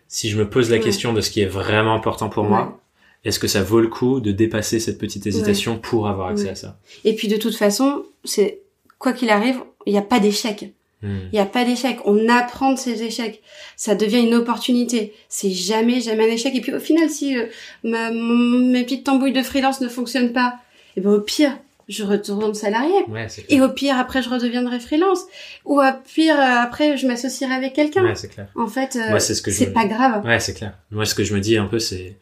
si 0.08 0.30
je 0.30 0.38
me 0.38 0.48
pose 0.48 0.70
la 0.70 0.78
question 0.78 1.14
de 1.14 1.22
ce 1.22 1.32
qui 1.32 1.42
est 1.42 1.48
vraiment 1.48 1.96
important 1.96 2.30
pour 2.30 2.44
moi, 2.44 2.80
est-ce 3.26 3.40
que 3.40 3.48
ça 3.48 3.62
vaut 3.64 3.82
le 3.82 3.88
coup 3.88 4.20
de 4.22 4.32
dépasser 4.32 4.80
cette 4.80 4.98
petite 4.98 5.26
hésitation 5.28 5.78
pour 5.78 6.08
avoir 6.08 6.30
accès 6.30 6.46
Ouais. 6.46 6.50
à 6.52 6.56
ça? 6.56 6.80
Et 7.04 7.14
puis 7.16 7.28
de 7.28 7.38
toute 7.38 7.56
façon, 7.56 8.04
c'est 8.24 8.60
quoi 9.00 9.12
qu'il 9.14 9.30
arrive, 9.30 9.58
il 9.86 9.92
n'y 9.94 10.00
a 10.00 10.04
pas 10.04 10.20
d'échec. 10.20 10.74
Hmm. 11.04 11.18
Il 11.32 11.36
n'y 11.36 11.40
a 11.40 11.46
pas 11.46 11.66
d'échec. 11.66 11.98
On 12.06 12.30
apprend 12.30 12.72
de 12.74 12.80
ces 12.80 13.04
échecs. 13.04 13.42
Ça 13.76 13.96
devient 13.96 14.22
une 14.22 14.34
opportunité. 14.34 15.14
C'est 15.28 15.52
jamais, 15.52 16.00
jamais 16.02 16.24
un 16.30 16.34
échec. 16.34 16.56
Et 16.56 16.62
puis 16.62 16.74
au 16.74 16.80
final, 16.80 17.10
si 17.10 17.38
euh, 17.38 17.46
ma, 17.84 18.12
mes 18.12 18.84
petites 18.84 19.04
tambouilles 19.04 19.34
de 19.34 19.44
freelance 19.44 19.82
ne 19.82 19.90
fonctionnent 19.90 20.32
pas, 20.34 20.56
et 20.96 21.02
ben 21.02 21.12
au 21.12 21.20
pire, 21.22 21.52
je 21.90 22.04
retourne 22.04 22.56
salarié. 22.56 22.94
Ouais. 23.10 23.28
Et 23.50 23.62
au 23.62 23.70
pire, 23.70 23.98
après, 24.00 24.24
je 24.24 24.30
redeviendrai 24.30 24.80
freelance. 24.80 25.20
Ou 25.66 25.80
au 25.82 25.84
pire, 26.12 26.36
euh, 26.40 26.64
après, 26.64 26.98
je 26.98 27.06
m'associerai 27.06 27.54
avec 27.54 27.74
quelqu'un. 27.74 28.04
Ouais, 28.04 28.16
c'est 28.16 28.30
clair. 28.30 28.48
En 28.56 28.66
fait, 28.68 28.96
euh, 28.96 29.20
c'est 29.20 29.36
ce 29.36 29.42
que 29.44 29.52
je 29.52 29.58
c'est 29.58 29.68
me- 29.68 29.74
pas 29.74 29.86
grave. 29.86 30.26
Ouais, 30.26 30.40
c'est 30.40 30.54
clair. 30.56 30.74
Moi, 30.90 31.06
ce 31.06 31.14
que 31.14 31.24
je 31.24 31.36
me 31.36 31.40
dis 31.42 31.58
un 31.58 31.68
peu, 31.68 31.78
c'est, 31.78 32.16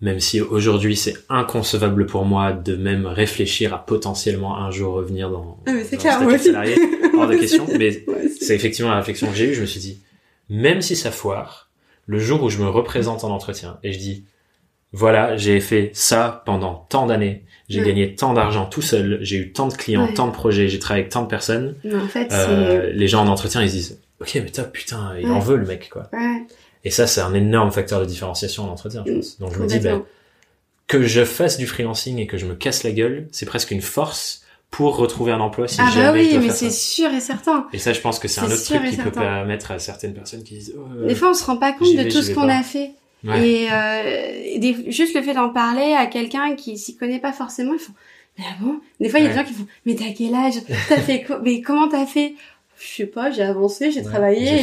même 0.00 0.20
si 0.20 0.40
aujourd'hui 0.40 0.94
c'est 0.96 1.14
inconcevable 1.28 2.06
pour 2.06 2.24
moi 2.24 2.52
de 2.52 2.76
même 2.76 3.06
réfléchir 3.06 3.72
à 3.74 3.84
potentiellement 3.84 4.58
un 4.58 4.70
jour 4.70 4.94
revenir 4.94 5.30
dans, 5.30 5.58
Ah, 5.66 5.72
mais 5.72 5.84
c'est 5.84 5.96
clair, 5.96 6.16
statut 6.20 6.38
salarié, 6.38 6.76
hors 7.16 7.26
de 7.26 7.36
question, 7.38 7.66
mais 7.78 8.04
c'est- 8.38 8.54
effectivement 8.54 8.90
la 8.90 8.98
réflexion 8.98 9.28
que 9.28 9.34
j'ai 9.36 9.46
eue, 9.50 9.54
je 9.54 9.62
me 9.62 9.66
suis 9.66 9.80
dit, 9.80 10.00
même 10.50 10.82
si 10.82 10.96
ça 10.96 11.10
foire, 11.10 11.70
le 12.06 12.18
jour 12.18 12.42
où 12.42 12.50
je 12.50 12.58
me 12.58 12.68
représente 12.68 13.24
en 13.24 13.30
entretien 13.30 13.78
et 13.82 13.92
je 13.92 13.98
dis, 13.98 14.24
voilà, 14.92 15.36
j'ai 15.36 15.60
fait 15.60 15.90
ça 15.94 16.42
pendant 16.46 16.86
tant 16.88 17.06
d'années, 17.06 17.44
j'ai 17.68 17.80
Ouais. 17.80 17.86
gagné 17.86 18.14
tant 18.14 18.32
d'argent 18.32 18.66
tout 18.66 18.82
seul, 18.82 19.18
j'ai 19.22 19.36
eu 19.38 19.52
tant 19.52 19.66
de 19.66 19.74
clients, 19.74 20.06
Ouais. 20.06 20.14
tant 20.14 20.26
de 20.28 20.32
projets, 20.32 20.68
j'ai 20.68 20.78
travaillé 20.78 21.02
avec 21.02 21.12
tant 21.12 21.22
de 21.22 21.26
personnes, 21.28 21.74
Mais 21.84 21.94
en 21.96 22.06
fait, 22.06 22.28
euh, 22.32 22.90
les 22.92 23.08
gens 23.08 23.22
en 23.24 23.28
entretien, 23.28 23.62
ils 23.62 23.68
se 23.70 23.74
disent, 23.74 24.00
ok, 24.20 24.30
mais 24.36 24.50
top, 24.50 24.70
putain, 24.72 25.14
il 25.20 25.26
en 25.30 25.40
veut 25.40 25.56
le 25.56 25.66
mec, 25.66 25.88
quoi. 25.90 26.08
Et 26.86 26.90
ça, 26.90 27.06
c'est 27.06 27.20
un 27.20 27.34
énorme 27.34 27.72
facteur 27.72 28.00
de 28.00 28.06
différenciation 28.06 28.64
en 28.64 28.68
entretien, 28.68 29.02
je 29.06 29.12
Mm, 29.12 29.16
pense. 29.16 29.38
Donc 29.40 29.52
je 29.54 29.58
me 29.58 29.66
dis, 29.66 29.80
ben, 29.80 30.02
que 30.86 31.02
je 31.02 31.24
fasse 31.24 31.58
du 31.58 31.66
freelancing 31.66 32.18
et 32.18 32.26
que 32.26 32.38
je 32.38 32.46
me 32.46 32.54
casse 32.54 32.84
la 32.84 32.92
gueule, 32.92 33.26
c'est 33.32 33.46
presque 33.46 33.72
une 33.72 33.82
force 33.82 34.42
pour 34.70 34.96
retrouver 34.96 35.32
un 35.32 35.40
emploi 35.40 35.68
si 35.68 35.80
ah 35.80 35.84
bah 35.84 35.90
je 35.90 36.18
oui, 36.18 36.30
dois 36.32 36.40
mais 36.40 36.50
c'est 36.50 36.70
sûr 36.70 37.10
et 37.12 37.20
certain. 37.20 37.66
Et 37.72 37.78
ça, 37.78 37.92
je 37.92 38.00
pense 38.00 38.18
que 38.18 38.28
c'est 38.28 38.40
un 38.40 38.44
autre 38.44 38.62
truc 38.64 38.84
qui 38.84 38.96
peut 38.96 39.02
certain. 39.02 39.20
permettre 39.20 39.70
à 39.72 39.78
certaines 39.78 40.14
personnes 40.14 40.44
qui 40.44 40.54
disent, 40.54 40.74
oh, 40.78 41.06
Des 41.06 41.14
fois, 41.14 41.30
on 41.30 41.34
se 41.34 41.44
rend 41.44 41.56
pas 41.56 41.72
compte 41.72 41.92
de 41.92 42.02
vais, 42.02 42.08
tout 42.08 42.22
ce 42.22 42.32
qu'on 42.32 42.48
a 42.48 42.62
fait. 42.62 42.92
ouais. 43.24 43.48
Et 43.48 43.68
euh, 43.72 44.58
des- 44.58 44.92
juste 44.92 45.14
le 45.14 45.22
fait 45.22 45.34
d'en 45.34 45.50
parler 45.50 45.94
à 45.94 46.06
quelqu'un 46.06 46.54
qui 46.54 46.78
s'y 46.78 46.96
connaît 46.96 47.20
pas 47.20 47.32
forcément, 47.32 47.74
ils 47.74 47.80
font 47.80 47.92
mais 48.38 48.44
ah 48.50 48.56
bon? 48.60 48.80
Des 49.00 49.08
fois, 49.08 49.18
il 49.18 49.22
y 49.22 49.26
a 49.26 49.30
des 49.30 49.34
gens 49.38 49.44
qui 49.44 49.54
font 49.54 49.66
mais 49.86 49.94
t'as 49.94 50.12
quel 50.16 50.34
âge? 50.34 50.54
T'as 50.88 51.00
fait 51.00 51.22
quoi? 51.24 51.40
Mais 51.42 51.62
comment 51.62 51.88
t'as 51.88 52.04
fait? 52.06 52.34
Je 52.78 52.86
sais 52.96 53.06
pas, 53.06 53.30
j'ai 53.30 53.42
avancé, 53.42 53.90
j'ai 53.90 54.00
Ouais, 54.00 54.04
travaillé, 54.06 54.58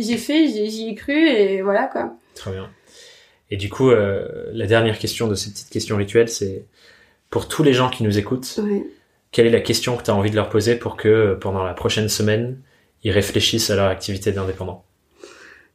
j'ai 0.00 0.16
fait, 0.16 0.48
j'y- 0.48 0.88
ai 0.88 0.94
cru 0.94 1.12
et 1.28 1.62
voilà 1.62 1.84
quoi. 1.86 2.14
Très 2.34 2.50
bien. 2.50 2.68
Et 3.50 3.56
du 3.56 3.68
coup, 3.68 3.90
euh, 3.90 4.26
la 4.52 4.66
dernière 4.66 4.98
question 4.98 5.28
de 5.28 5.34
ces 5.34 5.50
petites 5.50 5.68
questions 5.68 5.96
rituelles, 5.96 6.28
c'est 6.30 6.64
pour 7.28 7.48
tous 7.48 7.62
les 7.62 7.74
gens 7.74 7.90
qui 7.90 8.02
nous 8.04 8.16
écoutent, 8.18 8.58
Ouais. 8.62 8.82
quelle 9.32 9.46
est 9.46 9.50
la 9.50 9.60
question 9.60 9.96
que 9.96 10.02
tu 10.02 10.10
as 10.10 10.14
envie 10.14 10.30
de 10.30 10.36
leur 10.36 10.48
poser 10.48 10.76
pour 10.76 10.96
que 10.96 11.08
euh, 11.08 11.34
pendant 11.34 11.62
la 11.62 11.74
prochaine 11.74 12.08
semaine, 12.08 12.58
ils 13.04 13.10
réfléchissent 13.10 13.68
à 13.68 13.76
leur 13.76 13.88
activité 13.88 14.32
d'indépendant? 14.32 14.84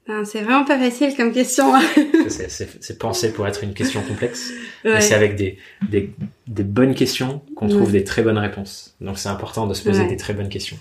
Ben, 0.08 0.24
c'est 0.24 0.40
vraiment 0.42 0.64
pas 0.66 0.80
facile 0.80 1.16
comme 1.18 1.34
question. 1.34 1.76
hein. 1.76 1.82
C'est- 2.30 2.98
pensé 2.98 3.34
pour 3.34 3.46
être 3.46 3.64
une 3.64 3.74
question 3.74 4.02
complexe, 4.02 4.52
Ouais. 4.86 4.94
mais 4.94 5.02
c'est 5.02 5.14
avec 5.14 5.36
des, 5.36 5.58
des, 5.90 6.12
des 6.48 6.64
bonnes 6.64 6.96
questions 6.96 7.42
qu'on 7.56 7.68
trouve 7.68 7.88
Ouais. 7.88 7.92
des 7.92 8.04
très 8.06 8.24
bonnes 8.24 8.38
réponses. 8.38 8.96
Donc 9.02 9.20
c'est 9.20 9.30
important 9.30 9.68
de 9.68 9.74
se 9.74 9.84
poser 9.84 10.04
Ouais. 10.04 10.08
des 10.10 10.18
très 10.18 10.34
bonnes 10.34 10.50
questions, 10.50 10.78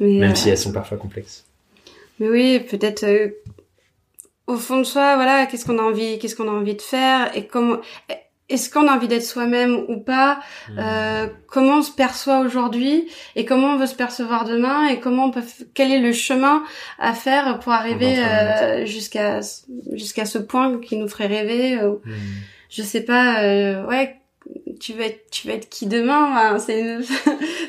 Mais, 0.00 0.18
même 0.18 0.32
euh, 0.32 0.34
si 0.34 0.48
elles 0.48 0.58
sont 0.58 0.72
parfois 0.72 0.98
complexes. 0.98 1.44
Mais 2.18 2.28
oui, 2.28 2.60
peut-être 2.60 3.04
euh, 3.04 3.28
au 4.46 4.56
fond 4.56 4.78
de 4.78 4.84
soi, 4.84 5.14
voilà, 5.16 5.46
qu'est-ce 5.46 5.64
qu'on 5.64 5.78
a 5.78 5.82
envie, 5.82 6.18
qu'est-ce 6.18 6.36
qu'on 6.36 6.48
a 6.48 6.52
envie 6.52 6.74
de 6.74 6.82
faire 6.82 7.36
et 7.36 7.46
comment 7.46 7.78
est-ce 8.48 8.68
qu'on 8.68 8.86
a 8.86 8.92
envie 8.94 9.08
d'être 9.08 9.22
soi-même 9.24 9.84
ou 9.88 9.98
pas 9.98 10.40
euh, 10.76 11.26
Comment 11.46 11.78
on 11.78 11.82
se 11.82 11.92
perçoit 11.92 12.40
aujourd'hui 12.40 13.08
et 13.34 13.46
comment 13.46 13.68
on 13.68 13.78
veut 13.78 13.86
se 13.86 13.94
percevoir 13.94 14.44
demain 14.44 14.88
et 14.88 15.00
comment 15.00 15.26
on 15.26 15.30
peut 15.30 15.42
quel 15.72 15.90
est 15.90 16.00
le 16.00 16.12
chemin 16.12 16.62
à 16.98 17.14
faire 17.14 17.60
pour 17.60 17.72
arriver 17.72 18.16
euh, 18.18 18.84
jusqu'à 18.84 19.40
jusqu'à 19.92 20.26
ce 20.26 20.36
point 20.38 20.78
qui 20.80 20.96
nous 20.96 21.08
ferait 21.08 21.28
rêver 21.28 21.78
euh, 21.80 21.92
Hmm. 22.04 22.12
je 22.68 22.82
sais 22.82 23.02
pas 23.02 23.42
euh, 23.42 23.86
ouais 23.86 24.16
tu 24.80 24.92
vas 24.92 25.04
être 25.06 25.30
tu 25.30 25.46
vas 25.48 25.54
être 25.54 25.70
qui 25.70 25.86
demain 25.86 26.58
c'est 26.58 26.78
une- 26.80 27.04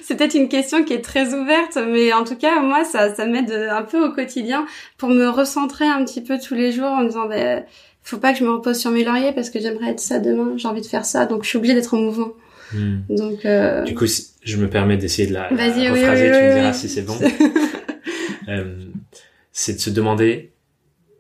c'est 0.05 0.15
peut-être 0.15 0.35
une 0.35 0.49
question 0.49 0.83
qui 0.83 0.93
est 0.93 1.01
très 1.01 1.33
ouverte 1.33 1.77
mais 1.89 2.13
en 2.13 2.23
tout 2.23 2.35
cas 2.35 2.61
moi 2.61 2.83
ça 2.83 3.13
ça 3.15 3.25
m'aide 3.25 3.51
un 3.51 3.81
peu 3.83 4.05
au 4.05 4.11
quotidien 4.11 4.65
pour 4.97 5.09
me 5.09 5.27
recentrer 5.27 5.85
un 5.85 6.03
petit 6.05 6.21
peu 6.21 6.37
tous 6.39 6.55
les 6.55 6.71
jours 6.71 6.87
en 6.91 7.01
me 7.01 7.07
disant 7.07 7.27
ben 7.27 7.63
faut 8.01 8.17
pas 8.17 8.33
que 8.33 8.39
je 8.39 8.43
me 8.43 8.51
repose 8.51 8.77
sur 8.77 8.91
mes 8.91 9.03
lauriers 9.03 9.31
parce 9.31 9.49
que 9.49 9.59
j'aimerais 9.59 9.91
être 9.91 9.99
ça 9.99 10.19
demain 10.19 10.53
j'ai 10.57 10.67
envie 10.67 10.81
de 10.81 10.85
faire 10.87 11.05
ça 11.05 11.25
donc 11.25 11.43
je 11.43 11.49
suis 11.49 11.57
obligée 11.57 11.73
d'être 11.75 11.93
en 11.93 11.97
mouvement 11.97 12.33
Hmm. 12.73 13.01
donc 13.07 13.45
euh, 13.45 13.83
Du 13.83 13.93
coup, 13.93 14.05
je 14.07 14.57
me 14.57 14.67
permets 14.67 14.97
d'essayer 14.97 15.27
de 15.27 15.33
la, 15.33 15.49
la 15.51 15.55
Vas-y, 15.55 15.91
oui, 15.91 15.99
rephraser, 15.99 16.31
oui, 16.31 16.37
tu 16.37 16.43
me 16.43 16.47
oui, 16.47 16.53
diras 16.55 16.69
oui. 16.69 16.73
si 16.73 16.89
c'est 16.89 17.03
bon. 17.03 17.15
Euh, 18.49 18.75
c'est 19.53 19.75
de 19.75 19.79
se 19.79 19.89
demander 19.89 20.51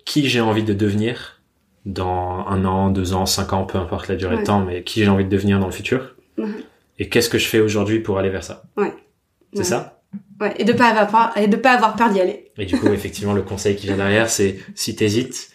qui 0.03 0.27
j'ai 0.27 0.41
envie 0.41 0.63
de 0.63 0.73
devenir 0.73 1.41
dans 1.85 2.45
un 2.49 2.65
an, 2.65 2.89
deux 2.89 3.13
ans, 3.13 3.25
cinq 3.25 3.53
ans, 3.53 3.63
peu 3.63 3.77
importe 3.77 4.09
la 4.09 4.15
durée 4.15 4.37
de 4.37 4.43
temps, 4.43 4.59
mais 4.59 4.83
qui 4.83 5.03
j'ai 5.05 5.09
envie 5.09 5.23
de 5.23 5.29
devenir 5.29 5.57
dans 5.59 5.67
le 5.67 5.71
futur. 5.71 6.15
Et 6.99 7.09
qu'est-ce 7.09 7.29
que 7.29 7.37
je 7.37 7.47
fais 7.47 7.59
aujourd'hui 7.59 7.99
pour 7.99 8.19
aller 8.19 8.29
vers 8.29 8.43
ça 8.43 8.63
Ouais. 8.77 8.93
C'est 9.53 9.63
ça 9.63 10.01
Ouais, 10.39 10.53
et 10.57 10.63
de 10.63 10.73
pas 10.73 10.87
avoir 10.87 11.07
peur, 11.07 11.41
et 11.41 11.47
de 11.47 11.55
pas 11.55 11.71
avoir 11.71 11.95
peur 11.95 12.09
d'y 12.09 12.19
aller. 12.19 12.51
Et 12.57 12.65
du 12.65 12.77
coup, 12.77 12.87
effectivement, 12.93 13.33
le 13.33 13.41
conseil 13.41 13.75
qui 13.75 13.87
vient 13.87 13.97
derrière, 13.97 14.29
c'est 14.29 14.59
si 14.75 14.95
t'hésites, 14.95 15.51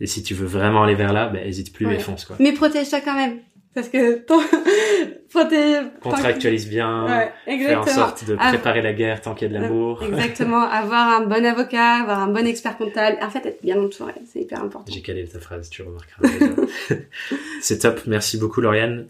et 0.00 0.06
si 0.06 0.22
tu 0.22 0.34
veux 0.34 0.46
vraiment 0.46 0.82
aller 0.82 0.94
vers 0.94 1.12
là, 1.12 1.28
ben, 1.28 1.46
hésite 1.46 1.72
plus 1.72 1.90
et 1.92 1.98
fonce, 1.98 2.24
quoi. 2.24 2.36
Mais 2.38 2.52
protège-toi 2.52 3.00
quand 3.00 3.14
même. 3.14 3.38
Parce 3.74 3.88
que 3.88 4.18
ton... 4.18 4.38
Contractualise 6.02 6.68
bien. 6.68 7.06
Ouais, 7.06 7.32
exactement. 7.46 7.84
Fais 7.84 7.90
en 7.90 7.94
sorte 7.94 8.24
de 8.26 8.36
préparer 8.36 8.82
la 8.82 8.92
guerre 8.92 9.22
tant 9.22 9.34
qu'il 9.34 9.50
y 9.50 9.54
a 9.54 9.58
de 9.58 9.62
l'amour. 9.62 10.02
Exactement. 10.02 10.60
avoir 10.70 11.08
un 11.08 11.24
bon 11.24 11.44
avocat, 11.46 12.02
avoir 12.02 12.18
un 12.18 12.28
bon 12.28 12.46
expert 12.46 12.76
comptable. 12.76 13.16
En 13.22 13.30
fait, 13.30 13.46
être 13.46 13.62
bien 13.62 13.80
entouré, 13.80 14.12
c'est 14.30 14.40
hyper 14.40 14.62
important. 14.62 14.92
J'ai 14.92 15.00
calé 15.00 15.26
ta 15.26 15.40
phrase, 15.40 15.70
tu 15.70 15.82
remarqueras. 15.82 16.28
c'est 17.62 17.78
top. 17.78 18.02
Merci 18.06 18.36
beaucoup, 18.36 18.60
Lauriane. 18.60 19.06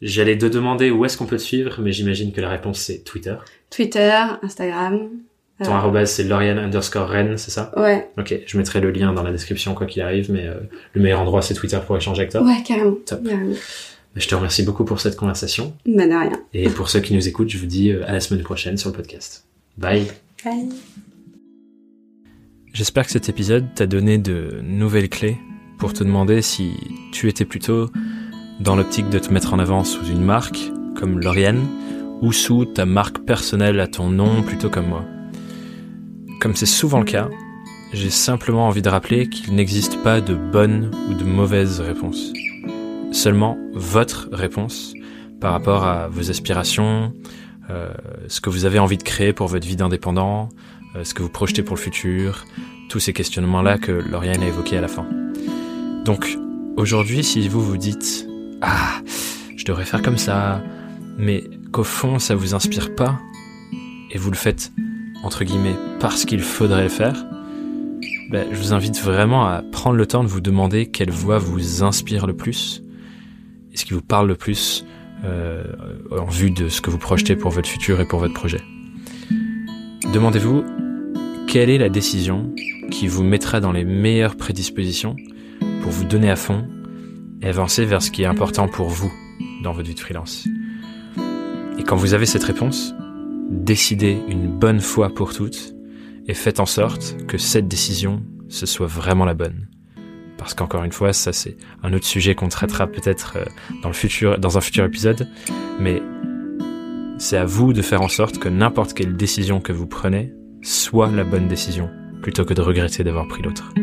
J'allais 0.00 0.38
te 0.38 0.46
demander 0.46 0.90
où 0.90 1.04
est-ce 1.04 1.16
qu'on 1.16 1.26
peut 1.26 1.38
te 1.38 1.42
suivre, 1.42 1.80
mais 1.80 1.92
j'imagine 1.92 2.32
que 2.32 2.40
la 2.40 2.50
réponse 2.50 2.78
c'est 2.80 3.04
Twitter. 3.04 3.34
Twitter, 3.70 4.14
Instagram. 4.42 5.08
Ton 5.62 5.72
euh... 5.72 5.74
arrobase 5.74 6.12
c'est 6.12 6.24
Lauriane 6.24 6.58
underscore 6.58 7.08
Ren, 7.08 7.36
c'est 7.36 7.50
ça? 7.50 7.72
Ouais. 7.76 8.08
Ok, 8.16 8.34
je 8.46 8.56
mettrai 8.56 8.80
le 8.80 8.90
lien 8.90 9.12
dans 9.12 9.24
la 9.24 9.32
description 9.32 9.74
quoi 9.74 9.86
qu'il 9.86 10.02
arrive, 10.02 10.30
mais 10.30 10.46
euh, 10.46 10.54
le 10.92 11.02
meilleur 11.02 11.20
endroit 11.20 11.42
c'est 11.42 11.54
Twitter 11.54 11.78
pour 11.84 11.96
échanger 11.96 12.20
avec 12.20 12.32
toi. 12.32 12.42
Ouais, 12.42 12.62
carrément. 12.64 12.96
Top. 13.04 13.24
Carrément. 13.24 13.54
Je 14.14 14.26
te 14.26 14.34
remercie 14.34 14.62
beaucoup 14.62 14.84
pour 14.84 15.00
cette 15.00 15.16
conversation. 15.16 15.74
Bah, 15.86 16.06
de 16.06 16.12
rien. 16.12 16.40
Et 16.54 16.68
pour 16.70 16.88
ceux 16.88 17.00
qui 17.00 17.14
nous 17.14 17.28
écoutent, 17.28 17.50
je 17.50 17.58
vous 17.58 17.66
dis 17.66 17.90
euh, 17.90 18.06
à 18.06 18.12
la 18.12 18.20
semaine 18.20 18.42
prochaine 18.42 18.76
sur 18.76 18.90
le 18.90 18.96
podcast. 18.96 19.46
Bye. 19.76 20.06
Bye. 20.44 20.68
J'espère 22.72 23.04
que 23.06 23.12
cet 23.12 23.28
épisode 23.28 23.66
t'a 23.74 23.86
donné 23.86 24.18
de 24.18 24.60
nouvelles 24.62 25.08
clés 25.08 25.36
pour 25.78 25.92
te 25.92 26.04
demander 26.04 26.42
si 26.42 26.72
tu 27.12 27.28
étais 27.28 27.44
plutôt 27.44 27.90
dans 28.60 28.76
l'optique 28.76 29.08
de 29.10 29.18
te 29.18 29.32
mettre 29.32 29.54
en 29.54 29.58
avant 29.58 29.84
sous 29.84 30.04
une 30.06 30.24
marque 30.24 30.58
comme 30.96 31.20
Lauriane 31.20 31.66
ou 32.20 32.32
sous 32.32 32.64
ta 32.64 32.86
marque 32.86 33.18
personnelle 33.20 33.80
à 33.80 33.86
ton 33.86 34.10
nom 34.10 34.42
plutôt 34.42 34.70
comme 34.70 34.88
moi. 34.88 35.04
Comme 36.40 36.56
c'est 36.56 36.66
souvent 36.66 36.98
le 36.98 37.04
cas, 37.04 37.28
j'ai 37.92 38.10
simplement 38.10 38.66
envie 38.66 38.82
de 38.82 38.88
rappeler 38.88 39.28
qu'il 39.28 39.54
n'existe 39.54 40.02
pas 40.02 40.20
de 40.20 40.34
bonne 40.34 40.90
ou 41.08 41.14
de 41.14 41.24
mauvaise 41.24 41.80
réponse 41.80 42.32
seulement 43.12 43.58
votre 43.72 44.28
réponse 44.32 44.94
par 45.40 45.52
rapport 45.52 45.84
à 45.84 46.08
vos 46.08 46.30
aspirations, 46.30 47.12
euh, 47.70 47.92
ce 48.28 48.40
que 48.40 48.50
vous 48.50 48.64
avez 48.64 48.78
envie 48.78 48.98
de 48.98 49.02
créer 49.02 49.32
pour 49.32 49.46
votre 49.46 49.66
vie 49.66 49.76
d'indépendant, 49.76 50.48
euh, 50.96 51.04
ce 51.04 51.14
que 51.14 51.22
vous 51.22 51.28
projetez 51.28 51.62
pour 51.62 51.76
le 51.76 51.80
futur, 51.80 52.44
tous 52.88 53.00
ces 53.00 53.12
questionnements-là 53.12 53.78
que 53.78 53.92
Lauriane 53.92 54.42
a 54.42 54.46
évoqués 54.46 54.78
à 54.78 54.80
la 54.80 54.88
fin. 54.88 55.06
Donc, 56.04 56.38
aujourd'hui, 56.76 57.22
si 57.22 57.48
vous 57.48 57.60
vous 57.60 57.76
dites 57.76 58.26
«Ah, 58.60 59.00
je 59.56 59.64
devrais 59.64 59.84
faire 59.84 60.02
comme 60.02 60.18
ça», 60.18 60.62
mais 61.18 61.44
qu'au 61.72 61.84
fond, 61.84 62.18
ça 62.18 62.34
vous 62.34 62.54
inspire 62.54 62.94
pas, 62.94 63.18
et 64.10 64.18
vous 64.18 64.30
le 64.30 64.36
faites, 64.36 64.72
entre 65.22 65.44
guillemets, 65.44 65.76
parce 66.00 66.24
qu'il 66.24 66.40
faudrait 66.40 66.84
le 66.84 66.88
faire, 66.88 67.26
ben, 68.30 68.46
je 68.52 68.56
vous 68.56 68.72
invite 68.72 69.00
vraiment 69.00 69.46
à 69.46 69.62
prendre 69.62 69.96
le 69.96 70.06
temps 70.06 70.22
de 70.22 70.28
vous 70.28 70.40
demander 70.40 70.86
quelle 70.86 71.10
voix 71.10 71.38
vous 71.38 71.82
inspire 71.82 72.26
le 72.26 72.36
plus, 72.36 72.82
ce 73.74 73.84
qui 73.84 73.94
vous 73.94 74.02
parle 74.02 74.28
le 74.28 74.34
plus 74.34 74.84
euh, 75.24 75.64
en 76.10 76.26
vue 76.26 76.50
de 76.50 76.68
ce 76.68 76.80
que 76.80 76.90
vous 76.90 76.98
projetez 76.98 77.36
pour 77.36 77.50
votre 77.50 77.68
futur 77.68 78.00
et 78.00 78.06
pour 78.06 78.20
votre 78.20 78.34
projet. 78.34 78.60
Demandez-vous 80.12 80.64
quelle 81.48 81.70
est 81.70 81.78
la 81.78 81.88
décision 81.88 82.54
qui 82.90 83.08
vous 83.08 83.22
mettra 83.22 83.60
dans 83.60 83.72
les 83.72 83.84
meilleures 83.84 84.36
prédispositions 84.36 85.16
pour 85.82 85.90
vous 85.90 86.04
donner 86.04 86.30
à 86.30 86.36
fond 86.36 86.66
et 87.42 87.48
avancer 87.48 87.84
vers 87.84 88.02
ce 88.02 88.10
qui 88.10 88.22
est 88.22 88.26
important 88.26 88.68
pour 88.68 88.88
vous 88.88 89.12
dans 89.62 89.72
votre 89.72 89.88
vie 89.88 89.94
de 89.94 90.00
freelance. 90.00 90.46
Et 91.78 91.84
quand 91.84 91.96
vous 91.96 92.14
avez 92.14 92.26
cette 92.26 92.44
réponse, 92.44 92.94
décidez 93.50 94.18
une 94.28 94.48
bonne 94.48 94.80
fois 94.80 95.14
pour 95.14 95.34
toutes 95.34 95.74
et 96.26 96.34
faites 96.34 96.60
en 96.60 96.66
sorte 96.66 97.16
que 97.26 97.38
cette 97.38 97.68
décision, 97.68 98.22
ce 98.48 98.66
soit 98.66 98.86
vraiment 98.86 99.24
la 99.24 99.34
bonne 99.34 99.68
parce 100.38 100.54
qu'encore 100.54 100.84
une 100.84 100.92
fois, 100.92 101.12
ça 101.12 101.32
c'est 101.32 101.56
un 101.82 101.92
autre 101.92 102.06
sujet 102.06 102.34
qu'on 102.34 102.48
traitera 102.48 102.86
peut-être 102.86 103.34
euh, 103.36 103.44
dans 103.82 103.88
le 103.88 103.94
futur, 103.94 104.38
dans 104.38 104.56
un 104.56 104.60
futur 104.62 104.84
épisode, 104.84 105.28
mais 105.78 106.00
c'est 107.18 107.36
à 107.36 107.44
vous 107.44 107.72
de 107.72 107.82
faire 107.82 108.00
en 108.00 108.08
sorte 108.08 108.38
que 108.38 108.48
n'importe 108.48 108.94
quelle 108.94 109.16
décision 109.16 109.60
que 109.60 109.72
vous 109.72 109.86
prenez 109.86 110.32
soit 110.62 111.10
la 111.10 111.24
bonne 111.24 111.48
décision, 111.48 111.90
plutôt 112.22 112.44
que 112.44 112.54
de 112.54 112.62
regretter 112.62 113.04
d'avoir 113.04 113.26
pris 113.26 113.42
l'autre. 113.42 113.74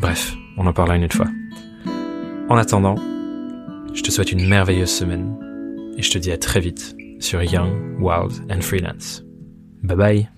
Bref, 0.00 0.34
on 0.56 0.66
en 0.66 0.72
parlera 0.72 0.96
une 0.96 1.04
autre 1.04 1.16
fois. 1.16 1.28
En 2.52 2.58
attendant, 2.58 2.96
je 3.94 4.02
te 4.02 4.10
souhaite 4.10 4.30
une 4.30 4.46
merveilleuse 4.46 4.90
semaine 4.90 5.38
et 5.96 6.02
je 6.02 6.10
te 6.10 6.18
dis 6.18 6.30
à 6.30 6.36
très 6.36 6.60
vite 6.60 6.94
sur 7.18 7.42
Young, 7.42 7.98
Wild 7.98 8.44
and 8.50 8.60
Freelance. 8.60 9.24
Bye 9.82 9.96
bye 9.96 10.28